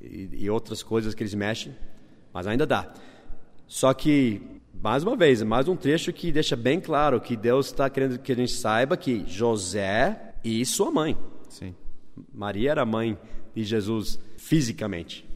e, 0.00 0.28
e 0.32 0.50
outras 0.50 0.82
coisas 0.82 1.14
que 1.14 1.22
eles 1.22 1.34
mexem, 1.34 1.74
mas 2.32 2.46
ainda 2.46 2.66
dá. 2.66 2.92
Só 3.66 3.92
que 3.92 4.60
mais 4.80 5.02
uma 5.02 5.16
vez, 5.16 5.42
mais 5.42 5.66
um 5.66 5.74
trecho 5.74 6.12
que 6.12 6.30
deixa 6.30 6.54
bem 6.54 6.80
claro 6.80 7.20
que 7.20 7.36
Deus 7.36 7.66
está 7.66 7.88
querendo 7.90 8.18
que 8.18 8.32
a 8.32 8.36
gente 8.36 8.52
saiba 8.52 8.96
que 8.96 9.24
José 9.26 10.34
e 10.44 10.64
sua 10.64 10.90
mãe 10.90 11.16
Sim. 11.48 11.74
Maria 12.32 12.72
era 12.72 12.84
mãe 12.84 13.18
de 13.54 13.64
Jesus 13.64 14.18
fisicamente. 14.36 15.28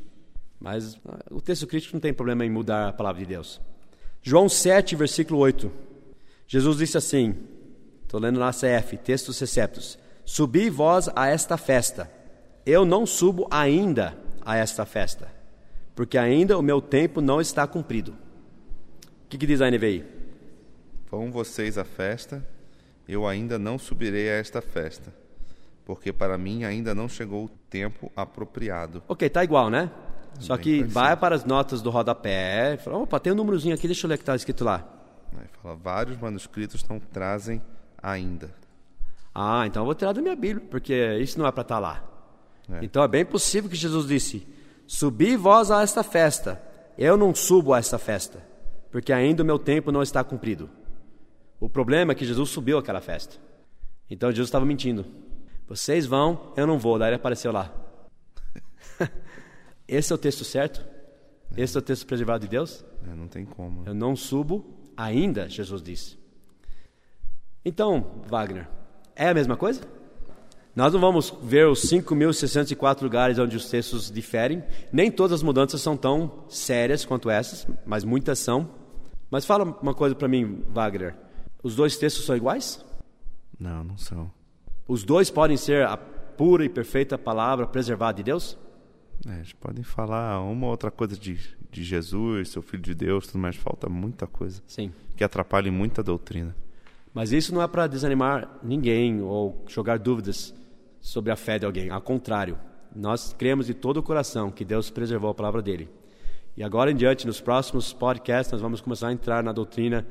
Mas 0.60 0.98
ah, 1.06 1.18
o 1.30 1.40
texto 1.40 1.66
crítico 1.66 1.94
não 1.94 2.00
tem 2.00 2.14
problema 2.14 2.44
em 2.44 2.50
mudar 2.50 2.88
a 2.88 2.92
palavra 2.92 3.20
de 3.20 3.26
Deus. 3.26 3.60
João 4.22 4.48
7, 4.48 4.94
versículo 4.94 5.40
8. 5.40 5.70
Jesus 6.46 6.78
disse 6.78 6.96
assim: 6.96 7.34
estou 8.02 8.20
lendo 8.20 8.38
na 8.38 8.48
ACF, 8.48 8.96
textos 8.98 9.38
receptos: 9.40 9.98
Subi 10.24 10.70
vós 10.70 11.08
a 11.16 11.28
esta 11.28 11.56
festa. 11.56 12.10
Eu 12.64 12.84
não 12.84 13.04
subo 13.04 13.48
ainda 13.50 14.16
a 14.40 14.56
esta 14.56 14.84
festa, 14.84 15.28
porque 15.96 16.16
ainda 16.16 16.56
o 16.56 16.62
meu 16.62 16.80
tempo 16.80 17.20
não 17.20 17.40
está 17.40 17.66
cumprido. 17.66 18.12
O 19.24 19.28
que, 19.28 19.38
que 19.38 19.46
diz 19.46 19.60
a 19.60 19.70
NVI? 19.70 20.04
Vão 21.10 21.32
vocês 21.32 21.76
à 21.76 21.84
festa, 21.84 22.46
eu 23.08 23.26
ainda 23.26 23.58
não 23.58 23.78
subirei 23.78 24.30
a 24.30 24.34
esta 24.34 24.60
festa, 24.60 25.12
porque 25.84 26.12
para 26.12 26.38
mim 26.38 26.64
ainda 26.64 26.94
não 26.94 27.08
chegou 27.08 27.44
o 27.44 27.48
tempo 27.48 28.10
apropriado. 28.16 29.02
Ok, 29.08 29.28
tá 29.28 29.42
igual, 29.42 29.70
né? 29.70 29.90
Só 30.38 30.56
Bem 30.56 30.64
que 30.64 30.70
parecido. 30.78 30.94
vai 30.94 31.16
para 31.16 31.34
as 31.34 31.44
notas 31.44 31.82
do 31.82 31.90
rodapé. 31.90 32.76
Fala, 32.78 32.98
Opa, 32.98 33.20
tem 33.20 33.32
um 33.32 33.36
númerozinho 33.36 33.74
aqui, 33.74 33.86
deixa 33.86 34.06
eu 34.06 34.08
ler 34.08 34.14
o 34.14 34.18
que 34.18 34.22
está 34.22 34.34
escrito 34.34 34.64
lá. 34.64 34.86
Aí 35.36 35.46
fala: 35.62 35.76
vários 35.76 36.16
manuscritos 36.18 36.86
não 36.88 36.98
trazem 36.98 37.60
ainda. 38.02 38.50
Ah, 39.34 39.66
então 39.66 39.82
eu 39.82 39.86
vou 39.86 39.94
tirar 39.94 40.12
da 40.12 40.20
minha 40.20 40.36
Bíblia, 40.36 40.66
porque 40.70 40.94
isso 41.20 41.38
não 41.38 41.46
é 41.46 41.52
para 41.52 41.62
estar 41.62 41.78
lá. 41.78 42.02
É. 42.70 42.84
Então 42.84 43.02
é 43.02 43.08
bem 43.08 43.24
possível 43.24 43.68
que 43.68 43.76
Jesus 43.76 44.06
disse: 44.06 44.46
Subi 44.86 45.36
vós 45.36 45.70
a 45.70 45.82
esta 45.82 46.02
festa, 46.02 46.62
eu 46.98 47.16
não 47.16 47.34
subo 47.34 47.72
a 47.72 47.78
esta 47.78 47.98
festa, 47.98 48.42
porque 48.90 49.12
ainda 49.12 49.42
o 49.42 49.46
meu 49.46 49.58
tempo 49.58 49.90
não 49.90 50.02
está 50.02 50.22
cumprido. 50.22 50.68
O 51.58 51.68
problema 51.68 52.12
é 52.12 52.14
que 52.14 52.24
Jesus 52.24 52.50
subiu 52.50 52.78
àquela 52.78 53.00
festa. 53.00 53.36
Então 54.10 54.30
Jesus 54.30 54.48
estava 54.48 54.64
mentindo. 54.64 55.06
Vocês 55.72 56.04
vão, 56.04 56.52
eu 56.54 56.66
não 56.66 56.78
vou. 56.78 56.98
Daí 56.98 57.08
ele 57.08 57.16
apareceu 57.16 57.50
lá. 57.50 57.72
Esse 59.88 60.12
é 60.12 60.14
o 60.14 60.18
texto 60.18 60.44
certo? 60.44 60.84
Esse 61.56 61.74
é 61.74 61.80
o 61.80 61.82
texto 61.82 62.06
preservado 62.06 62.44
de 62.44 62.50
Deus? 62.50 62.84
É, 63.10 63.14
não 63.14 63.26
tem 63.26 63.46
como. 63.46 63.82
Eu 63.86 63.94
não 63.94 64.14
subo 64.14 64.66
ainda, 64.94 65.48
Jesus 65.48 65.82
disse. 65.82 66.18
Então, 67.64 68.22
Wagner, 68.26 68.68
é 69.16 69.30
a 69.30 69.34
mesma 69.34 69.56
coisa? 69.56 69.80
Nós 70.76 70.92
não 70.92 71.00
vamos 71.00 71.32
ver 71.42 71.66
os 71.66 71.80
5.604 71.90 73.00
lugares 73.00 73.38
onde 73.38 73.56
os 73.56 73.70
textos 73.70 74.10
diferem. 74.10 74.62
Nem 74.92 75.10
todas 75.10 75.36
as 75.36 75.42
mudanças 75.42 75.80
são 75.80 75.96
tão 75.96 76.44
sérias 76.48 77.06
quanto 77.06 77.30
essas, 77.30 77.66
mas 77.86 78.04
muitas 78.04 78.38
são. 78.38 78.68
Mas 79.30 79.46
fala 79.46 79.64
uma 79.80 79.94
coisa 79.94 80.14
para 80.14 80.28
mim, 80.28 80.66
Wagner. 80.68 81.16
Os 81.62 81.74
dois 81.74 81.96
textos 81.96 82.26
são 82.26 82.36
iguais? 82.36 82.84
Não, 83.58 83.82
não 83.82 83.96
são. 83.96 84.30
Os 84.86 85.04
dois 85.04 85.30
podem 85.30 85.56
ser 85.56 85.86
a 85.86 85.96
pura 85.96 86.64
e 86.64 86.68
perfeita 86.68 87.16
palavra 87.16 87.66
preservada 87.66 88.16
de 88.16 88.24
Deus? 88.24 88.58
É, 89.26 89.36
eles 89.36 89.52
podem 89.52 89.84
falar 89.84 90.40
uma 90.40 90.66
ou 90.66 90.70
outra 90.72 90.90
coisa 90.90 91.16
de, 91.16 91.38
de 91.70 91.84
Jesus, 91.84 92.48
seu 92.48 92.62
filho 92.62 92.82
de 92.82 92.94
Deus, 92.94 93.26
tudo 93.26 93.38
mais. 93.38 93.54
Falta 93.56 93.88
muita 93.88 94.26
coisa 94.26 94.62
Sim. 94.66 94.92
que 95.16 95.22
atrapalha 95.22 95.70
muita 95.70 96.02
doutrina. 96.02 96.54
Mas 97.14 97.30
isso 97.30 97.54
não 97.54 97.62
é 97.62 97.68
para 97.68 97.86
desanimar 97.86 98.58
ninguém 98.62 99.20
ou 99.20 99.64
jogar 99.68 99.98
dúvidas 99.98 100.54
sobre 101.00 101.30
a 101.30 101.36
fé 101.36 101.58
de 101.58 101.66
alguém. 101.66 101.90
Ao 101.90 102.00
contrário, 102.00 102.58
nós 102.94 103.32
cremos 103.32 103.66
de 103.66 103.74
todo 103.74 103.98
o 103.98 104.02
coração 104.02 104.50
que 104.50 104.64
Deus 104.64 104.90
preservou 104.90 105.30
a 105.30 105.34
palavra 105.34 105.62
dele. 105.62 105.88
E 106.56 106.62
agora 106.62 106.90
em 106.90 106.96
diante, 106.96 107.26
nos 107.26 107.40
próximos 107.40 107.92
podcasts, 107.92 108.52
nós 108.52 108.60
vamos 108.60 108.80
começar 108.80 109.08
a 109.08 109.12
entrar 109.12 109.42
na 109.42 109.52
doutrina 109.52 110.06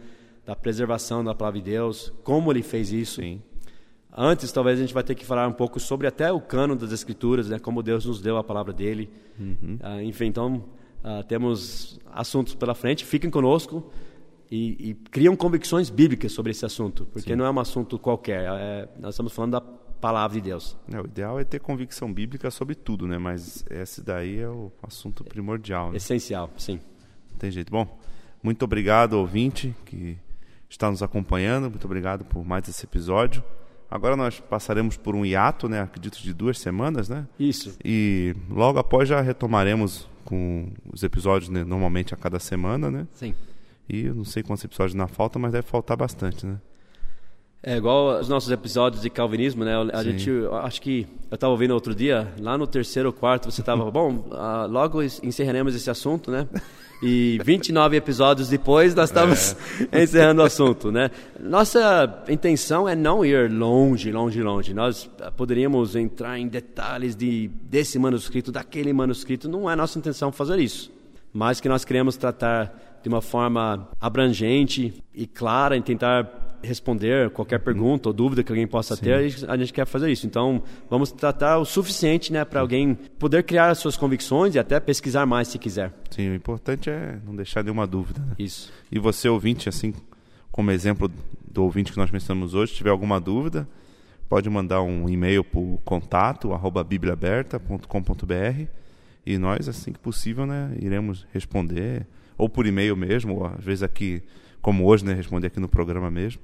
da 0.46 0.56
preservação 0.56 1.24
da 1.24 1.36
palavra 1.36 1.60
de 1.60 1.70
Deus, 1.72 2.12
como 2.24 2.52
ele 2.52 2.64
fez 2.64 2.92
isso, 2.92 3.22
Sim. 3.22 3.42
Antes, 4.16 4.52
talvez 4.52 4.78
a 4.78 4.82
gente 4.82 4.94
vai 4.94 5.04
ter 5.04 5.16
que 5.16 5.26
falar 5.26 5.48
um 5.48 5.54
pouco 5.54 5.80
sobre 5.80 6.06
até 6.06 6.32
o 6.32 6.42
cano 6.42 6.76
das 6.76 6.92
Escrituras, 6.92 7.50
né? 7.50 7.58
Como 7.60 7.82
Deus 7.82 8.06
nos 8.06 8.22
deu 8.22 8.38
a 8.38 8.44
palavra 8.44 8.74
dele. 8.74 9.10
Uhum. 9.40 9.80
Uh, 9.82 10.02
enfim, 10.02 10.26
então 10.26 10.66
uh, 11.04 11.24
temos 11.28 12.00
assuntos 12.12 12.54
pela 12.54 12.76
frente. 12.76 13.06
Fiquem 13.06 13.30
conosco 13.30 13.90
e, 14.52 14.90
e 14.90 14.94
criam 14.94 15.34
convicções 15.36 15.90
bíblicas 15.90 16.34
sobre 16.34 16.52
esse 16.52 16.66
assunto, 16.66 17.06
porque 17.06 17.30
Sim. 17.30 17.36
não 17.38 17.46
é 17.46 17.52
um 17.52 17.60
assunto 17.60 17.98
qualquer. 17.98 18.44
É, 18.50 18.90
nós 19.00 19.14
estamos 19.14 19.32
falando 19.32 19.52
da 19.52 19.62
palavra 19.62 20.36
de 20.36 20.42
Deus. 20.50 20.76
É, 20.92 21.00
o 21.00 21.06
ideal 21.06 21.40
é 21.40 21.46
ter 21.46 21.60
convicção 21.60 22.12
bíblica 22.12 22.52
sobre 22.52 22.76
tudo, 22.76 23.08
né? 23.08 23.18
Mas 23.18 23.64
esse 23.70 24.02
daí 24.02 24.40
é 24.40 24.50
o 24.50 24.70
assunto 24.84 25.24
primordial. 25.24 25.92
Né? 25.92 25.98
Essencial, 25.98 26.50
sim. 26.58 26.82
Não 27.32 27.38
tem 27.38 27.50
jeito. 27.50 27.72
Bom, 27.72 27.98
muito 28.44 28.66
obrigado, 28.66 29.14
ouvinte, 29.14 29.74
que 29.86 30.18
está 30.70 30.92
nos 30.92 31.02
acompanhando. 31.02 31.70
Muito 31.70 31.86
obrigado 31.86 32.26
por 32.26 32.44
mais 32.44 32.68
esse 32.68 32.84
episódio. 32.86 33.42
Agora 33.92 34.16
nós 34.16 34.40
passaremos 34.40 34.96
por 34.96 35.14
um 35.16 35.26
hiato, 35.26 35.68
né? 35.68 35.82
Acredito 35.82 36.24
de 36.24 36.34
duas 36.34 36.58
semanas, 36.58 37.10
né? 37.10 37.28
Isso. 37.38 37.76
E 37.84 38.34
logo 38.50 38.80
após 38.80 39.10
já 39.10 39.20
retomaremos 39.20 40.08
com 40.24 40.70
os 40.94 41.04
episódios, 41.04 41.50
né? 41.50 41.66
normalmente 41.66 42.14
a 42.14 42.18
cada 42.18 42.40
semana, 42.40 42.90
né? 42.90 43.06
Sim. 43.12 43.36
E 43.90 44.06
eu 44.06 44.16
não 44.16 44.24
sei 44.24 44.44
quantos 44.44 44.64
episódios 44.64 44.94
na 44.94 45.08
falta, 45.08 45.38
mas 45.38 45.52
deve 45.52 45.68
faltar 45.68 45.98
bastante, 45.98 46.46
né? 46.46 46.58
É 47.62 47.76
igual 47.76 48.20
os 48.20 48.30
nossos 48.30 48.50
episódios 48.50 49.02
de 49.02 49.10
calvinismo, 49.10 49.66
né? 49.66 49.74
A 49.94 50.02
Sim. 50.02 50.12
gente, 50.12 50.32
acho 50.64 50.82
que 50.82 51.06
eu 51.30 51.36
estava 51.36 51.52
ouvindo 51.52 51.74
outro 51.74 51.94
dia, 51.94 52.34
lá 52.40 52.58
no 52.58 52.66
terceiro 52.66 53.10
ou 53.10 53.14
quarto, 53.14 53.52
você 53.52 53.62
estava, 53.62 53.84
bom, 53.92 54.26
uh, 54.32 54.68
logo 54.68 55.04
encerraremos 55.04 55.76
esse 55.76 55.90
assunto, 55.90 56.32
né? 56.32 56.48
E 57.02 57.40
29 57.44 57.98
episódios 57.98 58.48
depois 58.48 58.94
nós 58.94 59.10
estamos 59.10 59.56
é. 59.92 60.04
encerrando 60.04 60.42
o 60.42 60.46
assunto, 60.46 60.92
né? 60.92 61.10
Nossa 61.40 62.24
intenção 62.30 62.88
é 62.88 62.96
não 62.96 63.26
ir 63.26 63.50
longe, 63.52 64.12
longe, 64.12 64.42
longe. 64.44 64.74
Nós 64.74 65.10
poderíamos 65.36 65.96
entrar 65.96 66.38
em 66.38 66.48
detalhes 66.48 67.16
de 67.16 67.50
desse 67.64 67.98
manuscrito, 67.98 68.52
daquele 68.52 68.94
manuscrito. 68.94 69.50
Não 69.50 69.70
é 69.70 69.76
nossa 69.76 69.98
intenção 69.98 70.32
fazer 70.32 70.60
isso. 70.60 70.92
Mas 71.34 71.60
que 71.60 71.68
nós 71.68 71.84
queremos 71.84 72.18
tratar 72.18 73.00
de 73.02 73.10
uma 73.10 73.22
forma 73.22 73.90
abrangente 74.00 74.94
e 75.14 75.26
clara 75.26 75.76
em 75.76 75.82
tentar 75.82 76.41
responder 76.64 77.30
qualquer 77.30 77.60
uhum. 77.60 77.66
pergunta 77.66 78.10
ou 78.10 78.14
dúvida 78.14 78.44
que 78.44 78.52
alguém 78.52 78.68
possa 78.68 78.96
Sim. 78.96 79.04
ter, 79.04 79.46
a 79.48 79.58
gente 79.58 79.74
quer 79.74 79.86
fazer 79.86 80.12
isso. 80.12 80.26
Então, 80.26 80.64
vamos 80.90 81.12
tratar 81.12 81.58
o 81.58 81.66
suficiente 81.66 82.32
né, 82.32 82.46
para 82.46 82.62
alguém 82.62 82.96
poder 83.20 83.44
criar 83.44 83.70
as 83.70 83.78
suas 83.78 83.98
convicções 83.98 84.56
e 84.56 84.60
até 84.60 84.80
pesquisar 84.80 85.26
mais 85.26 85.48
se 85.48 85.58
quiser. 85.58 85.94
Sim, 86.10 86.30
o 86.30 86.36
importante 86.36 86.90
é 86.90 87.20
não 87.26 87.36
deixar 87.36 87.64
nenhuma 87.64 87.88
dúvida. 87.88 88.20
Né? 88.22 88.36
Isso. 88.40 88.72
E 88.92 89.00
você, 89.00 89.28
ouvinte, 89.30 89.70
assim 89.70 89.94
como 90.52 90.72
exemplo 90.72 91.10
do 91.50 91.64
ouvinte 91.64 91.92
que 91.92 91.98
nós 91.98 92.12
mencionamos 92.12 92.54
hoje, 92.54 92.72
se 92.72 92.78
tiver 92.78 92.90
alguma 92.90 93.20
dúvida, 93.20 93.68
pode 94.28 94.50
mandar 94.50 94.82
um 94.82 95.10
e-mail 95.10 95.44
para 95.44 95.60
o 95.60 95.80
contato, 95.84 96.54
arroba 96.54 96.84
bibliaaberta.com.br 96.84 98.66
e 99.26 99.38
nós, 99.38 99.70
assim 99.70 99.92
que 99.92 100.00
possível, 100.00 100.46
né, 100.46 100.76
iremos 100.80 101.28
responder, 101.34 102.08
ou 102.38 102.50
por 102.50 102.66
e-mail 102.66 102.96
mesmo, 102.96 103.36
ou 103.36 103.46
às 103.46 103.64
vezes 103.64 103.84
aqui, 103.84 104.24
como 104.62 104.86
hoje, 104.86 105.06
né, 105.06 105.14
responder 105.14 105.48
aqui 105.48 105.60
no 105.60 105.68
programa 105.68 106.10
mesmo. 106.10 106.42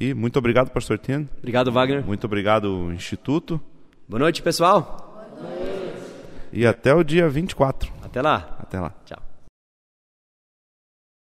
E 0.00 0.14
muito 0.14 0.38
obrigado, 0.38 0.70
pastor 0.70 0.98
Tino. 0.98 1.28
Obrigado, 1.38 1.72
Wagner. 1.72 2.04
Muito 2.04 2.24
obrigado, 2.24 2.92
Instituto. 2.92 3.60
Boa 4.08 4.20
noite, 4.20 4.42
pessoal. 4.42 5.28
Boa 5.40 5.50
noite. 5.50 6.02
E 6.52 6.66
até 6.66 6.94
o 6.94 7.02
dia 7.02 7.28
24. 7.28 7.92
Até 8.02 8.22
lá. 8.22 8.56
Até 8.60 8.78
lá. 8.80 8.94
Tchau. 9.04 9.27